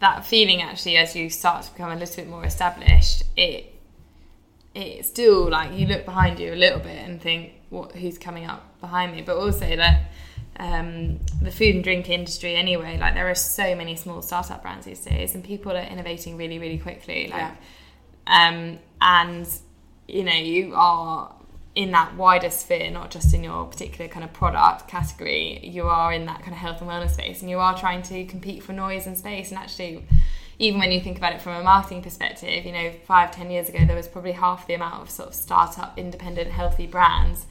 that 0.00 0.24
feeling 0.26 0.62
actually, 0.62 0.96
as 0.96 1.14
you 1.14 1.28
start 1.28 1.64
to 1.64 1.72
become 1.72 1.92
a 1.92 1.96
little 1.96 2.16
bit 2.16 2.28
more 2.28 2.44
established, 2.44 3.24
it 3.36 3.71
it's 4.74 5.08
still 5.08 5.48
like 5.48 5.72
you 5.72 5.86
look 5.86 6.04
behind 6.04 6.38
you 6.38 6.52
a 6.52 6.56
little 6.56 6.78
bit 6.78 6.98
and 7.06 7.20
think, 7.20 7.52
what 7.70 7.92
who's 7.92 8.18
coming 8.18 8.46
up 8.46 8.80
behind 8.80 9.12
me? 9.12 9.22
But 9.22 9.36
also 9.36 9.76
like 9.76 10.00
um, 10.58 11.20
the 11.40 11.50
food 11.50 11.74
and 11.74 11.84
drink 11.84 12.08
industry 12.08 12.54
anyway, 12.56 12.98
like 12.98 13.14
there 13.14 13.28
are 13.30 13.34
so 13.34 13.74
many 13.74 13.96
small 13.96 14.22
startup 14.22 14.62
brands 14.62 14.86
these 14.86 15.04
days, 15.04 15.34
and 15.34 15.44
people 15.44 15.72
are 15.72 15.84
innovating 15.84 16.36
really, 16.36 16.58
really 16.58 16.78
quickly. 16.78 17.28
Like, 17.28 17.52
yeah. 18.26 18.48
um, 18.48 18.78
and 19.00 19.48
you 20.08 20.24
know, 20.24 20.32
you 20.32 20.74
are 20.74 21.34
in 21.74 21.90
that 21.92 22.14
wider 22.16 22.50
sphere, 22.50 22.90
not 22.90 23.10
just 23.10 23.32
in 23.32 23.42
your 23.42 23.64
particular 23.64 24.08
kind 24.08 24.24
of 24.24 24.32
product 24.32 24.88
category, 24.88 25.58
you 25.66 25.84
are 25.84 26.12
in 26.12 26.26
that 26.26 26.40
kind 26.40 26.52
of 26.52 26.58
health 26.58 26.80
and 26.82 26.90
wellness 26.90 27.12
space 27.12 27.40
and 27.40 27.48
you 27.48 27.58
are 27.58 27.76
trying 27.78 28.02
to 28.02 28.24
compete 28.26 28.62
for 28.62 28.72
noise 28.74 29.06
and 29.06 29.16
space. 29.16 29.50
And 29.50 29.58
actually, 29.58 30.04
even 30.62 30.78
when 30.78 30.92
you 30.92 31.00
think 31.00 31.18
about 31.18 31.32
it 31.32 31.42
from 31.42 31.56
a 31.56 31.62
marketing 31.62 32.02
perspective, 32.02 32.64
you 32.64 32.70
know, 32.70 32.92
five, 33.04 33.32
ten 33.32 33.50
years 33.50 33.68
ago, 33.68 33.84
there 33.84 33.96
was 33.96 34.06
probably 34.06 34.30
half 34.30 34.64
the 34.68 34.74
amount 34.74 35.02
of 35.02 35.10
sort 35.10 35.30
of 35.30 35.34
startup, 35.34 35.98
independent, 35.98 36.52
healthy 36.52 36.86
brands. 36.86 37.46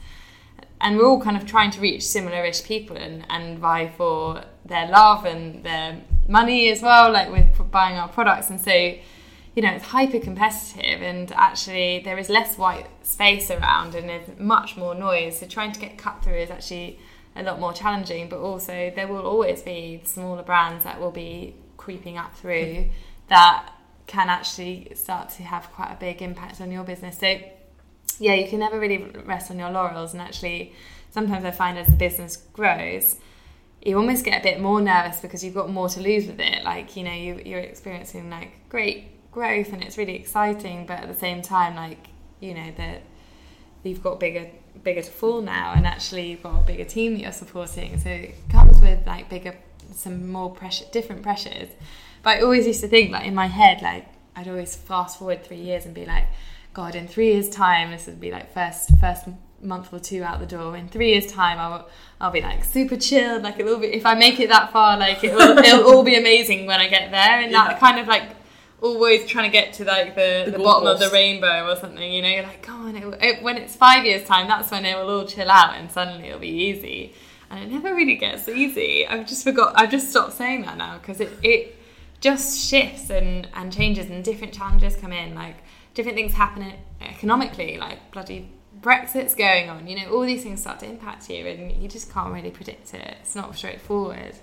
And 0.80 0.96
we're 0.96 1.04
all 1.04 1.20
kind 1.20 1.36
of 1.36 1.44
trying 1.44 1.70
to 1.72 1.80
reach 1.80 2.06
similar 2.06 2.42
ish 2.46 2.64
people 2.64 2.96
and, 2.96 3.26
and 3.28 3.58
vie 3.58 3.92
for 3.98 4.44
their 4.64 4.88
love 4.88 5.26
and 5.26 5.62
their 5.62 6.00
money 6.26 6.70
as 6.70 6.80
well, 6.80 7.12
like 7.12 7.30
with 7.30 7.70
buying 7.70 7.98
our 7.98 8.08
products. 8.08 8.48
And 8.48 8.58
so, 8.58 8.72
you 8.72 9.62
know, 9.62 9.72
it's 9.72 9.84
hyper 9.84 10.18
competitive 10.18 11.02
and 11.02 11.30
actually 11.32 12.00
there 12.02 12.16
is 12.16 12.30
less 12.30 12.56
white 12.56 12.86
space 13.02 13.50
around 13.50 13.94
and 13.94 14.08
there's 14.08 14.26
much 14.38 14.78
more 14.78 14.94
noise. 14.94 15.38
So 15.38 15.46
trying 15.46 15.72
to 15.72 15.80
get 15.80 15.98
cut 15.98 16.24
through 16.24 16.38
is 16.38 16.50
actually 16.50 16.98
a 17.36 17.42
lot 17.42 17.60
more 17.60 17.74
challenging, 17.74 18.30
but 18.30 18.38
also 18.38 18.90
there 18.96 19.06
will 19.06 19.26
always 19.26 19.60
be 19.60 20.00
smaller 20.04 20.42
brands 20.42 20.84
that 20.84 20.98
will 20.98 21.10
be 21.10 21.54
creeping 21.82 22.16
up 22.16 22.36
through 22.36 22.88
that 23.28 23.72
can 24.06 24.28
actually 24.28 24.92
start 24.94 25.30
to 25.30 25.42
have 25.42 25.70
quite 25.72 25.92
a 25.92 25.96
big 25.98 26.22
impact 26.22 26.60
on 26.60 26.70
your 26.70 26.84
business. 26.84 27.18
So 27.18 27.40
yeah, 28.18 28.34
you 28.34 28.48
can 28.48 28.60
never 28.60 28.78
really 28.78 28.98
rest 29.24 29.50
on 29.50 29.58
your 29.58 29.70
laurels 29.70 30.12
and 30.12 30.22
actually 30.22 30.74
sometimes 31.10 31.44
I 31.44 31.50
find 31.50 31.78
as 31.78 31.86
the 31.86 31.96
business 31.96 32.36
grows, 32.36 33.16
you 33.84 33.96
almost 33.96 34.24
get 34.24 34.40
a 34.40 34.42
bit 34.42 34.60
more 34.60 34.80
nervous 34.80 35.20
because 35.20 35.42
you've 35.42 35.54
got 35.54 35.68
more 35.70 35.88
to 35.88 36.00
lose 36.00 36.26
with 36.26 36.40
it. 36.40 36.62
Like, 36.62 36.96
you 36.96 37.02
know, 37.02 37.12
you, 37.12 37.42
you're 37.44 37.60
experiencing 37.60 38.30
like 38.30 38.68
great 38.68 39.12
growth 39.32 39.72
and 39.72 39.82
it's 39.82 39.96
really 39.96 40.14
exciting 40.14 40.86
but 40.86 41.00
at 41.00 41.08
the 41.08 41.18
same 41.18 41.40
time 41.40 41.74
like 41.74 42.08
you 42.40 42.52
know 42.52 42.70
that 42.76 43.02
you've 43.82 44.02
got 44.02 44.20
bigger 44.20 44.48
bigger 44.84 45.02
to 45.02 45.10
fall 45.10 45.40
now 45.40 45.72
and 45.74 45.86
actually 45.86 46.30
you've 46.30 46.42
got 46.42 46.60
a 46.60 46.66
bigger 46.66 46.84
team 46.84 47.14
that 47.14 47.20
you're 47.20 47.32
supporting 47.32 47.98
so 47.98 48.10
it 48.10 48.34
comes 48.50 48.78
with 48.80 49.04
like 49.06 49.28
bigger 49.30 49.54
some 49.92 50.30
more 50.30 50.50
pressure 50.50 50.84
different 50.92 51.22
pressures 51.22 51.68
but 52.22 52.38
I 52.38 52.40
always 52.40 52.66
used 52.66 52.80
to 52.80 52.88
think 52.88 53.10
like 53.10 53.26
in 53.26 53.34
my 53.34 53.46
head 53.46 53.82
like 53.82 54.06
I'd 54.34 54.48
always 54.48 54.74
fast 54.74 55.18
forward 55.18 55.44
three 55.44 55.60
years 55.60 55.84
and 55.84 55.94
be 55.94 56.06
like 56.06 56.26
god 56.74 56.94
in 56.94 57.06
three 57.06 57.32
years 57.32 57.48
time 57.48 57.90
this 57.90 58.06
would 58.06 58.20
be 58.20 58.30
like 58.30 58.52
first 58.52 58.90
first 58.98 59.26
month 59.60 59.92
or 59.92 60.00
two 60.00 60.24
out 60.24 60.40
the 60.40 60.46
door 60.46 60.76
in 60.76 60.88
three 60.88 61.12
years 61.12 61.26
time 61.26 61.58
I'll, 61.58 61.88
I'll 62.20 62.32
be 62.32 62.40
like 62.40 62.64
super 62.64 62.96
chilled 62.96 63.42
like 63.42 63.60
it'll 63.60 63.78
be 63.78 63.88
if 63.88 64.06
I 64.06 64.14
make 64.14 64.40
it 64.40 64.48
that 64.48 64.72
far 64.72 64.96
like 64.96 65.22
it 65.22 65.34
will, 65.34 65.58
it'll 65.64 65.84
all 65.84 66.02
be 66.02 66.16
amazing 66.16 66.66
when 66.66 66.80
I 66.80 66.88
get 66.88 67.10
there 67.10 67.40
and 67.40 67.52
yeah. 67.52 67.68
that 67.68 67.80
kind 67.80 68.00
of 68.00 68.08
like 68.08 68.36
always 68.82 69.26
trying 69.26 69.48
to 69.48 69.52
get 69.52 69.72
to 69.74 69.84
like 69.84 70.14
the, 70.14 70.42
the, 70.46 70.52
the 70.52 70.58
bottom 70.58 70.86
of 70.86 70.98
the 70.98 71.08
rainbow 71.10 71.70
or 71.70 71.76
something. 71.76 72.12
You 72.12 72.20
know, 72.20 72.28
you're 72.28 72.42
like, 72.42 72.62
come 72.62 72.86
on, 72.86 72.96
it, 72.96 73.18
it, 73.22 73.42
when 73.42 73.56
it's 73.56 73.76
five 73.76 74.04
years 74.04 74.26
time, 74.26 74.48
that's 74.48 74.70
when 74.70 74.84
it 74.84 74.96
will 74.96 75.08
all 75.08 75.24
chill 75.24 75.50
out 75.50 75.76
and 75.76 75.90
suddenly 75.90 76.28
it'll 76.28 76.40
be 76.40 76.48
easy. 76.48 77.14
And 77.52 77.62
it 77.62 77.70
never 77.70 77.94
really 77.94 78.16
gets 78.16 78.48
easy. 78.48 79.06
I've 79.06 79.26
just 79.26 79.44
forgot. 79.44 79.74
I've 79.76 79.90
just 79.90 80.08
stopped 80.08 80.32
saying 80.32 80.62
that 80.62 80.78
now 80.78 80.96
because 80.98 81.20
it 81.20 81.30
it 81.42 81.76
just 82.20 82.58
shifts 82.58 83.10
and 83.10 83.46
and 83.54 83.70
changes 83.70 84.08
and 84.08 84.24
different 84.24 84.54
challenges 84.54 84.96
come 84.96 85.12
in. 85.12 85.34
Like 85.34 85.56
different 85.92 86.16
things 86.16 86.32
happen 86.32 86.72
economically, 87.02 87.76
like 87.76 88.10
bloody 88.10 88.50
Brexit's 88.80 89.34
going 89.34 89.68
on. 89.68 89.86
You 89.86 89.96
know, 90.00 90.12
all 90.12 90.22
these 90.22 90.42
things 90.42 90.62
start 90.62 90.80
to 90.80 90.86
impact 90.86 91.28
you, 91.28 91.46
and 91.46 91.70
you 91.80 91.88
just 91.88 92.10
can't 92.10 92.32
really 92.32 92.50
predict 92.50 92.94
it. 92.94 93.16
It's 93.20 93.34
not 93.34 93.54
straightforward. 93.54 94.34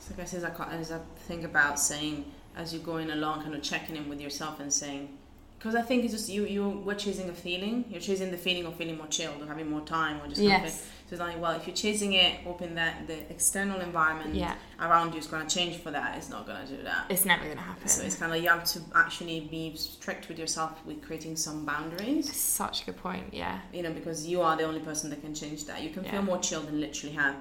So 0.00 0.14
I 0.14 0.16
guess 0.16 0.34
as 0.34 0.42
I, 0.42 0.50
as 0.72 0.90
I 0.90 0.98
think 1.28 1.44
about 1.44 1.78
saying 1.78 2.32
as 2.56 2.72
you're 2.72 2.82
going 2.82 3.10
along, 3.10 3.42
kind 3.42 3.54
of 3.54 3.62
checking 3.62 3.94
in 3.94 4.08
with 4.08 4.20
yourself 4.20 4.58
and 4.58 4.72
saying, 4.72 5.16
because 5.58 5.74
I 5.74 5.82
think 5.82 6.04
it's 6.04 6.12
just 6.12 6.28
you 6.28 6.46
you 6.46 6.68
were 6.68 6.94
chasing 6.94 7.28
a 7.28 7.32
feeling. 7.32 7.84
You're 7.88 8.00
chasing 8.00 8.30
the 8.30 8.36
feeling 8.36 8.66
of 8.66 8.74
feeling 8.76 8.96
more 8.98 9.06
chilled 9.06 9.42
or 9.42 9.46
having 9.46 9.70
more 9.70 9.80
time 9.80 10.20
or 10.20 10.28
just 10.28 10.40
yes. 10.40 10.82
So 11.08 11.12
it's 11.12 11.20
like 11.20 11.40
well, 11.40 11.52
if 11.52 11.66
you're 11.66 11.76
chasing 11.76 12.12
it, 12.14 12.40
hoping 12.40 12.74
that 12.74 13.06
the 13.06 13.18
external 13.30 13.80
environment 13.80 14.34
yeah. 14.34 14.54
around 14.80 15.12
you 15.12 15.20
is 15.20 15.26
going 15.26 15.46
to 15.46 15.54
change 15.54 15.76
for 15.76 15.90
that, 15.92 16.18
it's 16.18 16.28
not 16.28 16.46
going 16.46 16.66
to 16.66 16.76
do 16.76 16.82
that. 16.82 17.06
It's 17.08 17.24
never 17.24 17.44
going 17.44 17.56
to 17.56 17.62
happen. 17.62 17.88
So 17.88 18.02
it's 18.04 18.16
kind 18.16 18.32
of 18.32 18.42
you 18.42 18.48
have 18.48 18.64
to 18.64 18.80
actually 18.94 19.40
be 19.40 19.76
strict 19.76 20.28
with 20.28 20.38
yourself 20.38 20.84
with 20.84 21.02
creating 21.02 21.36
some 21.36 21.64
boundaries. 21.64 22.34
Such 22.34 22.82
a 22.82 22.86
good 22.86 22.96
point. 22.96 23.32
Yeah. 23.32 23.60
You 23.72 23.82
know, 23.82 23.92
because 23.92 24.26
you 24.26 24.42
are 24.42 24.56
the 24.56 24.64
only 24.64 24.80
person 24.80 25.10
that 25.10 25.22
can 25.22 25.34
change 25.34 25.64
that. 25.66 25.82
You 25.82 25.90
can 25.90 26.04
yeah. 26.04 26.12
feel 26.12 26.22
more 26.22 26.38
chilled 26.38 26.66
and 26.66 26.80
literally 26.80 27.14
have, 27.14 27.36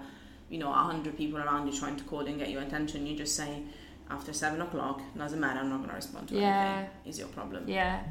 you 0.50 0.60
know, 0.60 0.70
a 0.70 0.76
hundred 0.76 1.18
people 1.18 1.40
around 1.40 1.68
you 1.68 1.78
trying 1.78 1.98
to 1.98 2.04
call 2.04 2.26
and 2.28 2.38
get 2.38 2.52
your 2.52 2.62
attention. 2.62 3.08
You 3.08 3.18
just 3.18 3.36
say 3.36 3.64
after 4.10 4.34
seven 4.34 4.62
o'clock, 4.62 5.02
doesn't 5.18 5.40
matter, 5.40 5.60
I'm 5.60 5.70
not 5.70 5.78
going 5.78 5.90
to 5.90 5.96
respond 5.96 6.30
to 6.30 6.36
yeah. 6.36 6.78
anything, 6.78 6.92
is 7.06 7.20
your 7.20 7.28
problem. 7.30 7.68
Yeah. 7.68 8.04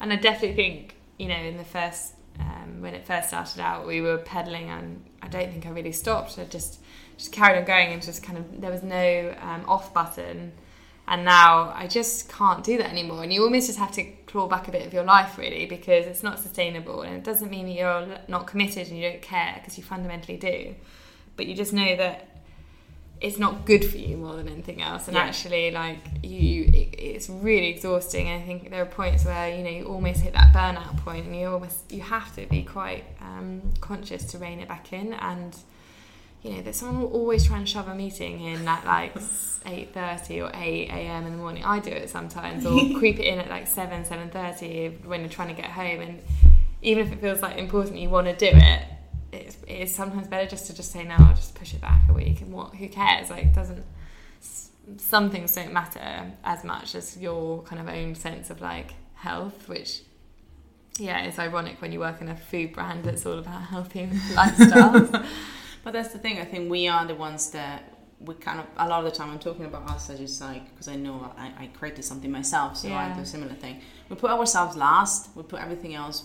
And 0.00 0.12
I 0.12 0.16
definitely 0.16 0.56
think, 0.56 0.96
you 1.18 1.28
know, 1.28 1.36
in 1.36 1.56
the 1.56 1.64
first, 1.64 2.14
um, 2.38 2.80
when 2.80 2.94
it 2.94 3.06
first 3.06 3.28
started 3.28 3.60
out, 3.60 3.86
we 3.86 4.00
were 4.00 4.18
pedaling 4.18 4.68
and 4.68 5.04
I 5.22 5.28
don't 5.28 5.50
think 5.50 5.66
I 5.66 5.70
really 5.70 5.92
stopped. 5.92 6.38
I 6.38 6.44
just, 6.44 6.80
just 7.16 7.32
carried 7.32 7.58
on 7.58 7.64
going 7.64 7.92
and 7.92 8.02
just 8.02 8.22
kind 8.22 8.38
of, 8.38 8.60
there 8.60 8.70
was 8.70 8.82
no 8.82 9.34
um, 9.40 9.64
off 9.66 9.92
button. 9.92 10.52
And 11.10 11.24
now 11.24 11.72
I 11.74 11.86
just 11.86 12.28
can't 12.28 12.62
do 12.62 12.76
that 12.76 12.90
anymore. 12.90 13.22
And 13.22 13.32
you 13.32 13.42
almost 13.42 13.66
just 13.66 13.78
have 13.78 13.92
to 13.92 14.04
claw 14.26 14.46
back 14.46 14.68
a 14.68 14.70
bit 14.70 14.86
of 14.86 14.92
your 14.92 15.04
life, 15.04 15.38
really, 15.38 15.64
because 15.64 16.06
it's 16.06 16.22
not 16.22 16.38
sustainable. 16.38 17.00
And 17.00 17.16
it 17.16 17.24
doesn't 17.24 17.50
mean 17.50 17.64
that 17.64 17.72
you're 17.72 18.18
not 18.28 18.46
committed 18.46 18.88
and 18.88 18.98
you 18.98 19.08
don't 19.10 19.22
care, 19.22 19.54
because 19.54 19.78
you 19.78 19.82
fundamentally 19.82 20.36
do. 20.36 20.74
But 21.36 21.46
you 21.46 21.54
just 21.54 21.72
know 21.72 21.96
that 21.96 22.27
it's 23.20 23.38
not 23.38 23.64
good 23.64 23.84
for 23.84 23.98
you 23.98 24.16
more 24.16 24.36
than 24.36 24.48
anything 24.48 24.82
else. 24.82 25.08
And 25.08 25.16
yeah. 25.16 25.24
actually 25.24 25.70
like 25.70 25.98
you 26.22 26.64
it, 26.64 26.94
it's 26.98 27.28
really 27.28 27.68
exhausting. 27.68 28.28
And 28.28 28.42
i 28.42 28.46
think 28.46 28.70
there 28.70 28.82
are 28.82 28.86
points 28.86 29.24
where 29.24 29.54
you 29.54 29.64
know 29.64 29.70
you 29.70 29.84
almost 29.84 30.20
hit 30.20 30.34
that 30.34 30.52
burnout 30.52 30.96
point 30.98 31.26
and 31.26 31.36
you 31.36 31.48
almost 31.48 31.90
you 31.90 32.00
have 32.00 32.34
to 32.36 32.46
be 32.46 32.62
quite 32.62 33.04
um, 33.20 33.62
conscious 33.80 34.24
to 34.32 34.38
rein 34.38 34.60
it 34.60 34.68
back 34.68 34.92
in. 34.92 35.12
And 35.14 35.56
you 36.42 36.52
know 36.52 36.62
that 36.62 36.74
someone 36.74 37.02
will 37.02 37.10
always 37.10 37.44
try 37.44 37.58
and 37.58 37.68
shove 37.68 37.88
a 37.88 37.94
meeting 37.94 38.40
in 38.40 38.66
at 38.68 38.84
like 38.84 39.14
8.30 39.18 40.44
or 40.44 40.50
8 40.54 40.88
a.m 40.88 41.26
in 41.26 41.32
the 41.32 41.38
morning. 41.38 41.64
I 41.64 41.80
do 41.80 41.90
it 41.90 42.08
sometimes 42.10 42.64
or 42.64 42.78
creep 42.98 43.18
it 43.18 43.24
in 43.24 43.38
at 43.38 43.50
like 43.50 43.66
7 43.66 44.04
7.30 44.04 45.04
when 45.04 45.20
you're 45.20 45.28
trying 45.28 45.48
to 45.48 45.60
get 45.60 45.70
home. 45.70 46.00
And 46.00 46.22
even 46.82 47.06
if 47.06 47.12
it 47.12 47.20
feels 47.20 47.42
like 47.42 47.58
important 47.58 47.98
you 47.98 48.08
want 48.08 48.28
to 48.28 48.36
do 48.36 48.56
it 48.56 48.84
it's, 49.32 49.56
it 49.66 49.74
is 49.74 49.94
sometimes 49.94 50.26
better 50.26 50.48
just 50.48 50.66
to 50.66 50.74
just 50.74 50.92
say 50.92 51.04
no 51.04 51.16
I'll 51.18 51.34
just 51.34 51.54
push 51.54 51.74
it 51.74 51.80
back 51.80 52.02
a 52.08 52.12
week 52.12 52.40
and 52.40 52.52
what 52.52 52.74
who 52.74 52.88
cares? 52.88 53.30
Like 53.30 53.54
doesn't 53.54 53.84
some 54.96 55.30
things 55.30 55.54
don't 55.54 55.72
matter 55.72 56.32
as 56.44 56.64
much 56.64 56.94
as 56.94 57.16
your 57.18 57.62
kind 57.62 57.80
of 57.80 57.94
own 57.94 58.14
sense 58.14 58.48
of 58.48 58.60
like 58.60 58.94
health 59.14 59.68
which 59.68 60.02
yeah 60.98 61.24
it's 61.24 61.38
ironic 61.38 61.80
when 61.82 61.92
you 61.92 62.00
work 62.00 62.20
in 62.22 62.28
a 62.28 62.36
food 62.36 62.72
brand 62.72 63.04
that's 63.04 63.26
all 63.26 63.38
about 63.38 63.62
healthy 63.62 64.06
lifestyles. 64.32 65.26
But 65.84 65.92
that's 65.92 66.12
the 66.12 66.18
thing 66.18 66.38
I 66.38 66.44
think 66.44 66.70
we 66.70 66.88
are 66.88 67.06
the 67.06 67.14
ones 67.14 67.50
that 67.50 67.94
we 68.20 68.34
kind 68.34 68.60
of 68.60 68.66
a 68.76 68.88
lot 68.88 69.04
of 69.04 69.10
the 69.10 69.16
time 69.16 69.30
I'm 69.30 69.38
talking 69.38 69.64
about 69.64 69.88
us 69.90 70.10
as 70.10 70.18
just 70.18 70.40
like 70.40 70.68
because 70.70 70.88
I 70.88 70.96
know 70.96 71.32
I, 71.36 71.52
I 71.58 71.66
created 71.68 72.04
something 72.04 72.30
myself 72.30 72.76
so 72.76 72.88
yeah. 72.88 73.12
I 73.12 73.14
do 73.14 73.22
a 73.22 73.26
similar 73.26 73.54
thing. 73.54 73.80
We 74.08 74.16
put 74.16 74.30
ourselves 74.30 74.76
last 74.76 75.30
we 75.36 75.42
put 75.42 75.60
everything 75.60 75.94
else 75.94 76.24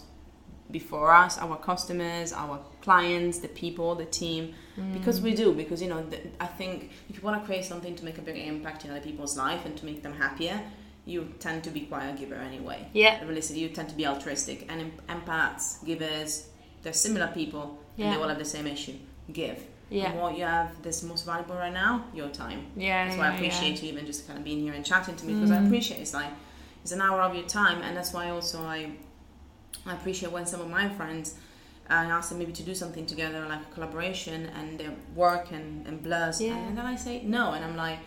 before 0.73 1.13
us, 1.13 1.37
our 1.37 1.55
customers, 1.55 2.33
our 2.33 2.59
clients, 2.81 3.37
the 3.37 3.47
people, 3.47 3.95
the 3.95 4.05
team, 4.05 4.53
mm. 4.77 4.91
because 4.91 5.21
we 5.21 5.33
do. 5.33 5.53
Because 5.53 5.81
you 5.81 5.87
know, 5.87 6.05
I 6.41 6.47
think 6.47 6.91
if 7.09 7.15
you 7.15 7.21
want 7.21 7.39
to 7.39 7.45
create 7.45 7.63
something 7.63 7.95
to 7.95 8.03
make 8.03 8.17
a 8.17 8.21
bigger 8.21 8.41
impact 8.41 8.83
in 8.83 8.91
other 8.91 8.99
people's 8.99 9.37
life 9.37 9.65
and 9.65 9.77
to 9.77 9.85
make 9.85 10.03
them 10.03 10.13
happier, 10.13 10.59
you 11.05 11.33
tend 11.39 11.63
to 11.63 11.69
be 11.69 11.81
quite 11.81 12.07
a 12.09 12.13
giver 12.13 12.35
anyway. 12.35 12.87
Yeah. 12.91 13.23
Realistically, 13.23 13.61
you 13.61 13.69
tend 13.69 13.87
to 13.89 13.95
be 13.95 14.05
altruistic 14.05 14.69
and 14.69 14.91
empaths, 15.07 15.85
givers. 15.85 16.49
They're 16.81 16.91
similar 16.91 17.27
people, 17.27 17.79
yeah. 17.95 18.07
and 18.07 18.15
they 18.15 18.21
all 18.21 18.27
have 18.27 18.39
the 18.39 18.53
same 18.57 18.67
issue: 18.67 18.95
give. 19.31 19.63
Yeah. 19.89 20.09
And 20.09 20.19
what 20.19 20.35
you 20.37 20.43
have 20.43 20.81
that's 20.81 21.03
most 21.03 21.25
valuable 21.25 21.55
right 21.55 21.71
now, 21.71 22.05
your 22.15 22.29
time. 22.29 22.65
Yeah. 22.75 23.05
That's 23.05 23.17
why 23.17 23.27
yeah, 23.27 23.33
I 23.33 23.35
appreciate 23.35 23.75
yeah. 23.75 23.83
you 23.83 23.93
even 23.93 24.05
just 24.07 24.25
kind 24.27 24.39
of 24.39 24.43
being 24.43 24.59
here 24.59 24.73
and 24.73 24.83
chatting 24.83 25.15
to 25.15 25.25
me 25.25 25.35
because 25.35 25.51
mm. 25.51 25.61
I 25.61 25.65
appreciate 25.65 25.99
it's 25.99 26.15
like 26.15 26.31
it's 26.81 26.91
an 26.91 26.99
hour 26.99 27.21
of 27.21 27.35
your 27.35 27.47
time, 27.47 27.81
and 27.83 27.95
that's 27.95 28.11
why 28.11 28.29
also 28.29 28.63
I 28.63 28.91
I 29.85 29.93
appreciate 29.93 30.31
when 30.31 30.45
some 30.45 30.61
of 30.61 30.69
my 30.69 30.89
friends 30.89 31.35
I 31.89 32.05
ask 32.05 32.29
them 32.29 32.39
maybe 32.39 32.53
to 32.53 32.63
do 32.63 32.73
something 32.73 33.05
together, 33.05 33.45
like 33.47 33.61
a 33.61 33.73
collaboration, 33.73 34.49
and 34.57 34.79
they 34.79 34.89
work 35.15 35.51
and, 35.51 35.85
and 35.85 36.01
blurs. 36.01 36.41
Yeah. 36.41 36.57
And 36.57 36.77
then 36.77 36.85
I 36.85 36.95
say 36.95 37.23
no, 37.23 37.53
and 37.53 37.63
I'm 37.63 37.75
like, 37.75 37.99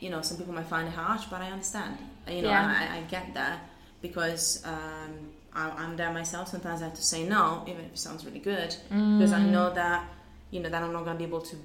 you 0.00 0.10
know, 0.10 0.22
some 0.22 0.36
people 0.36 0.54
might 0.54 0.66
find 0.66 0.88
it 0.88 0.94
harsh, 0.94 1.26
but 1.30 1.40
I 1.40 1.50
understand. 1.50 1.98
You 2.26 2.42
know, 2.42 2.48
yeah. 2.48 2.90
I, 2.92 2.98
I 2.98 3.00
get 3.02 3.34
that 3.34 3.60
because 4.00 4.62
um, 4.64 5.30
I, 5.54 5.84
am 5.84 5.96
there 5.96 6.12
myself. 6.12 6.48
Sometimes 6.48 6.82
I 6.82 6.86
have 6.86 6.94
to 6.94 7.02
say 7.02 7.24
no, 7.24 7.64
even 7.68 7.84
if 7.84 7.92
it 7.92 7.98
sounds 7.98 8.24
really 8.24 8.40
good, 8.40 8.74
mm. 8.90 9.18
because 9.18 9.32
I 9.32 9.42
know 9.42 9.72
that, 9.72 10.08
you 10.50 10.60
know, 10.60 10.68
that 10.68 10.82
I'm 10.82 10.92
not 10.92 11.04
going 11.04 11.16
to 11.16 11.18
be 11.18 11.28
able 11.28 11.42
to 11.42 11.56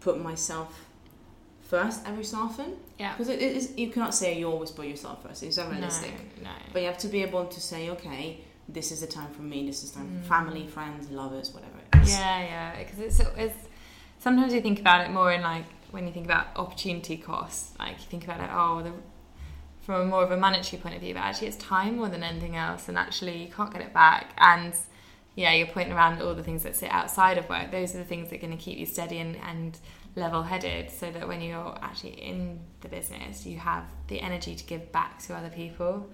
put 0.00 0.20
myself 0.20 0.84
first 1.62 2.02
every 2.06 2.24
so 2.24 2.38
often. 2.38 2.74
Yeah. 2.98 3.12
Because 3.12 3.28
it 3.28 3.40
is, 3.40 3.72
you 3.76 3.90
cannot 3.90 4.14
say 4.14 4.36
you 4.36 4.50
always 4.50 4.72
put 4.72 4.86
yourself 4.86 5.22
first. 5.22 5.44
It's 5.44 5.58
unrealistic. 5.58 6.14
No, 6.38 6.50
no. 6.50 6.56
But 6.72 6.82
you 6.82 6.88
have 6.88 6.98
to 6.98 7.08
be 7.08 7.22
able 7.22 7.46
to 7.46 7.60
say, 7.60 7.90
okay 7.90 8.40
this 8.68 8.92
is 8.92 9.00
the 9.00 9.06
time 9.06 9.32
for 9.32 9.42
me. 9.42 9.66
This 9.66 9.84
is 9.84 9.90
time 9.90 10.08
mm. 10.08 10.22
for 10.22 10.28
family, 10.28 10.66
friends, 10.66 11.10
lovers, 11.10 11.52
whatever 11.52 11.78
it 11.78 12.02
is. 12.02 12.12
Yeah, 12.12 12.40
yeah. 12.40 12.78
Because 12.78 12.98
it's 12.98 13.20
it's 13.36 13.68
sometimes 14.18 14.52
you 14.52 14.60
think 14.60 14.80
about 14.80 15.06
it 15.06 15.10
more 15.10 15.32
in 15.32 15.42
like 15.42 15.66
when 15.90 16.06
you 16.06 16.12
think 16.12 16.26
about 16.26 16.48
opportunity 16.56 17.16
costs. 17.16 17.72
Like 17.78 17.98
you 17.98 18.06
think 18.06 18.24
about 18.24 18.40
it, 18.40 18.50
oh, 18.52 18.82
the, 18.82 18.92
from 19.82 20.00
a 20.00 20.04
more 20.04 20.24
of 20.24 20.30
a 20.30 20.36
monetary 20.36 20.80
point 20.80 20.94
of 20.94 21.00
view, 21.00 21.14
but 21.14 21.20
actually 21.20 21.48
it's 21.48 21.56
time 21.58 21.96
more 21.96 22.08
than 22.08 22.22
anything 22.22 22.56
else, 22.56 22.88
and 22.88 22.98
actually 22.98 23.42
you 23.42 23.48
can't 23.48 23.72
get 23.72 23.82
it 23.82 23.92
back. 23.92 24.32
And 24.38 24.74
yeah, 25.36 25.52
you're 25.52 25.66
pointing 25.66 25.92
around 25.92 26.22
all 26.22 26.34
the 26.34 26.44
things 26.44 26.62
that 26.62 26.76
sit 26.76 26.90
outside 26.90 27.38
of 27.38 27.48
work. 27.48 27.70
Those 27.70 27.94
are 27.94 27.98
the 27.98 28.04
things 28.04 28.30
that 28.30 28.36
are 28.36 28.46
going 28.46 28.56
to 28.56 28.62
keep 28.62 28.78
you 28.78 28.86
steady 28.86 29.18
and, 29.18 29.36
and 29.36 29.78
level 30.16 30.44
headed 30.44 30.90
so 30.90 31.10
that 31.10 31.26
when 31.26 31.40
you're 31.40 31.76
actually 31.82 32.12
in 32.12 32.60
the 32.80 32.88
business, 32.88 33.44
you 33.44 33.58
have 33.58 33.84
the 34.06 34.20
energy 34.20 34.54
to 34.54 34.64
give 34.64 34.92
back 34.92 35.18
to 35.24 35.34
other 35.34 35.50
people 35.50 36.08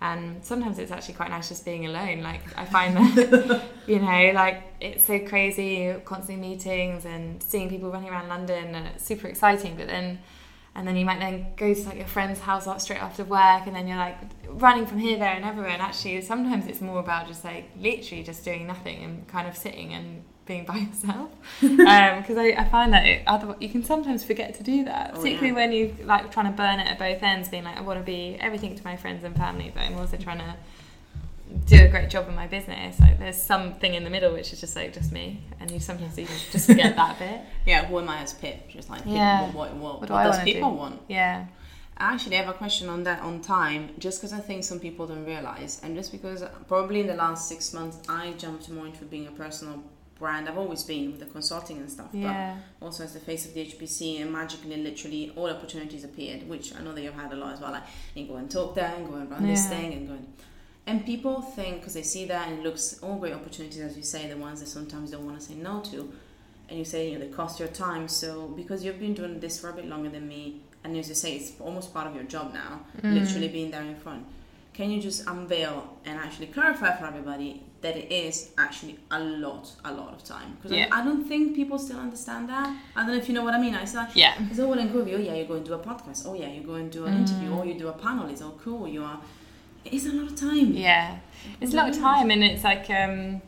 and 0.00 0.44
sometimes 0.44 0.78
it's 0.78 0.92
actually 0.92 1.14
quite 1.14 1.30
nice 1.30 1.48
just 1.48 1.64
being 1.64 1.86
alone. 1.86 2.22
Like 2.22 2.42
i 2.56 2.64
find 2.64 2.96
that 2.96 3.62
you 3.86 3.98
know 3.98 4.32
like 4.34 4.62
it's 4.80 5.04
so 5.04 5.18
crazy 5.20 5.94
constantly 6.04 6.48
meetings 6.48 7.04
and 7.06 7.42
seeing 7.42 7.68
people 7.68 7.90
running 7.90 8.10
around 8.10 8.28
london 8.28 8.74
and 8.74 8.86
it's 8.88 9.04
super 9.04 9.26
exciting. 9.28 9.76
But 9.76 9.86
then 9.86 10.18
and 10.74 10.86
then 10.86 10.96
you 10.96 11.06
might 11.06 11.18
then 11.18 11.46
go 11.56 11.72
to 11.72 11.82
like 11.84 11.96
your 11.96 12.06
friend's 12.06 12.40
house 12.40 12.68
straight 12.82 13.02
after 13.02 13.24
work 13.24 13.66
and 13.66 13.74
then 13.74 13.88
you're 13.88 13.96
like 13.96 14.18
running 14.48 14.86
from 14.86 14.98
here 14.98 15.18
there 15.18 15.34
and 15.34 15.44
everywhere. 15.44 15.70
And 15.70 15.80
actually 15.80 16.20
sometimes 16.20 16.66
it's 16.66 16.82
more 16.82 17.00
about 17.00 17.26
just 17.26 17.44
like 17.44 17.70
literally 17.78 18.22
just 18.22 18.44
doing 18.44 18.66
nothing 18.66 19.02
and 19.02 19.26
kind 19.26 19.48
of 19.48 19.56
sitting 19.56 19.94
and 19.94 20.22
being 20.46 20.64
by 20.64 20.76
yourself. 20.76 21.30
Because 21.60 21.80
um, 22.30 22.38
I, 22.38 22.54
I, 22.56 22.64
find 22.68 22.92
that 22.92 23.04
it, 23.04 23.22
other, 23.26 23.54
you 23.60 23.68
can 23.68 23.84
sometimes 23.84 24.24
forget 24.24 24.54
to 24.54 24.62
do 24.62 24.84
that. 24.84 25.10
Oh, 25.12 25.16
particularly 25.16 25.48
yeah. 25.48 25.54
when 25.54 25.72
you 25.72 25.96
like 26.04 26.30
trying 26.32 26.46
to 26.46 26.52
burn 26.52 26.80
it 26.80 26.86
at 26.86 26.98
both 26.98 27.22
ends 27.22 27.48
being 27.48 27.64
like 27.64 27.76
I 27.76 27.80
want 27.82 27.98
to 27.98 28.04
be 28.04 28.36
everything 28.40 28.74
to 28.76 28.84
my 28.84 28.96
friends 28.96 29.24
and 29.24 29.36
family 29.36 29.70
but 29.74 29.82
I'm 29.82 29.98
also 29.98 30.16
trying 30.16 30.38
to 30.38 30.54
do 31.66 31.84
a 31.84 31.88
great 31.88 32.10
job 32.10 32.28
in 32.28 32.34
my 32.34 32.46
business. 32.46 32.98
Like 33.00 33.18
there's 33.18 33.40
something 33.40 33.94
in 33.94 34.04
the 34.04 34.10
middle 34.10 34.32
which 34.32 34.52
is 34.52 34.60
just 34.60 34.76
like 34.76 34.94
just 34.94 35.12
me. 35.12 35.42
And 35.60 35.70
you 35.70 35.80
sometimes 35.80 36.18
even 36.18 36.34
just 36.50 36.66
forget 36.66 36.96
that 36.96 37.18
bit. 37.18 37.40
Yeah 37.66 37.84
who 37.86 37.98
am 37.98 38.08
I 38.08 38.18
as 38.18 38.34
Pip? 38.34 38.68
Just 38.68 38.88
like 38.88 39.02
yeah. 39.04 39.46
what, 39.46 39.54
what, 39.54 39.74
what, 39.74 40.00
what, 40.00 40.10
what 40.10 40.22
does 40.24 40.42
people 40.42 40.70
do? 40.70 40.76
want? 40.76 41.02
Yeah. 41.08 41.46
I 41.98 42.12
Actually, 42.12 42.36
I 42.36 42.42
have 42.42 42.54
a 42.54 42.58
question 42.58 42.90
on 42.90 43.04
that 43.04 43.22
on 43.22 43.40
time, 43.40 43.88
just 43.98 44.20
because 44.20 44.34
I 44.34 44.38
think 44.38 44.64
some 44.64 44.78
people 44.78 45.06
don't 45.06 45.24
realize, 45.24 45.80
and 45.82 45.96
just 45.96 46.12
because 46.12 46.44
probably 46.68 47.00
in 47.00 47.06
the 47.06 47.14
last 47.14 47.48
six 47.48 47.72
months 47.72 47.98
I 48.06 48.32
jumped 48.32 48.68
more 48.68 48.84
into 48.84 49.06
being 49.06 49.26
a 49.26 49.30
personal 49.30 49.82
brand 50.18 50.48
I've 50.48 50.58
always 50.58 50.82
been 50.82 51.10
with 51.12 51.20
the 51.20 51.26
consulting 51.26 51.78
and 51.78 51.90
stuff, 51.90 52.08
yeah. 52.12 52.56
but 52.80 52.86
also 52.86 53.04
as 53.04 53.12
the 53.12 53.20
face 53.20 53.46
of 53.46 53.54
the 53.54 53.64
HBC, 53.66 54.22
and 54.22 54.32
magically, 54.32 54.76
literally, 54.76 55.32
all 55.36 55.50
opportunities 55.50 56.04
appeared, 56.04 56.48
which 56.48 56.74
I 56.74 56.82
know 56.82 56.92
that 56.92 57.02
you've 57.02 57.14
had 57.14 57.32
a 57.32 57.36
lot 57.36 57.52
as 57.52 57.60
well. 57.60 57.72
Like, 57.72 57.84
you 58.14 58.26
go 58.26 58.36
and 58.36 58.50
talk 58.50 58.74
there, 58.74 58.94
and 58.96 59.06
go 59.08 59.14
and 59.16 59.30
run 59.30 59.46
yeah. 59.46 59.54
this 59.54 59.68
thing, 59.68 59.92
and 59.92 60.08
go 60.08 60.14
and. 60.14 60.32
And 60.88 61.04
people 61.04 61.42
think 61.42 61.80
because 61.80 61.94
they 61.94 62.02
see 62.02 62.26
that 62.26 62.46
and 62.46 62.60
it 62.60 62.62
looks 62.62 63.00
all 63.02 63.16
great 63.16 63.34
opportunities, 63.34 63.80
as 63.80 63.96
you 63.96 64.04
say, 64.04 64.28
the 64.28 64.36
ones 64.36 64.60
that 64.60 64.68
sometimes 64.68 65.10
don't 65.10 65.26
want 65.26 65.36
to 65.40 65.44
say 65.44 65.54
no 65.54 65.80
to, 65.80 66.12
and 66.68 66.78
you 66.78 66.84
say 66.84 67.10
you 67.10 67.18
know 67.18 67.24
they 67.24 67.30
cost 67.32 67.58
your 67.58 67.68
time. 67.68 68.06
So 68.06 68.46
because 68.48 68.84
you've 68.84 69.00
been 69.00 69.14
doing 69.14 69.40
this 69.40 69.60
for 69.60 69.70
a 69.70 69.72
bit 69.72 69.86
longer 69.86 70.10
than 70.10 70.28
me, 70.28 70.60
and 70.84 70.96
as 70.96 71.08
you 71.08 71.16
say, 71.16 71.34
it's 71.34 71.52
almost 71.58 71.92
part 71.92 72.06
of 72.06 72.14
your 72.14 72.22
job 72.22 72.54
now, 72.54 72.82
mm. 73.02 73.14
literally 73.14 73.48
being 73.48 73.72
there 73.72 73.82
in 73.82 73.96
front. 73.96 74.24
Can 74.74 74.90
you 74.90 75.00
just 75.00 75.26
unveil 75.26 75.98
and 76.04 76.20
actually 76.20 76.48
clarify 76.48 76.96
for 76.96 77.06
everybody 77.06 77.64
that 77.86 77.96
it 77.96 78.10
is 78.10 78.50
actually 78.58 78.98
a 79.12 79.20
lot, 79.20 79.70
a 79.84 79.92
lot 79.92 80.12
of 80.12 80.24
time. 80.24 80.56
Because 80.56 80.76
yeah. 80.76 80.88
I, 80.90 81.00
I, 81.00 81.04
don't 81.04 81.24
think 81.24 81.54
people 81.54 81.78
still 81.78 82.00
understand 82.00 82.48
that. 82.48 82.76
I 82.96 83.00
don't 83.02 83.12
know 83.12 83.16
if 83.16 83.28
you 83.28 83.34
know 83.34 83.44
what 83.44 83.54
I 83.54 83.60
mean. 83.60 83.76
I 83.76 83.84
like, 83.84 84.10
yeah. 84.14 84.34
it's 84.50 84.58
all 84.58 84.70
well 84.70 84.80
and 84.80 84.92
good. 84.92 85.06
Oh 85.08 85.16
yeah, 85.16 85.34
you 85.34 85.44
go 85.44 85.54
and 85.54 85.64
do 85.64 85.74
a 85.74 85.78
podcast. 85.78 86.26
Oh 86.26 86.34
yeah, 86.34 86.50
you 86.50 86.62
go 86.62 86.74
and 86.74 86.90
do 86.90 87.06
an 87.06 87.14
mm. 87.14 87.20
interview. 87.20 87.52
Or 87.52 87.64
you 87.64 87.74
do 87.78 87.88
a 87.88 87.92
panel. 87.92 88.28
It's 88.28 88.42
all 88.42 88.58
cool. 88.62 88.88
You 88.88 89.04
are. 89.04 89.20
It's 89.84 90.06
a 90.06 90.12
lot 90.12 90.26
of 90.32 90.34
time. 90.36 90.72
Yeah, 90.72 91.18
it's 91.60 91.72
a 91.72 91.76
lot 91.76 91.88
of 91.90 91.96
time, 91.96 92.32
and 92.32 92.42
it's 92.42 92.64
like, 92.64 92.90
um, 92.90 93.40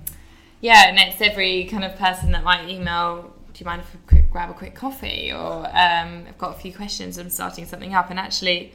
yeah, 0.60 0.88
and 0.88 0.96
it's 1.00 1.20
every 1.20 1.64
kind 1.64 1.82
of 1.82 1.96
person 1.96 2.30
that 2.30 2.44
might 2.44 2.68
email. 2.68 3.34
Do 3.52 3.58
you 3.58 3.66
mind 3.66 3.82
if 3.82 4.12
we 4.12 4.20
grab 4.30 4.50
a 4.50 4.54
quick 4.54 4.76
coffee? 4.76 5.32
Or 5.32 5.66
um, 5.66 6.26
I've 6.28 6.38
got 6.38 6.56
a 6.56 6.60
few 6.60 6.72
questions. 6.72 7.18
I'm 7.18 7.28
starting 7.28 7.66
something 7.66 7.92
up, 7.92 8.10
and 8.10 8.20
actually, 8.20 8.72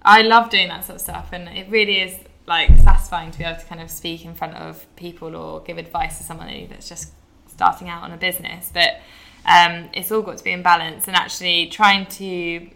I 0.00 0.22
love 0.22 0.48
doing 0.48 0.68
that 0.68 0.86
sort 0.86 0.96
of 0.96 1.02
stuff, 1.02 1.28
and 1.32 1.50
it 1.50 1.68
really 1.68 1.98
is 1.98 2.18
like 2.46 2.68
satisfying 2.78 3.30
to 3.30 3.38
be 3.38 3.44
able 3.44 3.60
to 3.60 3.66
kind 3.66 3.80
of 3.80 3.90
speak 3.90 4.24
in 4.24 4.34
front 4.34 4.54
of 4.54 4.84
people 4.96 5.36
or 5.36 5.60
give 5.62 5.78
advice 5.78 6.18
to 6.18 6.24
somebody 6.24 6.66
that's 6.66 6.88
just 6.88 7.12
starting 7.46 7.88
out 7.88 8.02
on 8.02 8.12
a 8.12 8.16
business. 8.16 8.70
But 8.72 9.00
um, 9.46 9.90
it's 9.92 10.10
all 10.10 10.22
got 10.22 10.38
to 10.38 10.44
be 10.44 10.52
in 10.52 10.62
balance 10.62 11.06
and 11.06 11.16
actually 11.16 11.68
trying 11.68 12.06
to 12.06 12.68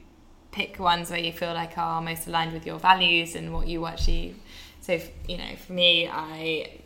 pick 0.53 0.79
ones 0.79 1.11
where 1.11 1.19
you 1.19 1.33
feel 1.33 1.53
like 1.53 1.77
are 1.77 2.01
most 2.01 2.27
aligned 2.27 2.53
with 2.53 2.67
your 2.67 2.79
values 2.79 3.35
and 3.35 3.53
what 3.53 3.67
you 3.67 3.87
actually. 3.87 4.35
So 4.81 5.01
you 5.29 5.39
know, 5.39 5.57
for 5.67 5.73
me, 5.73 6.09
I 6.09 6.81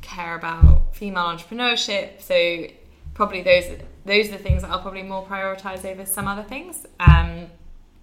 care 0.00 0.34
about 0.34 0.94
female 0.94 1.24
entrepreneurship. 1.24 2.20
So 2.20 2.66
probably 3.14 3.42
those 3.42 3.64
those 4.04 4.28
are 4.28 4.32
the 4.32 4.38
things 4.38 4.62
that 4.62 4.70
I'll 4.70 4.80
probably 4.80 5.02
more 5.02 5.24
prioritize 5.24 5.84
over 5.84 6.06
some 6.06 6.26
other 6.26 6.42
things. 6.42 6.86
Um, 6.98 7.46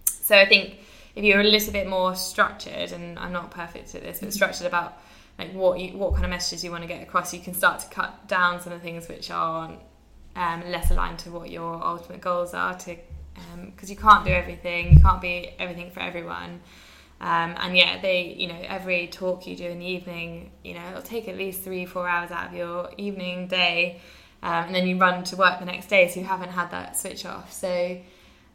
so 0.06 0.38
I 0.38 0.46
think 0.46 0.80
if 1.18 1.24
you're 1.24 1.42
a 1.42 1.44
little 1.44 1.74
bit 1.74 1.88
more 1.88 2.16
structured, 2.16 2.92
and 2.92 3.18
I'm 3.18 3.34
not 3.34 3.50
perfect 3.50 3.96
at 3.96 4.04
this, 4.04 4.20
but 4.20 4.32
structured 4.32 4.68
about 4.68 5.00
like 5.40 5.52
what 5.52 5.80
you 5.80 5.98
what 5.98 6.14
kind 6.14 6.26
of 6.26 6.30
messages 6.30 6.64
you 6.64 6.70
want 6.70 6.84
to 6.84 6.88
get 6.88 7.02
across, 7.02 7.34
you 7.34 7.40
can 7.40 7.56
start 7.56 7.80
to 7.80 7.88
cut 7.88 8.28
down 8.28 8.62
some 8.62 8.72
of 8.72 8.80
the 8.80 8.86
things 8.86 9.08
which 9.08 9.32
are 9.32 9.72
um, 10.36 10.64
less 10.70 10.92
aligned 10.92 11.18
to 11.20 11.32
what 11.32 11.50
your 11.50 11.84
ultimate 11.84 12.22
goals 12.22 12.54
are. 12.54 12.78
To 12.78 12.96
because 13.66 13.90
um, 13.90 13.94
you 13.94 13.96
can't 13.96 14.26
do 14.26 14.32
everything, 14.32 14.94
you 14.94 15.00
can't 15.00 15.20
be 15.20 15.50
everything 15.58 15.90
for 15.90 16.02
everyone. 16.02 16.62
Um, 17.20 17.56
and 17.58 17.76
yeah, 17.76 18.00
they, 18.00 18.36
you 18.38 18.48
know, 18.48 18.60
every 18.68 19.08
talk 19.08 19.48
you 19.48 19.56
do 19.56 19.66
in 19.66 19.80
the 19.80 19.86
evening, 19.86 20.52
you 20.64 20.76
know, 20.76 20.88
it'll 20.90 21.02
take 21.02 21.28
at 21.28 21.36
least 21.36 21.64
three, 21.64 21.88
four 21.88 22.08
hours 22.08 22.30
out 22.30 22.50
of 22.50 22.54
your 22.54 22.92
evening 22.98 23.48
day, 23.48 24.02
um, 24.44 24.66
and 24.66 24.76
then 24.76 24.88
you 24.88 25.00
run 25.00 25.24
to 25.24 25.36
work 25.36 25.58
the 25.60 25.66
next 25.66 25.88
day, 25.88 26.08
so 26.10 26.20
you 26.20 26.28
haven't 26.28 26.52
had 26.52 26.70
that 26.70 26.96
switch 26.96 27.26
off. 27.26 27.52
So 27.52 27.98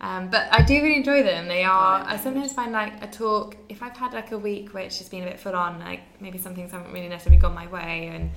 Um, 0.03 0.28
but 0.28 0.48
I 0.50 0.62
do 0.62 0.82
really 0.82 0.96
enjoy 0.96 1.22
them. 1.22 1.46
They 1.46 1.62
are. 1.62 2.03
I 2.05 2.16
sometimes 2.16 2.53
find 2.53 2.72
like 2.72 3.03
a 3.03 3.07
talk. 3.07 3.57
If 3.68 3.82
I've 3.82 3.96
had 3.96 4.12
like 4.12 4.32
a 4.32 4.38
week 4.38 4.74
which 4.74 4.98
has 4.98 5.09
been 5.09 5.22
a 5.22 5.26
bit 5.26 5.38
full 5.38 5.55
on, 5.55 5.78
like 5.78 6.00
maybe 6.20 6.38
some 6.38 6.55
things 6.57 6.72
haven't 6.72 6.92
really 6.92 7.09
necessarily 7.09 7.40
gone 7.40 7.55
my 7.55 7.68
way, 7.68 8.11
and 8.12 8.32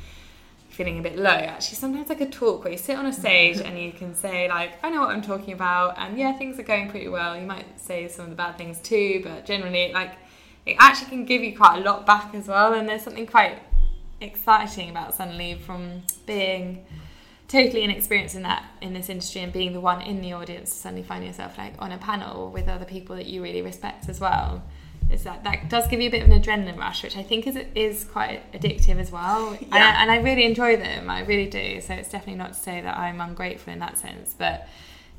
feeling 0.69 0.99
a 0.99 1.01
bit 1.01 1.17
low. 1.17 1.29
Actually, 1.29 1.77
sometimes 1.77 2.09
like 2.09 2.21
a 2.21 2.29
talk 2.29 2.63
where 2.63 2.73
you 2.73 2.77
sit 2.77 2.97
on 2.97 3.05
a 3.05 3.13
stage 3.13 3.59
and 3.59 3.79
you 3.79 3.91
can 3.91 4.13
say 4.13 4.47
like, 4.47 4.73
I 4.83 4.89
know 4.89 4.99
what 4.99 5.09
I'm 5.09 5.21
talking 5.21 5.53
about, 5.53 5.97
and 5.97 6.17
yeah, 6.17 6.33
things 6.33 6.59
are 6.59 6.63
going 6.63 6.89
pretty 6.89 7.07
well. 7.07 7.35
You 7.35 7.47
might 7.47 7.79
say 7.79 8.07
some 8.09 8.25
of 8.25 8.29
the 8.29 8.35
bad 8.35 8.57
things 8.57 8.79
too, 8.79 9.21
but 9.23 9.45
generally, 9.45 9.91
like, 9.91 10.11
it 10.65 10.75
actually 10.79 11.09
can 11.09 11.25
give 11.25 11.43
you 11.43 11.55
quite 11.55 11.77
a 11.77 11.81
lot 11.81 12.05
back 12.05 12.35
as 12.35 12.47
well. 12.47 12.73
And 12.73 12.87
there's 12.87 13.03
something 13.03 13.25
quite 13.25 13.59
exciting 14.21 14.89
about 14.89 15.15
suddenly 15.15 15.55
from 15.55 16.03
being 16.25 16.85
totally 17.47 17.83
inexperienced 17.83 18.35
in 18.35 18.41
that 18.43 18.63
in 18.81 18.93
this 18.93 19.09
industry 19.09 19.41
and 19.41 19.53
being 19.53 19.73
the 19.73 19.79
one 19.79 20.01
in 20.01 20.21
the 20.21 20.33
audience 20.33 20.71
to 20.71 20.75
suddenly 20.77 21.03
find 21.03 21.23
yourself 21.23 21.57
like 21.57 21.73
on 21.79 21.91
a 21.91 21.97
panel 21.97 22.49
with 22.49 22.67
other 22.67 22.85
people 22.85 23.15
that 23.15 23.25
you 23.25 23.41
really 23.43 23.61
respect 23.61 24.09
as 24.09 24.19
well. 24.19 24.63
Is 25.11 25.23
that 25.23 25.43
that 25.43 25.69
does 25.69 25.87
give 25.87 26.01
you 26.01 26.07
a 26.07 26.11
bit 26.11 26.23
of 26.23 26.29
an 26.29 26.41
adrenaline 26.41 26.79
rush 26.79 27.03
which 27.03 27.15
i 27.15 27.21
think 27.21 27.45
is 27.45 27.55
is 27.75 28.05
quite 28.05 28.51
addictive 28.53 28.97
as 28.97 29.11
well. 29.11 29.53
Yeah. 29.53 29.67
and, 29.71 29.75
I, 29.75 30.01
and 30.01 30.11
i 30.11 30.17
really 30.17 30.45
enjoy 30.45 30.77
them 30.77 31.09
i 31.09 31.21
really 31.21 31.47
do. 31.47 31.79
So 31.81 31.93
it's 31.93 32.09
definitely 32.09 32.39
not 32.39 32.53
to 32.53 32.59
say 32.59 32.81
that 32.81 32.97
i'm 32.97 33.21
ungrateful 33.21 33.71
in 33.71 33.79
that 33.79 33.99
sense 33.99 34.33
but 34.37 34.67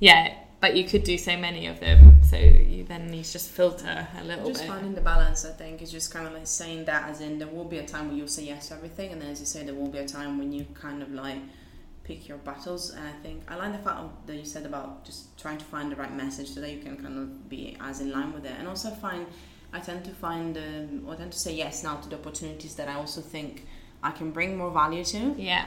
yeah 0.01 0.35
but 0.61 0.75
you 0.75 0.85
could 0.85 1.05
do 1.05 1.19
so 1.19 1.37
many 1.37 1.67
of 1.67 1.81
them. 1.81 2.23
So 2.23 2.37
you 2.37 2.83
then 2.83 3.09
need 3.09 3.25
to 3.25 3.33
just 3.33 3.51
filter 3.51 4.09
a 4.19 4.25
little 4.25 4.49
just 4.49 4.63
bit. 4.63 4.67
just 4.67 4.69
finding 4.69 4.95
the 4.95 5.01
balance 5.01 5.45
i 5.45 5.51
think 5.51 5.81
is 5.83 5.93
just 5.93 6.13
kind 6.13 6.27
of 6.27 6.33
like 6.33 6.47
saying 6.47 6.85
that 6.87 7.09
as 7.09 7.21
in 7.21 7.39
there 7.39 7.47
will 7.47 7.65
be 7.65 7.79
a 7.79 7.87
time 7.87 8.09
where 8.09 8.17
you'll 8.17 8.27
say 8.27 8.45
yes 8.45 8.69
to 8.69 8.75
everything 8.75 9.13
and 9.13 9.23
then 9.23 9.31
as 9.31 9.39
you 9.39 9.47
say 9.47 9.65
there 9.65 9.75
will 9.75 9.89
be 9.89 9.99
a 9.99 10.09
time 10.09 10.39
when 10.39 10.51
you 10.51 10.67
kind 10.75 11.03
of 11.03 11.13
like 11.13 11.39
pick 12.07 12.29
your 12.29 12.39
battles. 12.39 12.91
And 12.91 13.07
I 13.07 13.13
think 13.23 13.43
I 13.49 13.57
like 13.57 13.73
the 13.73 13.79
fact 13.79 14.01
that 14.27 14.37
you 14.37 14.45
said 14.45 14.65
about 14.65 15.05
just 15.05 15.37
trying 15.39 15.59
to 15.59 15.65
find 15.65 15.91
the 15.91 15.97
right 15.97 16.15
message 16.15 16.51
so 16.51 16.61
that 16.61 16.71
you 16.71 16.81
can 16.81 16.97
kind 16.97 17.19
of 17.19 17.49
be 17.49 17.77
as 17.81 18.01
in 18.01 18.13
line 18.13 18.33
with 18.33 18.45
it. 18.47 18.53
And 18.59 18.69
also 18.69 18.91
find, 18.91 19.27
I 19.73 19.81
tend 19.81 20.05
to 20.05 20.13
find, 20.13 20.57
um, 20.57 21.07
I 21.11 21.17
tend 21.17 21.33
to 21.33 21.39
say 21.39 21.55
yes 21.55 21.83
now 21.83 21.97
to 21.97 22.09
the 22.09 22.17
opportunities 22.17 22.75
that 22.77 22.89
I 22.89 22.95
also 22.95 23.21
think 23.21 23.67
I 24.03 24.13
can 24.13 24.31
bring 24.31 24.57
more 24.57 24.71
value 24.71 25.05
to. 25.05 25.35
Yeah. 25.37 25.67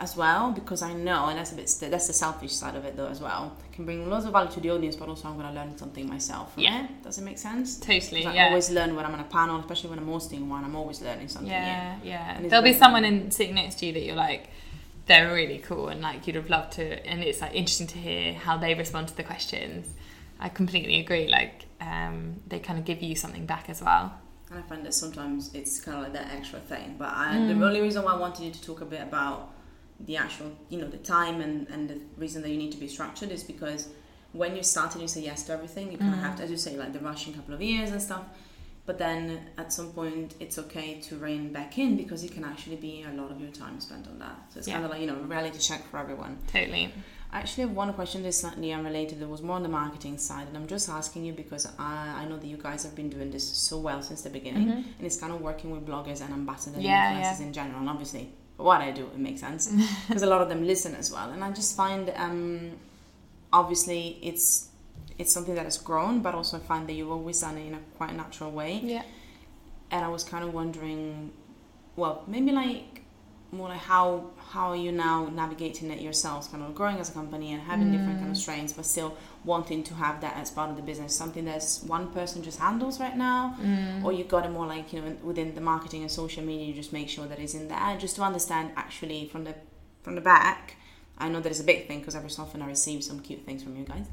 As 0.00 0.16
well, 0.16 0.50
because 0.50 0.82
I 0.82 0.94
know, 0.94 1.26
and 1.26 1.38
that's 1.38 1.52
a 1.52 1.54
bit 1.54 1.70
that's 1.90 2.06
the 2.06 2.12
selfish 2.12 2.52
side 2.52 2.74
of 2.74 2.84
it 2.86 2.96
though 2.96 3.06
as 3.06 3.20
well. 3.20 3.56
I 3.62 3.74
can 3.74 3.84
bring 3.84 4.08
lots 4.08 4.24
of 4.24 4.32
value 4.32 4.50
to 4.52 4.58
the 4.58 4.70
audience, 4.70 4.96
but 4.96 5.08
also 5.08 5.28
I'm 5.28 5.34
going 5.34 5.46
to 5.46 5.52
learn 5.52 5.76
something 5.78 6.08
myself. 6.08 6.54
Yeah, 6.56 6.86
it. 6.86 7.02
does 7.04 7.18
it 7.18 7.22
make 7.22 7.38
sense? 7.38 7.78
Totally. 7.78 8.26
I 8.26 8.34
yeah. 8.34 8.46
always 8.46 8.70
learn 8.70 8.96
when 8.96 9.04
I'm 9.04 9.12
on 9.12 9.20
a 9.20 9.24
panel, 9.24 9.60
especially 9.60 9.90
when 9.90 10.00
I'm 10.00 10.08
hosting 10.08 10.48
one. 10.48 10.64
I'm 10.64 10.74
always 10.74 11.02
learning 11.02 11.28
something. 11.28 11.52
Yeah, 11.52 11.98
new. 12.02 12.08
yeah. 12.08 12.40
There'll 12.40 12.64
be 12.64 12.72
someone 12.72 13.04
in 13.04 13.30
sitting 13.30 13.54
next 13.54 13.76
to 13.80 13.86
you 13.86 13.92
that 13.92 14.02
you're 14.02 14.16
like, 14.16 14.48
they're 15.12 15.34
really 15.34 15.58
cool 15.58 15.88
and 15.88 16.00
like 16.00 16.26
you'd 16.26 16.36
have 16.36 16.48
loved 16.48 16.72
to 16.72 17.06
and 17.06 17.22
it's 17.22 17.40
like 17.42 17.54
interesting 17.54 17.86
to 17.86 17.98
hear 17.98 18.32
how 18.32 18.56
they 18.56 18.72
respond 18.74 19.06
to 19.06 19.16
the 19.16 19.22
questions 19.22 19.86
i 20.40 20.48
completely 20.48 20.98
agree 21.00 21.28
like 21.28 21.66
um, 21.80 22.40
they 22.46 22.58
kind 22.58 22.78
of 22.78 22.84
give 22.84 23.02
you 23.02 23.14
something 23.14 23.44
back 23.44 23.68
as 23.68 23.82
well 23.82 24.14
and 24.50 24.58
i 24.58 24.62
find 24.62 24.84
that 24.86 24.94
sometimes 24.94 25.50
it's 25.52 25.80
kind 25.80 25.98
of 25.98 26.04
like 26.04 26.14
that 26.14 26.32
extra 26.32 26.58
thing 26.58 26.96
but 26.98 27.10
I, 27.10 27.34
mm. 27.34 27.58
the 27.58 27.66
only 27.66 27.82
reason 27.82 28.02
why 28.04 28.12
i 28.12 28.16
wanted 28.16 28.44
you 28.44 28.52
to 28.52 28.62
talk 28.62 28.80
a 28.80 28.86
bit 28.86 29.02
about 29.02 29.52
the 30.00 30.16
actual 30.16 30.50
you 30.70 30.78
know 30.78 30.88
the 30.88 30.96
time 30.96 31.40
and, 31.42 31.68
and 31.68 31.90
the 31.90 32.00
reason 32.16 32.40
that 32.42 32.48
you 32.48 32.56
need 32.56 32.72
to 32.72 32.78
be 32.78 32.88
structured 32.88 33.30
is 33.30 33.44
because 33.44 33.88
when 34.32 34.56
you 34.56 34.62
start 34.62 34.92
and 34.94 35.02
you 35.02 35.08
say 35.08 35.20
yes 35.20 35.42
to 35.44 35.52
everything 35.52 35.92
you 35.92 35.98
kind 35.98 36.14
mm. 36.14 36.18
of 36.18 36.24
have 36.24 36.36
to 36.36 36.42
as 36.42 36.50
you 36.50 36.56
say 36.56 36.76
like 36.76 36.92
the 36.94 37.00
rushing 37.00 37.34
couple 37.34 37.52
of 37.52 37.60
years 37.60 37.90
and 37.90 38.00
stuff 38.00 38.24
but 38.84 38.98
then 38.98 39.40
at 39.58 39.72
some 39.72 39.92
point 39.92 40.34
it's 40.40 40.58
okay 40.58 41.00
to 41.00 41.16
rein 41.16 41.52
back 41.52 41.78
in 41.78 41.96
because 41.96 42.24
it 42.24 42.32
can 42.32 42.44
actually 42.44 42.76
be 42.76 43.04
a 43.08 43.12
lot 43.20 43.30
of 43.30 43.40
your 43.40 43.50
time 43.50 43.80
spent 43.80 44.06
on 44.06 44.18
that 44.18 44.36
so 44.50 44.58
it's 44.58 44.68
yeah. 44.68 44.74
kind 44.74 44.84
of 44.84 44.90
like 44.90 45.00
you 45.00 45.06
know 45.06 45.14
reality 45.14 45.58
check 45.58 45.86
for 45.90 45.98
everyone 45.98 46.38
totally 46.46 46.92
I 47.34 47.38
actually 47.38 47.62
have 47.62 47.72
one 47.72 47.94
question 47.94 48.22
that's 48.22 48.36
slightly 48.36 48.72
unrelated 48.72 49.20
that 49.20 49.28
was 49.28 49.40
more 49.40 49.56
on 49.56 49.62
the 49.62 49.68
marketing 49.68 50.18
side 50.18 50.48
and 50.48 50.56
i'm 50.56 50.66
just 50.66 50.88
asking 50.88 51.24
you 51.24 51.32
because 51.32 51.66
i, 51.78 52.22
I 52.22 52.24
know 52.26 52.36
that 52.36 52.46
you 52.46 52.58
guys 52.58 52.82
have 52.82 52.94
been 52.94 53.08
doing 53.08 53.30
this 53.30 53.48
so 53.48 53.78
well 53.78 54.02
since 54.02 54.22
the 54.22 54.30
beginning 54.30 54.66
mm-hmm. 54.68 54.88
and 54.98 55.00
it's 55.00 55.16
kind 55.16 55.32
of 55.32 55.40
working 55.40 55.70
with 55.70 55.86
bloggers 55.86 56.20
and 56.20 56.32
ambassadors 56.32 56.82
yeah, 56.82 57.14
influencers 57.14 57.40
yeah. 57.40 57.46
in 57.46 57.52
general 57.52 57.80
and 57.80 57.88
obviously 57.88 58.32
what 58.58 58.80
i 58.80 58.90
do 58.90 59.06
it 59.06 59.18
makes 59.18 59.40
sense 59.40 59.72
because 60.08 60.22
a 60.22 60.26
lot 60.26 60.42
of 60.42 60.48
them 60.48 60.66
listen 60.66 60.94
as 60.94 61.10
well 61.10 61.30
and 61.30 61.42
i 61.42 61.50
just 61.50 61.74
find 61.74 62.12
um, 62.16 62.72
obviously 63.52 64.18
it's 64.22 64.68
it's 65.22 65.32
something 65.32 65.54
that 65.54 65.64
has 65.64 65.78
grown, 65.78 66.20
but 66.20 66.34
also 66.34 66.58
I 66.58 66.60
find 66.60 66.88
that 66.88 66.94
you've 66.94 67.10
always 67.10 67.40
done 67.40 67.56
it 67.56 67.66
in 67.66 67.74
a 67.74 67.82
quite 67.96 68.14
natural 68.14 68.50
way. 68.50 68.80
Yeah. 68.82 69.04
And 69.90 70.04
I 70.04 70.08
was 70.08 70.24
kind 70.24 70.44
of 70.44 70.52
wondering, 70.52 71.32
well, 71.96 72.24
maybe 72.26 72.50
like 72.52 73.02
more 73.52 73.68
like 73.68 73.80
how 73.80 74.30
how 74.52 74.70
are 74.70 74.76
you 74.76 74.90
now 74.90 75.28
navigating 75.42 75.90
it 75.90 76.00
yourselves, 76.00 76.48
kind 76.48 76.62
of 76.62 76.74
growing 76.74 76.98
as 76.98 77.10
a 77.10 77.12
company 77.12 77.52
and 77.52 77.62
having 77.62 77.88
mm. 77.88 77.92
different 77.92 78.18
kind 78.18 78.30
of 78.30 78.36
mm. 78.36 78.40
strains, 78.40 78.72
but 78.72 78.86
still 78.86 79.16
wanting 79.44 79.84
to 79.84 79.94
have 79.94 80.20
that 80.22 80.36
as 80.36 80.50
part 80.50 80.70
of 80.70 80.76
the 80.76 80.82
business, 80.82 81.14
something 81.14 81.44
that's 81.44 81.82
one 81.82 82.06
person 82.12 82.42
just 82.42 82.58
handles 82.58 82.98
right 82.98 83.16
now, 83.16 83.56
mm. 83.60 84.02
or 84.04 84.10
you 84.12 84.24
got 84.24 84.46
it 84.46 84.50
more 84.50 84.66
like 84.66 84.92
you 84.92 85.00
know 85.02 85.16
within 85.22 85.54
the 85.54 85.60
marketing 85.60 86.00
and 86.00 86.10
social 86.10 86.42
media, 86.42 86.66
you 86.66 86.74
just 86.74 86.92
make 86.92 87.08
sure 87.08 87.26
that 87.26 87.38
it's 87.38 87.54
in 87.54 87.68
there, 87.68 87.96
just 87.98 88.16
to 88.16 88.22
understand 88.22 88.70
actually 88.76 89.28
from 89.28 89.44
the 89.44 89.54
from 90.02 90.14
the 90.14 90.22
back. 90.22 90.76
I 91.18 91.28
know 91.28 91.40
that 91.40 91.52
is 91.52 91.60
a 91.60 91.64
big 91.64 91.86
thing 91.86 91.98
because 92.00 92.16
every 92.16 92.30
so 92.30 92.42
often 92.42 92.62
I 92.62 92.66
receive 92.66 93.04
some 93.04 93.20
cute 93.20 93.44
things 93.44 93.62
from 93.62 93.76
you 93.76 93.84
guys. 93.84 94.06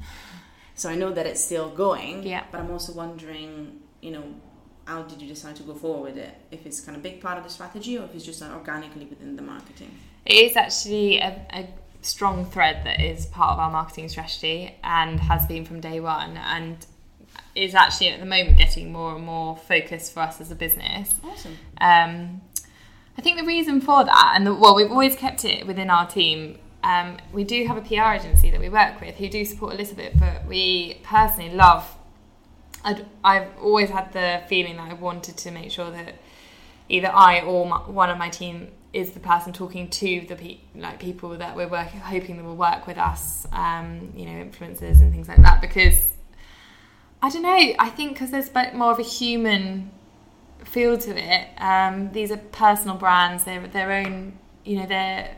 So 0.80 0.88
I 0.88 0.94
know 0.94 1.12
that 1.12 1.26
it's 1.26 1.44
still 1.44 1.68
going. 1.68 2.22
Yeah. 2.22 2.44
But 2.50 2.62
I'm 2.62 2.70
also 2.70 2.94
wondering, 2.94 3.80
you 4.00 4.12
know, 4.12 4.24
how 4.86 5.02
did 5.02 5.20
you 5.20 5.28
decide 5.28 5.56
to 5.56 5.62
go 5.62 5.74
forward 5.74 6.14
with 6.14 6.24
it? 6.24 6.34
If 6.50 6.64
it's 6.64 6.80
kind 6.80 6.96
of 6.96 7.02
big 7.02 7.20
part 7.20 7.36
of 7.36 7.44
the 7.44 7.50
strategy 7.50 7.98
or 7.98 8.04
if 8.04 8.14
it's 8.14 8.24
just 8.24 8.42
organically 8.42 9.04
within 9.04 9.36
the 9.36 9.42
marketing? 9.42 9.90
It 10.24 10.36
is 10.36 10.56
actually 10.56 11.18
a, 11.18 11.46
a 11.52 11.68
strong 12.00 12.46
thread 12.46 12.86
that 12.86 12.98
is 12.98 13.26
part 13.26 13.52
of 13.52 13.58
our 13.58 13.70
marketing 13.70 14.08
strategy 14.08 14.74
and 14.82 15.20
has 15.20 15.46
been 15.46 15.66
from 15.66 15.80
day 15.80 16.00
one 16.00 16.38
and 16.38 16.86
is 17.54 17.74
actually 17.74 18.08
at 18.08 18.20
the 18.20 18.26
moment 18.26 18.56
getting 18.56 18.90
more 18.90 19.14
and 19.16 19.24
more 19.26 19.58
focused 19.58 20.14
for 20.14 20.20
us 20.20 20.40
as 20.40 20.50
a 20.50 20.54
business. 20.54 21.14
Awesome. 21.22 21.58
Um, 21.78 22.40
I 23.18 23.20
think 23.20 23.38
the 23.38 23.46
reason 23.46 23.82
for 23.82 24.02
that, 24.02 24.32
and 24.34 24.46
the, 24.46 24.54
well, 24.54 24.74
we've 24.74 24.90
always 24.90 25.14
kept 25.14 25.44
it 25.44 25.66
within 25.66 25.90
our 25.90 26.06
team 26.06 26.56
um, 26.82 27.18
we 27.32 27.44
do 27.44 27.64
have 27.66 27.76
a 27.76 27.82
PR 27.82 28.12
agency 28.14 28.50
that 28.50 28.60
we 28.60 28.68
work 28.68 29.00
with 29.00 29.16
who 29.16 29.28
do 29.28 29.44
support 29.44 29.74
Elizabeth, 29.74 30.14
but 30.18 30.46
we 30.46 31.00
personally 31.02 31.54
love. 31.54 31.96
i 32.84 33.04
have 33.24 33.48
always 33.60 33.90
had 33.90 34.12
the 34.12 34.42
feeling 34.48 34.76
that 34.76 34.90
I 34.90 34.94
wanted 34.94 35.36
to 35.36 35.50
make 35.50 35.70
sure 35.70 35.90
that 35.90 36.14
either 36.88 37.10
I 37.12 37.40
or 37.42 37.66
my, 37.66 37.78
one 37.78 38.10
of 38.10 38.18
my 38.18 38.30
team 38.30 38.68
is 38.92 39.12
the 39.12 39.20
person 39.20 39.52
talking 39.52 39.88
to 39.88 40.26
the 40.26 40.34
pe- 40.34 40.58
like 40.74 40.98
people 40.98 41.36
that 41.36 41.54
we're 41.54 41.68
working, 41.68 42.00
hoping 42.00 42.36
that 42.36 42.44
will 42.44 42.56
work 42.56 42.86
with 42.86 42.98
us, 42.98 43.46
um, 43.52 44.12
you 44.16 44.26
know, 44.26 44.32
influencers 44.32 45.00
and 45.00 45.12
things 45.12 45.28
like 45.28 45.40
that. 45.42 45.60
Because 45.60 46.08
I 47.22 47.30
don't 47.30 47.42
know, 47.42 47.74
I 47.78 47.90
think 47.90 48.14
because 48.14 48.30
there's 48.30 48.52
more 48.74 48.90
of 48.90 48.98
a 48.98 49.04
human 49.04 49.90
feel 50.64 50.98
to 50.98 51.16
it. 51.16 51.48
Um, 51.58 52.10
these 52.12 52.32
are 52.32 52.36
personal 52.38 52.96
brands; 52.96 53.44
they're 53.44 53.66
their 53.68 53.92
own, 53.92 54.38
you 54.64 54.76
know, 54.76 54.86
they're 54.86 55.36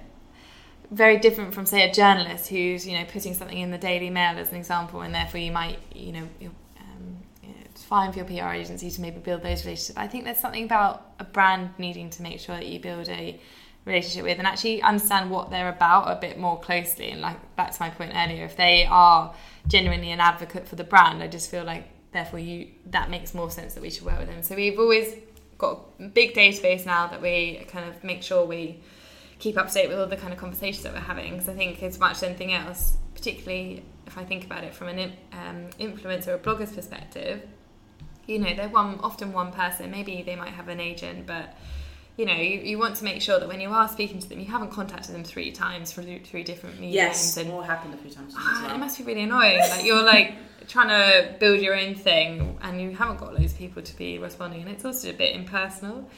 very 0.93 1.18
different 1.18 1.55
from 1.55 1.64
say 1.64 1.88
a 1.88 1.93
journalist 1.93 2.49
who's 2.49 2.86
you 2.86 2.97
know 2.97 3.05
putting 3.07 3.34
something 3.34 3.59
in 3.59 3.70
the 3.70 3.78
Daily 3.78 4.11
Mail 4.11 4.38
as 4.38 4.51
an 4.51 4.57
example, 4.57 5.01
and 5.01 5.14
therefore 5.14 5.40
you 5.40 5.51
might 5.51 5.78
you 5.95 6.12
know, 6.12 6.28
um, 6.78 7.18
you 7.43 7.49
know 7.49 7.55
it's 7.64 7.82
fine 7.82 8.12
for 8.12 8.18
your 8.18 8.26
PR 8.26 8.55
agency 8.55 8.90
to 8.90 9.01
maybe 9.01 9.18
build 9.18 9.43
those 9.43 9.64
relationships. 9.64 9.97
I 9.97 10.07
think 10.07 10.24
there's 10.24 10.38
something 10.38 10.64
about 10.64 11.12
a 11.18 11.24
brand 11.24 11.70
needing 11.78 12.11
to 12.11 12.22
make 12.22 12.40
sure 12.40 12.55
that 12.55 12.66
you 12.66 12.78
build 12.78 13.09
a 13.09 13.40
relationship 13.84 14.24
with 14.24 14.38
and 14.38 14.47
actually 14.47 14.80
understand 14.82 15.30
what 15.30 15.51
they're 15.51 15.68
about 15.68 16.16
a 16.16 16.20
bit 16.20 16.38
more 16.38 16.61
closely. 16.61 17.11
And 17.11 17.20
like 17.20 17.57
back 17.57 17.72
to 17.72 17.82
my 17.82 17.90
point 17.90 18.12
earlier, 18.14 18.45
if 18.45 18.57
they 18.57 18.86
are 18.88 19.34
genuinely 19.66 20.12
an 20.12 20.20
advocate 20.20 20.68
for 20.68 20.76
the 20.76 20.84
brand, 20.84 21.22
I 21.22 21.26
just 21.26 21.51
feel 21.51 21.64
like 21.64 21.88
therefore 22.12 22.38
you 22.38 22.68
that 22.86 23.09
makes 23.09 23.34
more 23.34 23.51
sense 23.51 23.72
that 23.74 23.82
we 23.82 23.88
should 23.88 24.05
work 24.05 24.18
with 24.18 24.28
them. 24.28 24.43
So 24.43 24.55
we've 24.55 24.78
always 24.78 25.14
got 25.57 25.80
a 26.01 26.09
big 26.09 26.34
database 26.34 26.84
now 26.84 27.07
that 27.07 27.22
we 27.22 27.64
kind 27.68 27.88
of 27.88 28.05
make 28.05 28.22
sure 28.22 28.45
we 28.45 28.80
keep 29.43 29.59
up 29.59 29.66
to 29.66 29.74
date 29.74 29.88
with 29.88 29.99
all 29.99 30.07
the 30.07 30.16
kind 30.16 30.32
of 30.32 30.38
conversations 30.38 30.84
that 30.84 30.93
we're 30.93 31.01
having 31.01 31.32
because 31.32 31.49
I 31.49 31.55
think 31.55 31.82
as 31.82 31.99
much 31.99 32.12
as 32.12 32.22
anything 32.22 32.53
else, 32.53 32.97
particularly 33.12 33.82
if 34.07 34.16
I 34.16 34.22
think 34.24 34.45
about 34.45 34.62
it 34.62 34.72
from 34.72 34.86
an 34.86 35.12
um, 35.32 35.68
influencer 35.80 36.28
or 36.28 36.38
blogger's 36.38 36.72
perspective, 36.72 37.43
you 38.26 38.38
know, 38.38 38.55
they're 38.55 38.68
one 38.68 39.01
often 39.01 39.32
one 39.32 39.51
person. 39.51 39.90
Maybe 39.90 40.22
they 40.22 40.36
might 40.36 40.51
have 40.51 40.68
an 40.68 40.78
agent, 40.78 41.26
but 41.26 41.57
you 42.16 42.24
know, 42.24 42.34
you, 42.34 42.61
you 42.61 42.78
want 42.78 42.95
to 42.97 43.05
make 43.05 43.20
sure 43.20 43.40
that 43.40 43.49
when 43.49 43.61
you 43.61 43.70
are 43.70 43.88
speaking 43.88 44.20
to 44.20 44.28
them, 44.28 44.38
you 44.38 44.47
haven't 44.47 44.70
contacted 44.70 45.12
them 45.12 45.24
three 45.24 45.51
times 45.51 45.93
through 45.93 46.20
three 46.20 46.45
different 46.45 46.76
mediums. 46.76 46.95
Yes, 46.95 47.36
and 47.36 47.51
all 47.51 47.62
happened 47.62 47.95
a 47.95 47.97
few 47.97 48.12
times. 48.12 48.34
Ah, 48.36 48.62
well. 48.66 48.76
It 48.76 48.78
must 48.78 48.97
be 48.97 49.03
really 49.03 49.22
annoying. 49.22 49.59
like 49.59 49.84
you're 49.84 50.05
like 50.05 50.34
trying 50.68 50.88
to 50.88 51.34
build 51.40 51.61
your 51.61 51.74
own 51.74 51.97
thing, 51.97 52.59
and 52.62 52.80
you 52.80 52.95
haven't 52.95 53.18
got 53.18 53.34
loads 53.34 53.55
of 53.55 53.59
people 53.59 53.82
to 53.82 53.97
be 53.97 54.18
responding, 54.18 54.61
and 54.61 54.70
it's 54.70 54.84
also 54.84 55.11
a 55.11 55.14
bit 55.14 55.34
impersonal. 55.34 56.09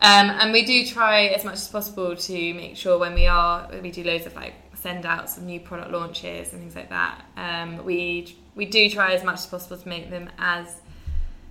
Um, 0.00 0.30
and 0.30 0.52
we 0.52 0.64
do 0.64 0.86
try 0.86 1.26
as 1.26 1.44
much 1.44 1.54
as 1.54 1.68
possible 1.68 2.14
to 2.14 2.54
make 2.54 2.76
sure 2.76 2.98
when 2.98 3.14
we 3.14 3.26
are 3.26 3.68
we 3.82 3.90
do 3.90 4.04
loads 4.04 4.26
of 4.26 4.36
like 4.36 4.54
send 4.74 5.04
out 5.04 5.28
some 5.28 5.44
new 5.44 5.58
product 5.58 5.90
launches 5.90 6.52
and 6.52 6.60
things 6.60 6.76
like 6.76 6.90
that. 6.90 7.24
Um, 7.36 7.84
we 7.84 8.36
we 8.54 8.66
do 8.66 8.88
try 8.88 9.12
as 9.12 9.24
much 9.24 9.36
as 9.36 9.46
possible 9.46 9.76
to 9.76 9.88
make 9.88 10.10
them 10.10 10.30
as 10.38 10.76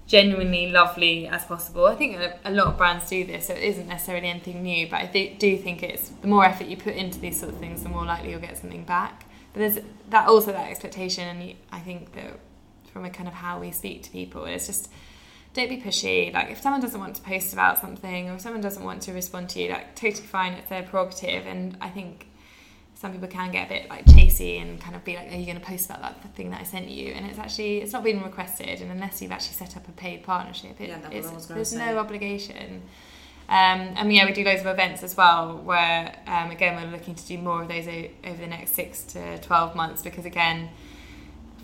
genuinely 0.08 0.72
lovely 0.72 1.28
as 1.28 1.44
possible. 1.44 1.86
I 1.86 1.96
think 1.96 2.16
a, 2.16 2.40
a 2.46 2.52
lot 2.52 2.68
of 2.68 2.78
brands 2.78 3.10
do 3.10 3.26
this, 3.26 3.48
so 3.48 3.54
it 3.54 3.64
isn't 3.64 3.88
necessarily 3.88 4.30
anything 4.30 4.64
new. 4.64 4.88
But 4.90 5.02
I 5.02 5.06
th- 5.08 5.38
do 5.38 5.58
think 5.58 5.84
it's 5.84 6.10
the 6.10 6.28
more 6.28 6.46
effort 6.46 6.68
you 6.68 6.78
put 6.78 6.96
into 6.96 7.20
these 7.20 7.38
sort 7.38 7.52
of 7.54 7.60
things, 7.60 7.84
the 7.84 7.90
more 7.90 8.06
likely 8.06 8.32
you'll 8.32 8.40
get 8.40 8.58
something 8.58 8.86
back. 8.86 9.26
but 9.54 9.60
there's 9.60 9.80
that 10.10 10.28
also 10.28 10.54
that 10.54 10.70
expectation, 10.70 11.28
and 11.28 11.56
I 11.72 11.80
think 11.80 12.14
that 12.14 12.40
from 12.94 13.04
a 13.04 13.10
kind 13.10 13.28
of 13.28 13.36
how 13.36 13.60
we 13.60 13.72
speak 13.72 14.04
to 14.04 14.10
people, 14.10 14.46
it's 14.46 14.68
just 14.68 14.90
don't 15.58 15.70
be 15.70 15.78
pushy. 15.82 16.34
Like 16.34 16.50
if 16.52 16.62
someone 16.62 16.82
doesn't 16.82 17.00
want 17.00 17.16
to 17.16 17.22
post 17.22 17.52
about 17.54 17.80
something 17.80 18.30
or 18.30 18.36
if 18.36 18.42
someone 18.42 18.62
doesn't 18.62 18.84
want 18.84 19.02
to 19.04 19.12
respond 19.14 19.50
to 19.52 19.62
you, 19.62 19.70
like 19.72 19.96
totally 19.96 20.26
fine, 20.26 20.54
it's 20.54 20.70
their 20.70 20.84
prerogative. 20.84 21.46
And 21.46 21.78
I 21.82 21.90
think 21.90 22.28
some 22.96 23.12
people 23.12 23.28
can 23.28 23.52
get 23.52 23.68
a 23.68 23.70
bit 23.70 23.90
like 23.90 24.06
chasey 24.06 24.60
and 24.62 24.80
kind 24.82 24.96
of 24.96 25.04
be 25.04 25.16
like, 25.16 25.32
"Are 25.32 25.36
you 25.36 25.46
going 25.46 25.60
to 25.60 25.66
post 25.66 25.90
about 25.90 26.02
that 26.02 26.34
thing 26.36 26.50
that 26.52 26.62
I 26.62 26.64
sent 26.64 26.88
you?" 26.90 27.12
And 27.14 27.26
it's 27.28 27.38
actually 27.38 27.78
it's 27.80 27.94
not 27.94 28.04
been 28.04 28.24
requested, 28.24 28.82
and 28.82 28.92
unless 28.92 29.22
you've 29.22 29.32
actually 29.32 29.54
set 29.56 29.78
up 29.78 29.88
a 29.88 29.92
paid 29.92 30.24
partnership, 30.24 30.80
it, 30.82 30.90
Yeah, 30.90 30.98
that's 31.02 31.14
what 31.26 31.32
I 31.32 31.36
was 31.36 31.46
gonna 31.46 31.58
there's 31.60 31.70
say. 31.70 31.78
no 31.78 31.98
obligation. 32.00 32.82
Um, 33.50 33.94
and 33.96 34.12
yeah, 34.12 34.26
we 34.26 34.34
do 34.34 34.44
loads 34.44 34.60
of 34.62 34.68
events 34.68 35.04
as 35.04 35.16
well, 35.16 35.58
where 35.60 36.14
um, 36.28 36.52
again 36.52 36.76
we're 36.84 36.92
looking 36.92 37.16
to 37.16 37.26
do 37.26 37.38
more 37.38 37.62
of 37.62 37.68
those 37.70 37.88
o- 37.88 38.10
over 38.26 38.38
the 38.42 38.48
next 38.48 38.74
six 38.74 39.04
to 39.14 39.38
twelve 39.40 39.76
months 39.76 40.02
because 40.02 40.26
again, 40.26 40.70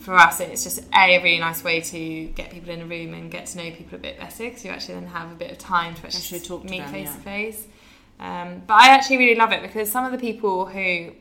for 0.03 0.15
us 0.15 0.39
it's 0.41 0.63
just 0.63 0.83
a, 0.93 1.23
really 1.23 1.39
nice 1.39 1.63
way 1.63 1.79
to 1.79 2.25
get 2.35 2.51
people 2.51 2.69
in 2.69 2.81
a 2.81 2.85
room 2.85 3.13
and 3.13 3.31
get 3.31 3.45
to 3.45 3.57
know 3.57 3.71
people 3.71 3.95
a 3.95 4.01
bit 4.01 4.19
better 4.19 4.43
because 4.43 4.65
you 4.65 4.71
actually 4.71 4.95
then 4.95 5.07
have 5.07 5.31
a 5.31 5.35
bit 5.35 5.51
of 5.51 5.57
time 5.57 5.95
to 5.95 6.05
actually, 6.05 6.19
Actually 6.19 6.39
talk 6.41 6.63
to 6.63 6.69
meet 6.69 6.79
them, 6.79 6.91
face 6.91 7.07
yeah. 7.07 7.15
to 7.15 7.21
face. 7.21 7.67
Um, 8.19 8.61
But 8.67 8.75
I 8.75 8.89
actually 8.89 9.17
really 9.17 9.35
love 9.35 9.51
it 9.51 9.61
because 9.61 9.91
some 9.91 10.05
of 10.05 10.11
the 10.11 10.17
people 10.17 10.65
who, 10.65 11.11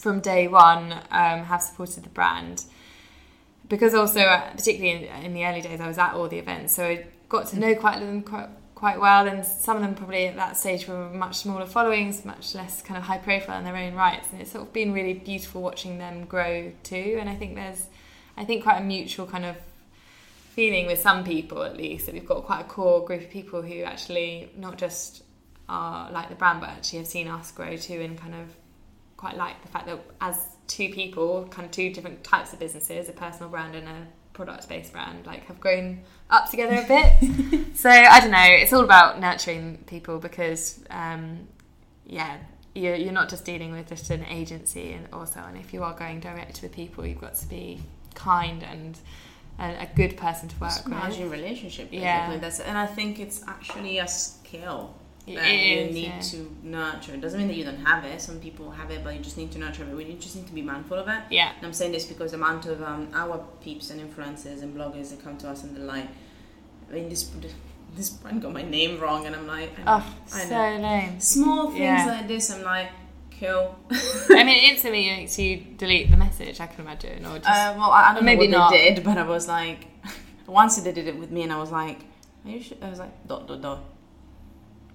from 0.00 0.20
day 0.20 0.48
one, 0.48 0.92
um, 1.10 1.44
have 1.44 1.62
supported 1.62 2.02
the 2.02 2.10
brand, 2.10 2.64
because 3.68 3.94
also 3.94 4.20
uh, 4.20 4.50
particularly 4.50 5.06
in, 5.06 5.24
in 5.24 5.34
the 5.34 5.46
early 5.46 5.60
days 5.60 5.80
I 5.80 5.86
was 5.86 5.98
at 5.98 6.14
all 6.14 6.28
the 6.28 6.38
events, 6.38 6.74
so 6.74 6.84
I 6.84 7.06
got 7.28 7.46
to 7.48 7.58
know 7.58 7.74
quite 7.74 7.96
a 7.96 8.00
them 8.00 8.22
quite, 8.22 8.48
quite 8.74 9.00
well. 9.00 9.26
And 9.26 9.46
some 9.46 9.76
of 9.76 9.82
them 9.82 9.94
probably 9.94 10.26
at 10.26 10.36
that 10.36 10.56
stage 10.56 10.88
were 10.88 11.08
much 11.08 11.36
smaller 11.36 11.66
followings, 11.66 12.24
much 12.24 12.54
less 12.54 12.82
kind 12.82 12.98
of 12.98 13.04
high 13.04 13.18
profile 13.18 13.58
in 13.58 13.64
their 13.64 13.76
own 13.76 13.94
rights, 13.94 14.28
and 14.32 14.40
it's 14.40 14.50
sort 14.52 14.66
of 14.66 14.72
been 14.72 14.92
really 14.92 15.14
beautiful 15.14 15.62
watching 15.62 15.98
them 15.98 16.24
grow 16.26 16.72
too. 16.82 17.16
And 17.20 17.30
I 17.30 17.36
think 17.36 17.54
there's, 17.54 17.86
I 18.36 18.44
think 18.44 18.62
quite 18.62 18.78
a 18.78 18.84
mutual 18.84 19.26
kind 19.26 19.44
of 19.44 19.56
feeling 20.54 20.86
with 20.86 21.00
some 21.00 21.24
people 21.24 21.62
at 21.62 21.76
least 21.76 22.06
that 22.06 22.14
we've 22.14 22.26
got 22.26 22.44
quite 22.44 22.60
a 22.60 22.64
core 22.64 23.04
group 23.04 23.22
of 23.22 23.30
people 23.30 23.62
who 23.62 23.82
actually 23.82 24.50
not 24.56 24.76
just 24.76 25.22
are 25.68 26.10
like 26.12 26.28
the 26.28 26.34
brand 26.34 26.60
but 26.60 26.68
actually 26.68 26.98
have 26.98 27.08
seen 27.08 27.26
us 27.26 27.50
grow 27.52 27.74
too 27.76 28.00
and 28.00 28.18
kind 28.18 28.34
of 28.34 28.48
quite 29.16 29.36
like 29.36 29.60
the 29.62 29.68
fact 29.68 29.86
that 29.86 29.98
as 30.20 30.36
two 30.66 30.90
people 30.90 31.46
kind 31.50 31.64
of 31.64 31.70
two 31.70 31.90
different 31.90 32.22
types 32.22 32.52
of 32.52 32.58
businesses 32.58 33.08
a 33.08 33.12
personal 33.12 33.48
brand 33.48 33.74
and 33.74 33.88
a 33.88 34.06
product 34.34 34.68
based 34.68 34.92
brand 34.92 35.24
like 35.26 35.44
have 35.46 35.60
grown 35.60 36.00
up 36.30 36.50
together 36.50 36.82
a 36.82 36.86
bit. 36.86 37.66
So 37.76 37.88
i 37.88 38.20
don't 38.20 38.30
know 38.30 38.38
it's 38.42 38.72
all 38.72 38.84
about 38.84 39.20
nurturing 39.20 39.78
people 39.86 40.18
because 40.18 40.84
um, 40.90 41.48
yeah 42.04 42.36
you're, 42.74 42.94
you're 42.94 43.12
not 43.12 43.28
just 43.28 43.44
dealing 43.44 43.72
with 43.72 43.88
just 43.88 44.10
an 44.10 44.24
agency 44.24 44.92
and 44.92 45.08
also 45.12 45.40
and 45.40 45.56
if 45.56 45.72
you 45.72 45.82
are 45.82 45.94
going 45.94 46.20
direct 46.20 46.60
with 46.62 46.72
people 46.72 47.06
you've 47.06 47.20
got 47.20 47.34
to 47.36 47.46
be 47.46 47.80
kind 48.14 48.62
and 48.62 48.98
a, 49.58 49.82
a 49.82 49.88
good 49.94 50.16
person 50.16 50.48
to 50.48 50.60
work 50.60 50.72
It's 50.72 50.84
with 50.84 50.94
managing 50.94 51.30
relationship 51.30 51.90
basically. 51.90 52.00
Yeah. 52.00 52.38
That's 52.38 52.60
and 52.60 52.76
I 52.78 52.86
think 52.86 53.18
it's 53.20 53.42
actually 53.46 53.98
a 53.98 54.08
skill 54.08 54.94
that 55.26 55.52
you 55.54 55.84
need 55.92 56.06
yeah. 56.06 56.20
to 56.20 56.56
nurture. 56.64 57.14
It 57.14 57.20
doesn't 57.20 57.38
mean 57.38 57.46
that 57.48 57.56
you 57.56 57.64
don't 57.64 57.84
have 57.86 58.04
it. 58.04 58.20
Some 58.20 58.40
people 58.40 58.70
have 58.72 58.90
it, 58.90 59.04
but 59.04 59.14
you 59.14 59.20
just 59.20 59.36
need 59.36 59.52
to 59.52 59.58
nurture 59.58 59.84
it. 59.84 59.94
We 59.94 60.04
just 60.14 60.34
need 60.34 60.48
to 60.48 60.52
be 60.52 60.62
mindful 60.62 60.98
of 60.98 61.06
it. 61.08 61.20
yeah 61.30 61.52
And 61.56 61.66
I'm 61.66 61.72
saying 61.72 61.92
this 61.92 62.06
because 62.06 62.32
the 62.32 62.38
amount 62.38 62.66
of 62.66 62.82
um, 62.82 63.08
our 63.14 63.44
peeps 63.62 63.90
and 63.90 64.00
influencers 64.00 64.62
and 64.62 64.74
bloggers 64.76 65.10
that 65.10 65.22
come 65.22 65.36
to 65.38 65.48
us 65.48 65.62
and 65.62 65.76
they're 65.76 65.84
like, 65.84 66.08
I 66.90 66.94
mean, 66.94 67.08
this 67.08 67.30
this 67.94 68.10
brand 68.10 68.40
got 68.42 68.52
my 68.52 68.62
name 68.62 68.98
wrong, 68.98 69.26
and 69.26 69.36
I'm 69.36 69.46
like, 69.46 69.78
I 69.78 69.84
know, 69.84 70.02
oh 70.02 70.16
so 70.26 70.38
lame 70.82 71.20
Small 71.20 71.66
things 71.68 71.80
Yeah. 71.80 72.06
like 72.06 72.26
this, 72.26 72.50
I'm 72.50 72.62
like, 72.62 72.90
cool. 73.42 73.76
I 74.36 74.44
mean, 74.44 74.56
it 74.58 74.64
instantly 74.72 75.06
makes 75.10 75.38
you 75.38 75.56
delete 75.76 76.10
the 76.10 76.16
message. 76.16 76.60
I 76.60 76.66
can 76.66 76.80
imagine, 76.86 77.24
or 77.26 77.36
just 77.38 77.48
Uh, 77.48 77.74
well, 77.76 77.90
I, 77.90 78.10
I 78.10 78.14
don't 78.14 78.24
Maybe 78.24 78.46
know 78.46 78.58
not. 78.58 78.70
what 78.72 78.78
they 78.78 78.94
did, 78.94 79.04
but 79.04 79.18
I 79.18 79.24
was 79.24 79.48
like, 79.48 79.86
once 80.46 80.76
they 80.76 80.92
did 80.92 81.06
it 81.08 81.16
with 81.18 81.30
me, 81.30 81.42
and 81.42 81.52
I 81.52 81.58
was 81.58 81.70
like, 81.70 81.98
are 82.44 82.50
you 82.50 82.60
sure? 82.62 82.78
I 82.82 82.88
was 82.88 82.98
like, 82.98 83.26
dot 83.26 83.46
dot 83.48 83.60
dot. 83.62 83.80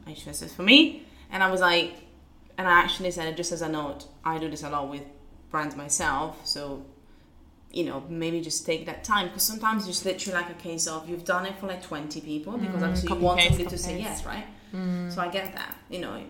Are 0.06 0.10
you 0.12 0.16
sure 0.16 0.32
this 0.34 0.42
is 0.42 0.54
for 0.54 0.64
me? 0.64 1.06
And 1.32 1.44
I 1.44 1.52
was 1.52 1.62
like, 1.62 1.94
and 2.58 2.68
I 2.68 2.72
actually 2.84 3.12
said 3.12 3.28
it 3.28 3.36
just 3.38 3.52
as 3.52 3.62
a 3.62 3.70
note. 3.70 4.06
I 4.24 4.38
do 4.40 4.50
this 4.50 4.64
a 4.64 4.70
lot 4.70 4.90
with 4.90 5.04
brands 5.52 5.76
myself, 5.76 6.46
so 6.46 6.86
you 7.72 7.84
know 7.84 8.02
maybe 8.10 8.40
just 8.40 8.66
take 8.66 8.86
that 8.86 9.04
time 9.04 9.28
because 9.28 9.44
sometimes 9.44 9.86
it's 9.86 9.98
just 9.98 10.06
literally 10.06 10.40
like 10.42 10.50
a 10.50 10.54
case 10.54 10.88
of 10.88 11.08
you've 11.10 11.26
done 11.26 11.46
it 11.46 11.54
for 11.60 11.68
like 11.68 11.84
20 11.84 12.22
people 12.22 12.58
because 12.58 12.82
Mm, 12.82 12.86
obviously 12.86 13.10
you 13.10 13.16
want 13.22 13.42
somebody 13.42 13.66
to 13.66 13.78
say 13.78 14.00
yes 14.00 14.26
right 14.26 14.46
Mm. 14.74 15.12
so 15.14 15.22
I 15.22 15.28
get 15.28 15.54
that. 15.54 15.76
You 15.90 16.00
know, 16.00 16.22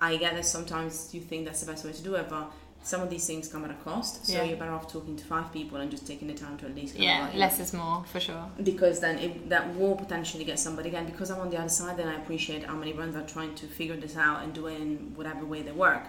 I 0.00 0.16
get 0.16 0.34
that 0.34 0.44
sometimes 0.44 1.14
you 1.14 1.20
think 1.20 1.44
that's 1.46 1.60
the 1.60 1.70
best 1.72 1.84
way 1.84 1.92
to 1.92 2.02
do 2.02 2.14
it, 2.16 2.28
but 2.28 2.50
some 2.82 3.00
of 3.02 3.10
these 3.10 3.26
things 3.26 3.48
come 3.48 3.64
at 3.64 3.70
a 3.70 3.74
cost. 3.74 4.26
So 4.26 4.32
Yeah. 4.34 4.44
you're 4.44 4.56
better 4.56 4.72
off 4.72 4.90
talking 4.92 5.16
to 5.16 5.24
five 5.24 5.52
people 5.52 5.78
and 5.78 5.90
just 5.90 6.06
taking 6.06 6.28
the 6.28 6.34
time 6.34 6.56
to 6.58 6.66
at 6.66 6.74
least 6.74 6.94
yeah, 6.94 7.30
less 7.34 7.58
is 7.58 7.72
more 7.72 8.04
for 8.04 8.20
sure. 8.20 8.46
because 8.62 9.00
then 9.00 9.18
it, 9.18 9.48
that 9.48 9.74
will 9.74 9.96
potentially 9.96 10.44
get 10.44 10.58
somebody 10.60 10.88
again. 10.90 11.06
Because 11.06 11.30
I'm 11.30 11.40
on 11.40 11.50
the 11.50 11.58
other 11.58 11.68
side, 11.68 11.96
then 11.96 12.06
I 12.08 12.14
appreciate 12.14 12.64
how 12.64 12.74
many 12.76 12.92
brands 12.92 13.16
are 13.16 13.22
trying 13.26 13.54
to 13.56 13.66
figure 13.66 13.96
this 13.96 14.16
out 14.16 14.42
and 14.44 14.52
do 14.54 14.66
it 14.68 14.80
in 14.80 15.12
whatever 15.16 15.44
way 15.44 15.62
they 15.62 15.72
work. 15.72 16.02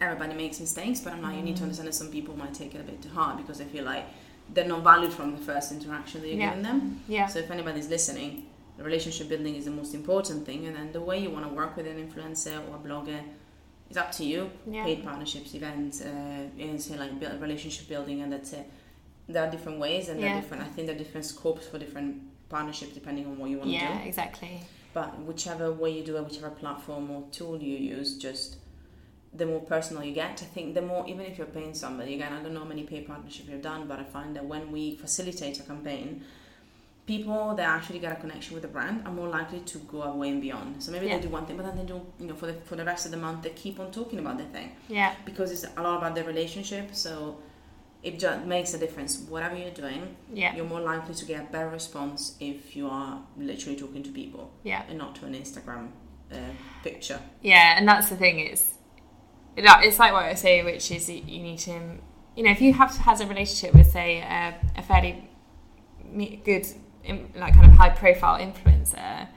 Everybody 0.00 0.34
makes 0.34 0.60
mistakes, 0.60 1.00
but 1.00 1.12
I'm 1.12 1.22
like, 1.22 1.36
you 1.36 1.42
need 1.42 1.56
to 1.56 1.60
mm. 1.60 1.64
understand 1.64 1.88
that 1.88 1.94
some 1.94 2.08
people 2.10 2.36
might 2.36 2.54
take 2.54 2.74
it 2.74 2.80
a 2.80 2.84
bit 2.84 3.02
too 3.02 3.10
hard 3.10 3.36
because 3.38 3.58
they 3.58 3.64
feel 3.64 3.84
like 3.84 4.06
they're 4.54 4.66
not 4.66 4.82
valued 4.82 5.12
from 5.12 5.32
the 5.36 5.42
first 5.42 5.72
interaction 5.72 6.22
that 6.22 6.28
you're 6.28 6.38
Yeah. 6.38 6.48
giving 6.50 6.62
them. 6.62 7.00
Yeah, 7.08 7.26
So 7.26 7.40
if 7.40 7.50
anybody's 7.50 7.88
listening, 7.88 8.46
relationship 8.84 9.28
building 9.28 9.54
is 9.56 9.64
the 9.64 9.70
most 9.70 9.94
important 9.94 10.44
thing, 10.46 10.66
and 10.66 10.76
then 10.76 10.92
the 10.92 11.00
way 11.00 11.18
you 11.18 11.30
want 11.30 11.46
to 11.48 11.52
work 11.54 11.76
with 11.76 11.86
an 11.86 11.96
influencer 11.96 12.56
or 12.68 12.76
a 12.76 12.78
blogger 12.78 13.20
is 13.90 13.96
up 13.96 14.12
to 14.12 14.24
you. 14.24 14.50
yeah, 14.70 14.84
Paid 14.84 15.04
partnerships, 15.04 15.54
events, 15.54 16.00
uh, 16.02 16.08
and 16.58 16.80
say 16.80 16.96
like 16.98 17.18
build, 17.18 17.40
relationship 17.40 17.88
building, 17.88 18.22
and 18.22 18.32
that's 18.32 18.52
it. 18.52 18.70
There 19.28 19.44
are 19.46 19.50
different 19.50 19.78
ways, 19.78 20.08
and 20.08 20.20
there 20.20 20.28
Yeah. 20.30 20.38
are 20.38 20.40
different. 20.40 20.62
I 20.62 20.66
think 20.66 20.86
there 20.86 20.96
are 20.96 20.98
different 20.98 21.24
scopes 21.26 21.66
for 21.66 21.78
different 21.78 22.22
partnerships 22.48 22.94
depending 22.94 23.26
on 23.26 23.36
what 23.38 23.50
you 23.50 23.58
want 23.58 23.70
to 23.70 23.78
do. 23.78 23.84
yeah, 23.84 24.00
exactly. 24.00 24.60
But 24.94 25.18
whichever 25.20 25.70
way 25.72 25.90
you 25.90 26.02
do 26.02 26.16
it, 26.16 26.24
whichever 26.24 26.50
platform 26.50 27.10
or 27.10 27.24
tool 27.30 27.62
you 27.62 27.76
use, 27.76 28.16
just 28.16 28.56
the 29.34 29.44
more 29.44 29.60
personal 29.60 30.02
you 30.02 30.12
get. 30.14 30.42
I 30.42 30.46
think 30.46 30.74
the 30.74 30.80
more, 30.80 31.06
even 31.06 31.26
if 31.26 31.36
you're 31.36 31.46
paying 31.46 31.74
somebody, 31.74 32.14
again, 32.14 32.32
I 32.32 32.42
don't 32.42 32.54
know 32.54 32.60
how 32.60 32.66
many 32.66 32.84
paid 32.84 33.06
partnerships 33.06 33.48
you've 33.50 33.60
done, 33.62 33.86
but 33.86 33.98
I 34.00 34.04
find 34.04 34.34
that 34.36 34.46
when 34.46 34.72
we 34.72 34.96
facilitate 34.96 35.60
a 35.60 35.62
campaign, 35.62 36.24
people 37.12 37.54
that 37.58 37.66
actually 37.76 37.98
get 38.04 38.12
a 38.12 38.20
connection 38.24 38.52
with 38.54 38.62
the 38.66 38.72
brand 38.76 38.96
are 39.06 39.12
more 39.20 39.28
likely 39.38 39.60
to 39.72 39.78
go 39.94 40.00
away 40.02 40.28
and 40.34 40.40
beyond. 40.46 40.70
So 40.82 40.92
maybe 40.92 41.06
Yeah. 41.06 41.16
they 41.16 41.22
do 41.26 41.30
one 41.38 41.44
thing, 41.46 41.56
but 41.58 41.64
then 41.68 41.76
they 41.80 41.88
do, 41.94 41.98
you 42.20 42.26
know, 42.28 42.34
for 42.40 42.46
the 42.50 42.56
for 42.68 42.76
the 42.80 42.84
rest 42.92 43.02
of 43.06 43.10
the 43.14 43.20
month, 43.26 43.38
they 43.44 43.50
keep 43.64 43.76
on 43.82 43.88
talking 43.98 44.18
about 44.24 44.36
the 44.42 44.48
thing 44.56 44.68
Yeah, 44.98 45.10
because 45.28 45.48
it's 45.54 45.64
a 45.80 45.82
lot 45.86 45.96
about 46.00 46.12
their 46.16 46.26
relationship. 46.34 46.86
So 47.04 47.12
it 48.08 48.14
just 48.24 48.40
makes 48.54 48.70
a 48.74 48.78
difference. 48.84 49.12
Whatever 49.34 49.56
you're 49.62 49.78
doing, 49.84 50.02
yeah, 50.42 50.50
you're 50.56 50.70
more 50.74 50.84
likely 50.92 51.14
to 51.20 51.24
get 51.32 51.38
a 51.46 51.48
better 51.54 51.70
response 51.80 52.20
if 52.52 52.58
you 52.76 52.84
are 52.98 53.12
literally 53.48 53.78
talking 53.84 54.02
to 54.08 54.12
people 54.22 54.44
yeah, 54.70 54.82
and 54.88 54.96
not 55.02 55.10
to 55.18 55.22
an 55.28 55.34
Instagram 55.42 55.84
uh, 56.36 56.52
picture. 56.88 57.20
yeah. 57.52 57.76
And 57.78 57.84
that's 57.90 58.08
the 58.12 58.16
thing. 58.24 58.36
It's 58.50 58.64
it- 59.56 59.64
it's 59.86 59.98
like 60.02 60.12
what 60.18 60.26
I 60.34 60.36
say, 60.46 60.54
which 60.70 60.86
is 60.96 61.02
you 61.12 61.20
you 61.34 61.40
need 61.48 61.58
to, 61.68 61.72
you 62.36 62.42
know, 62.44 62.52
if 62.56 62.60
you 62.64 62.72
have 62.80 62.90
has 63.08 63.18
a 63.24 63.26
relationship 63.34 63.70
with 63.78 63.88
say 63.98 64.10
a, 64.40 64.42
a 64.80 64.82
fairly 64.90 65.12
good, 66.44 66.66
like 67.34 67.54
kind 67.54 67.66
of 67.66 67.72
high 67.72 67.90
profile 67.90 68.38
influencer, 68.38 69.28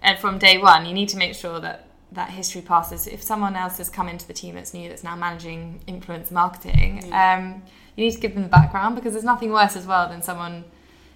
and 0.00 0.18
from 0.18 0.38
day 0.38 0.58
one, 0.58 0.86
you 0.86 0.92
need 0.92 1.08
to 1.10 1.16
make 1.16 1.34
sure 1.34 1.60
that 1.60 1.88
that 2.12 2.30
history 2.30 2.60
passes. 2.60 3.06
If 3.06 3.22
someone 3.22 3.56
else 3.56 3.78
has 3.78 3.88
come 3.88 4.08
into 4.08 4.26
the 4.26 4.32
team 4.32 4.54
that's 4.54 4.72
new, 4.72 4.88
that's 4.88 5.04
now 5.04 5.16
managing 5.16 5.80
influencer 5.88 6.32
marketing, 6.32 7.12
um, 7.12 7.62
you 7.96 8.04
need 8.04 8.12
to 8.12 8.20
give 8.20 8.34
them 8.34 8.42
the 8.42 8.48
background 8.48 8.94
because 8.94 9.12
there's 9.12 9.24
nothing 9.24 9.50
worse 9.50 9.76
as 9.76 9.86
well 9.86 10.08
than 10.08 10.22
someone 10.22 10.64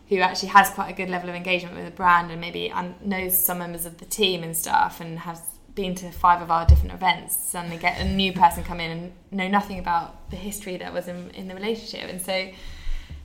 who 0.09 0.19
actually 0.19 0.49
has 0.49 0.71
quite 0.71 0.91
a 0.91 0.95
good 0.95 1.11
level 1.11 1.29
of 1.29 1.35
engagement 1.35 1.77
with 1.77 1.85
the 1.85 1.91
brand 1.91 2.31
and 2.31 2.41
maybe 2.41 2.73
knows 3.03 3.45
some 3.45 3.59
members 3.59 3.85
of 3.85 3.99
the 3.99 4.07
team 4.07 4.43
and 4.43 4.57
stuff 4.57 5.01
and 5.01 5.19
has 5.19 5.41
been 5.75 5.95
to 5.95 6.11
five 6.11 6.43
of 6.43 6.51
our 6.51 6.67
different 6.67 6.93
events 6.93 7.37
suddenly 7.37 7.77
get 7.77 8.01
a 8.01 8.05
new 8.05 8.33
person 8.33 8.65
come 8.65 8.81
in 8.81 8.91
and 8.91 9.13
know 9.31 9.47
nothing 9.47 9.79
about 9.79 10.29
the 10.31 10.37
history 10.37 10.77
that 10.77 10.93
was 10.93 11.07
in, 11.09 11.31
in 11.33 11.47
the 11.47 11.55
relationship. 11.55 12.09
And 12.09 12.21
so 12.21 12.49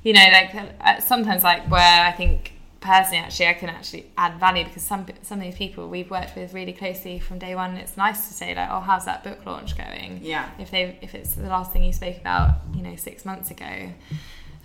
you 0.04 0.14
know 0.14 0.26
like 0.32 0.54
uh, 0.82 0.99
sometimes 0.99 1.43
like 1.43 1.70
where 1.70 2.06
I 2.06 2.12
think 2.12 2.54
personally 2.84 3.20
actually 3.20 3.47
I 3.47 3.54
can 3.54 3.70
actually 3.70 4.12
add 4.18 4.39
value 4.39 4.66
because 4.66 4.84
some 4.84 5.06
some 5.22 5.39
of 5.39 5.43
these 5.45 5.56
people 5.56 5.88
we've 5.88 6.12
worked 6.12 6.36
with 6.36 6.54
really 6.54 6.74
closely 6.74 7.18
from 7.18 7.39
day 7.39 7.56
one 7.56 7.76
it's 7.78 7.95
nice 7.95 8.28
to 8.28 8.34
say 8.34 8.54
like 8.54 8.70
oh 8.70 8.82
how's 8.82 9.06
that 9.06 9.24
book 9.24 9.45
launch 9.45 9.78
going? 9.78 10.20
Yeah. 10.22 10.49
if 10.60 10.70
they 10.70 10.99
if 11.01 11.16
it's 11.16 11.34
the 11.36 11.47
last 11.47 11.72
thing 11.72 11.84
you 11.84 11.93
spoke 11.93 12.18
about 12.18 12.58
you 12.76 12.84
know 12.84 12.95
six 12.95 13.26
months 13.26 13.49
ago. 13.49 13.93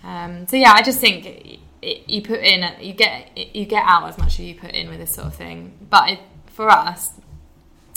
Um, 0.03 0.47
so 0.47 0.57
yeah 0.57 0.73
I 0.73 0.81
just 0.81 0.99
think 0.99 1.25
it, 1.25 1.59
it, 1.81 2.09
you 2.09 2.21
put 2.21 2.39
in 2.41 2.69
you 2.81 2.93
get 2.93 3.37
you 3.55 3.65
get 3.65 3.83
out 3.85 4.07
as 4.09 4.17
much 4.17 4.33
as 4.33 4.41
you 4.41 4.55
put 4.55 4.71
in 4.71 4.89
with 4.89 4.99
this 4.99 5.13
sort 5.13 5.27
of 5.27 5.35
thing. 5.35 5.73
But 5.89 6.09
it, 6.09 6.19
for 6.47 6.69
us 6.69 7.11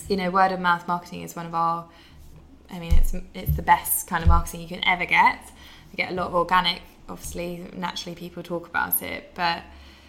you 0.09 0.17
know 0.17 0.31
word 0.31 0.53
of 0.53 0.61
mouth 0.61 0.87
marketing 0.87 1.23
is 1.23 1.35
one 1.35 1.47
of 1.47 1.55
our 1.55 1.89
I 2.71 2.79
mean 2.79 2.95
it's 2.95 3.13
it's 3.35 3.57
the 3.57 3.63
best 3.63 4.07
kind 4.07 4.23
of 4.23 4.29
marketing 4.29 4.61
you 4.61 4.69
can 4.69 4.87
ever 4.87 5.05
get. 5.05 5.51
You 5.91 5.97
get 5.97 6.13
a 6.13 6.15
lot 6.15 6.29
of 6.29 6.35
organic 6.35 6.83
obviously 7.09 7.69
naturally 7.75 8.15
people 8.15 8.43
talk 8.43 8.67
about 8.67 9.03
it 9.03 9.31
but 9.35 9.63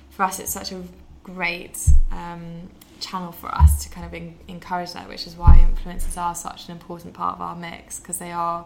for 0.09 0.23
us 0.23 0.39
it's 0.39 0.51
such 0.51 0.71
a 0.71 0.81
great 1.23 1.77
um, 2.11 2.69
channel 2.99 3.31
for 3.31 3.53
us 3.53 3.83
to 3.83 3.89
kind 3.89 4.05
of 4.05 4.13
en- 4.13 4.37
encourage 4.47 4.93
that 4.93 5.07
which 5.07 5.25
is 5.25 5.35
why 5.35 5.57
influencers 5.57 6.17
are 6.17 6.35
such 6.35 6.67
an 6.67 6.71
important 6.71 7.13
part 7.13 7.35
of 7.35 7.41
our 7.41 7.55
mix 7.55 7.99
because 7.99 8.19
they 8.19 8.31
are 8.31 8.65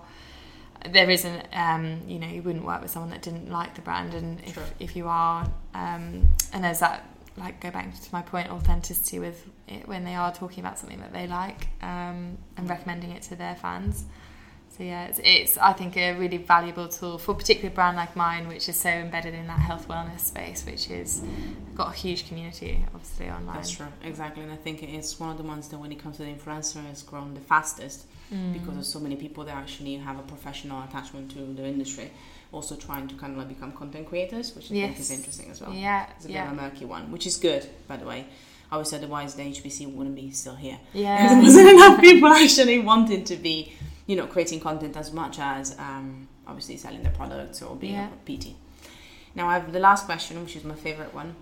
there 0.92 1.10
isn't, 1.10 1.46
um, 1.54 2.02
you 2.08 2.20
know, 2.20 2.28
you 2.28 2.42
wouldn't 2.42 2.66
work 2.66 2.82
with 2.82 2.92
someone 2.92 3.10
that 3.12 3.22
didn't 3.22 3.50
like 3.50 3.76
the 3.76 3.82
brand, 3.82 4.14
and 4.14 4.40
if, 4.46 4.74
if 4.80 4.96
you 4.96 5.08
are, 5.08 5.44
um, 5.74 6.28
and 6.54 6.64
there's 6.64 6.80
that, 6.80 7.06
like, 7.38 7.60
go 7.60 7.72
back 7.72 8.00
to 8.00 8.10
my 8.14 8.22
point, 8.22 8.50
authenticity 8.50 9.20
with 9.20 9.48
it 9.68 9.88
when 9.88 10.04
they 10.04 10.16
are 10.16 10.34
talking 10.34 10.64
about 10.64 10.80
something 10.80 11.00
that 11.00 11.14
they 11.14 11.28
like 11.28 11.68
um, 11.82 12.38
and 12.58 12.70
recommending 12.70 13.12
it 13.12 13.22
to 13.24 13.36
their 13.36 13.56
fans. 13.56 14.06
So 14.78 14.84
yeah, 14.84 15.06
it's, 15.06 15.20
it's 15.24 15.58
I 15.58 15.74
think 15.74 15.98
a 15.98 16.14
really 16.14 16.38
valuable 16.38 16.88
tool 16.88 17.18
for 17.18 17.32
a 17.32 17.36
particular 17.36 17.74
brand 17.74 17.98
like 17.98 18.16
mine, 18.16 18.48
which 18.48 18.70
is 18.70 18.80
so 18.80 18.90
embedded 18.90 19.34
in 19.34 19.48
that 19.48 19.60
health 19.60 19.88
wellness 19.88 20.20
space, 20.20 20.66
which 20.66 20.92
is 20.92 21.24
got 21.74 21.94
a 21.94 21.98
huge 21.98 22.28
community 22.28 22.86
obviously 22.94 23.30
online. 23.30 23.56
That's 23.56 23.72
true, 23.72 23.88
exactly, 24.04 24.44
and 24.44 24.52
I 24.52 24.56
think 24.56 24.84
it's 24.84 25.20
one 25.20 25.32
of 25.32 25.38
the 25.38 25.44
ones 25.44 25.68
that 25.70 25.80
when 25.80 25.92
it 25.92 25.98
comes 25.98 26.18
to 26.18 26.24
the 26.24 26.30
influencer 26.30 26.86
has 26.86 27.02
grown 27.02 27.34
the 27.34 27.40
fastest 27.40 28.06
mm. 28.32 28.54
because 28.54 28.76
there's 28.76 28.92
so 28.92 29.00
many 29.00 29.16
people 29.16 29.44
that 29.46 29.56
actually 29.56 29.96
have 29.96 30.20
a 30.20 30.24
professional 30.24 30.84
attachment 30.84 31.32
to 31.32 31.40
the 31.40 31.66
industry. 31.66 32.12
Also 32.52 32.76
trying 32.76 33.08
to 33.08 33.16
kind 33.16 33.34
of 33.34 33.40
like 33.40 33.50
become 33.50 33.72
content 33.72 34.08
creators, 34.08 34.56
which 34.56 34.72
I 34.72 34.76
yes. 34.76 34.90
think 34.90 35.00
is 35.00 35.12
interesting 35.12 35.52
as 35.52 35.60
well. 35.60 35.74
Yeah, 35.74 36.08
it's 36.16 36.26
a 36.26 36.32
yeah. 36.32 36.44
bit 36.44 36.54
of 36.54 36.60
a 36.60 36.62
murky 36.62 36.86
one, 36.86 37.12
which 37.12 37.26
is 37.26 37.36
good, 37.36 37.68
by 37.88 37.98
the 37.98 38.06
way. 38.06 38.28
Obviously, 38.72 39.00
otherwise 39.00 39.34
the 39.36 39.44
HBC 39.44 39.94
wouldn't 39.94 40.16
be 40.16 40.30
still 40.32 40.56
here. 40.56 40.80
Yeah, 40.94 41.36
because 41.36 41.56
there 41.56 41.66
wasn't 41.66 41.70
enough 41.70 42.00
people 42.00 42.30
actually 42.30 42.80
wanting 42.80 43.24
to 43.26 43.36
be 43.36 43.74
you 44.08 44.16
know, 44.16 44.26
creating 44.26 44.60
content 44.60 44.98
as 44.98 45.14
much 45.14 45.38
as 45.40 45.78
um, 45.78 46.28
obviously 46.48 46.78
selling 46.78 47.04
their 47.04 47.12
products 47.12 47.62
or 47.62 47.76
being 47.76 47.94
yeah. 47.94 48.10
a 48.10 48.38
PT. 48.38 48.56
Now, 49.36 49.48
I 49.50 49.54
have 49.54 49.72
the 49.72 49.80
last 49.80 50.06
question, 50.06 50.42
which 50.42 50.56
is 50.56 50.64
my 50.64 50.74
favorite 50.74 51.14
one, 51.14 51.36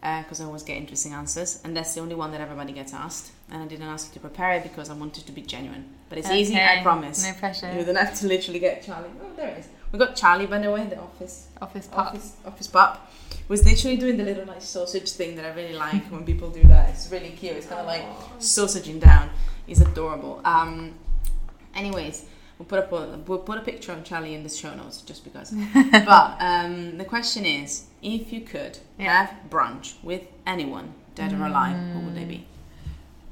because 0.00 0.40
uh, 0.40 0.44
I 0.44 0.46
always 0.46 0.62
get 0.62 0.76
interesting 0.76 1.12
answers, 1.12 1.60
and 1.64 1.76
that's 1.76 1.94
the 1.94 2.00
only 2.00 2.14
one 2.14 2.32
that 2.32 2.40
everybody 2.40 2.72
gets 2.72 2.92
asked. 2.92 3.32
And 3.50 3.62
I 3.62 3.66
didn't 3.66 3.86
ask 3.86 4.08
you 4.08 4.14
to 4.14 4.20
prepare 4.20 4.52
it 4.54 4.62
because 4.62 4.90
I 4.90 4.94
wanted 4.94 5.26
to 5.26 5.32
be 5.32 5.42
genuine. 5.42 5.88
But 6.08 6.18
it's 6.18 6.26
okay. 6.26 6.40
easy, 6.40 6.56
I 6.56 6.82
promise. 6.82 7.24
No 7.24 7.32
pressure. 7.34 7.72
You 7.72 7.84
don't 7.84 7.96
have 7.96 8.18
to 8.20 8.26
literally 8.26 8.58
get 8.58 8.82
Charlie. 8.82 9.08
Oh, 9.22 9.34
there 9.36 9.48
it 9.48 9.58
is. 9.60 9.68
We 9.92 9.98
got 9.98 10.14
Charlie, 10.16 10.46
by 10.46 10.58
the 10.58 10.70
way, 10.70 10.86
the 10.86 11.00
office 11.00 11.48
office 11.60 11.86
pup. 11.86 12.08
Office, 12.08 12.36
office 12.46 12.66
pup 12.68 13.10
was 13.48 13.64
literally 13.64 13.96
doing 13.96 14.16
the 14.16 14.24
little 14.24 14.46
like 14.46 14.62
sausage 14.62 15.10
thing 15.10 15.34
that 15.36 15.44
I 15.44 15.52
really 15.54 15.74
like 15.74 16.04
when 16.12 16.24
people 16.24 16.50
do 16.50 16.62
that. 16.68 16.90
It's 16.90 17.10
really 17.10 17.30
cute. 17.30 17.56
It's 17.56 17.66
kind 17.66 17.80
of 17.80 17.86
like 17.86 18.04
sausaging 18.38 19.00
down. 19.00 19.30
He's 19.66 19.80
adorable. 19.80 20.40
Um, 20.44 20.94
Anyways, 21.74 22.26
we'll 22.58 22.66
put 22.66 22.78
up 22.78 22.92
a, 22.92 23.18
we'll 23.26 23.38
put 23.38 23.58
a 23.58 23.62
picture 23.62 23.92
of 23.92 24.04
Charlie 24.04 24.34
in 24.34 24.42
the 24.42 24.48
show 24.48 24.74
notes 24.74 25.02
just 25.02 25.24
because. 25.24 25.50
but 25.92 26.36
um, 26.40 26.98
the 26.98 27.04
question 27.04 27.44
is, 27.46 27.86
if 28.02 28.32
you 28.32 28.40
could 28.40 28.78
yeah. 28.98 29.26
have 29.26 29.50
brunch 29.50 29.94
with 30.02 30.22
anyone, 30.46 30.94
dead 31.14 31.32
or 31.32 31.46
alive, 31.46 31.76
mm. 31.76 31.92
who 31.92 32.00
would 32.00 32.16
they 32.16 32.24
be? 32.24 32.46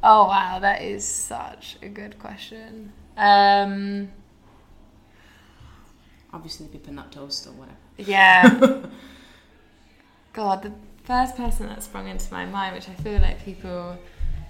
Oh 0.03 0.27
wow, 0.27 0.59
that 0.61 0.83
is 0.83 1.05
such 1.07 1.77
a 1.83 1.89
good 1.89 2.19
question. 2.19 2.93
Um, 3.17 4.11
Obviously, 6.33 6.67
people 6.69 6.93
nut 6.93 7.11
toast 7.11 7.47
or 7.47 7.51
whatever. 7.53 7.77
Yeah. 7.97 8.83
God, 10.35 10.63
the 10.63 10.73
first 11.05 11.37
person 11.37 11.67
that 11.67 11.83
sprung 11.83 12.07
into 12.07 12.31
my 12.33 12.45
mind, 12.45 12.75
which 12.75 12.89
I 12.89 12.93
feel 12.95 13.21
like 13.21 13.43
people 13.45 13.99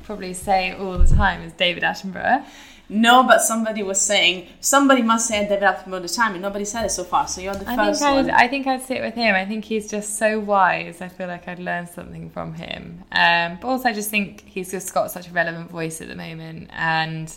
probably 0.02 0.34
say 0.34 0.72
all 0.72 0.98
the 0.98 1.06
time, 1.06 1.42
is 1.42 1.52
David 1.52 1.84
Attenborough. 1.84 2.44
No, 2.90 3.22
but 3.22 3.42
somebody 3.42 3.82
was 3.82 4.00
saying 4.00 4.48
somebody 4.60 5.02
must 5.02 5.28
say 5.28 5.46
David 5.46 5.62
Attenborough 5.62 5.94
all 5.94 6.00
the 6.00 6.08
time, 6.08 6.32
and 6.32 6.42
nobody 6.42 6.64
said 6.64 6.86
it 6.86 6.90
so 6.90 7.04
far. 7.04 7.28
So 7.28 7.40
you're 7.40 7.54
the 7.54 7.68
I 7.68 7.76
first 7.76 8.00
think 8.00 8.14
one. 8.14 8.30
I'd, 8.30 8.44
I 8.44 8.48
think 8.48 8.66
I'd 8.66 8.82
sit 8.82 9.02
with 9.02 9.14
him. 9.14 9.34
I 9.34 9.44
think 9.44 9.64
he's 9.66 9.90
just 9.90 10.18
so 10.18 10.40
wise. 10.40 11.02
I 11.02 11.08
feel 11.08 11.28
like 11.28 11.46
I'd 11.48 11.58
learn 11.58 11.86
something 11.86 12.30
from 12.30 12.54
him. 12.54 13.04
Um, 13.12 13.58
but 13.60 13.68
also, 13.68 13.90
I 13.90 13.92
just 13.92 14.10
think 14.10 14.46
he's 14.46 14.70
just 14.70 14.94
got 14.94 15.10
such 15.10 15.28
a 15.28 15.32
relevant 15.32 15.70
voice 15.70 16.00
at 16.00 16.08
the 16.08 16.16
moment, 16.16 16.70
and 16.72 17.32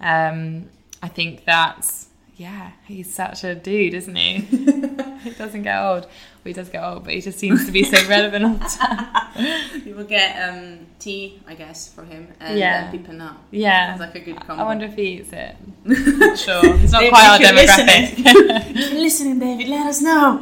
um, 0.00 0.68
I 1.02 1.08
think 1.08 1.44
that's 1.44 2.08
yeah, 2.40 2.70
he's 2.86 3.12
such 3.12 3.44
a 3.44 3.54
dude, 3.54 3.92
isn't 3.92 4.16
he? 4.16 4.38
he 5.24 5.30
doesn't 5.32 5.62
get 5.62 5.78
old. 5.78 6.06
Well, 6.42 6.48
he 6.48 6.52
does 6.54 6.70
get 6.70 6.82
old, 6.82 7.04
but 7.04 7.12
he 7.12 7.20
just 7.20 7.38
seems 7.38 7.66
to 7.66 7.72
be 7.72 7.84
so 7.84 8.02
relevant 8.08 8.44
all 8.46 8.54
the 8.54 8.64
time. 8.64 9.82
You 9.84 9.94
will 9.94 10.04
get 10.04 10.48
um, 10.48 10.86
tea, 10.98 11.38
I 11.46 11.54
guess, 11.54 11.92
for 11.92 12.02
him, 12.02 12.28
and 12.40 12.58
yeah. 12.58 12.90
Pip 12.90 13.08
and 13.08 13.18
Nut. 13.18 13.36
Yeah, 13.50 13.90
sounds 13.90 14.00
like 14.00 14.14
a 14.14 14.20
good 14.20 14.40
combo. 14.40 14.62
I 14.62 14.66
wonder 14.66 14.86
if 14.86 14.94
he 14.94 15.18
eats 15.18 15.34
it. 15.34 15.54
sure, 16.38 16.60
it's 16.64 16.92
not 16.92 17.06
quite 17.10 17.28
our 17.28 17.38
demographic. 17.38 18.24
Listening. 18.24 18.74
listening, 19.02 19.38
David, 19.38 19.68
let 19.68 19.86
us 19.86 20.00
know. 20.00 20.38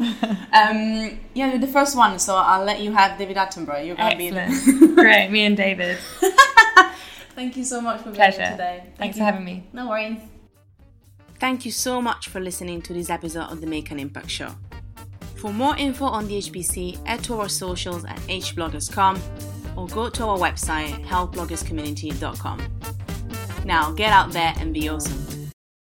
Um, 0.52 1.18
yeah, 1.34 1.58
the 1.58 1.66
first 1.66 1.96
one, 1.96 2.16
so 2.20 2.36
I'll 2.36 2.64
let 2.64 2.80
you 2.80 2.92
have 2.92 3.18
David 3.18 3.36
Attenborough. 3.36 3.84
You're 3.84 3.96
gonna 3.96 4.14
Excellent. 4.14 4.80
be 4.80 4.94
great. 4.94 5.30
Me 5.30 5.46
and 5.46 5.56
David. 5.56 5.98
Thank 7.34 7.56
you 7.56 7.64
so 7.64 7.80
much 7.80 8.02
for 8.02 8.10
being 8.10 8.14
here 8.16 8.30
today. 8.30 8.82
Thank 8.84 8.98
Thanks 8.98 9.16
you. 9.16 9.20
for 9.22 9.24
having 9.24 9.44
me. 9.44 9.64
No 9.72 9.88
worries. 9.88 10.18
Thank 11.40 11.64
you 11.64 11.72
so 11.72 12.00
much 12.00 12.28
for 12.28 12.38
listening 12.38 12.82
to 12.82 12.92
this 12.92 13.10
episode 13.10 13.50
of 13.50 13.60
the 13.60 13.66
Make 13.66 13.90
an 13.90 13.98
Impact 13.98 14.30
Show. 14.30 14.54
For 15.38 15.52
more 15.52 15.76
info 15.76 16.04
on 16.04 16.26
the 16.26 16.38
HBC, 16.38 17.06
head 17.06 17.22
to 17.24 17.34
our 17.34 17.48
socials 17.48 18.04
at 18.04 18.16
hbloggers.com 18.22 19.22
or 19.76 19.86
go 19.86 20.10
to 20.10 20.24
our 20.24 20.38
website, 20.38 21.04
healthbloggerscommunity.com. 21.06 22.58
Now 23.64 23.92
get 23.92 24.12
out 24.12 24.32
there 24.32 24.52
and 24.58 24.74
be 24.74 24.88
awesome. 24.88 25.37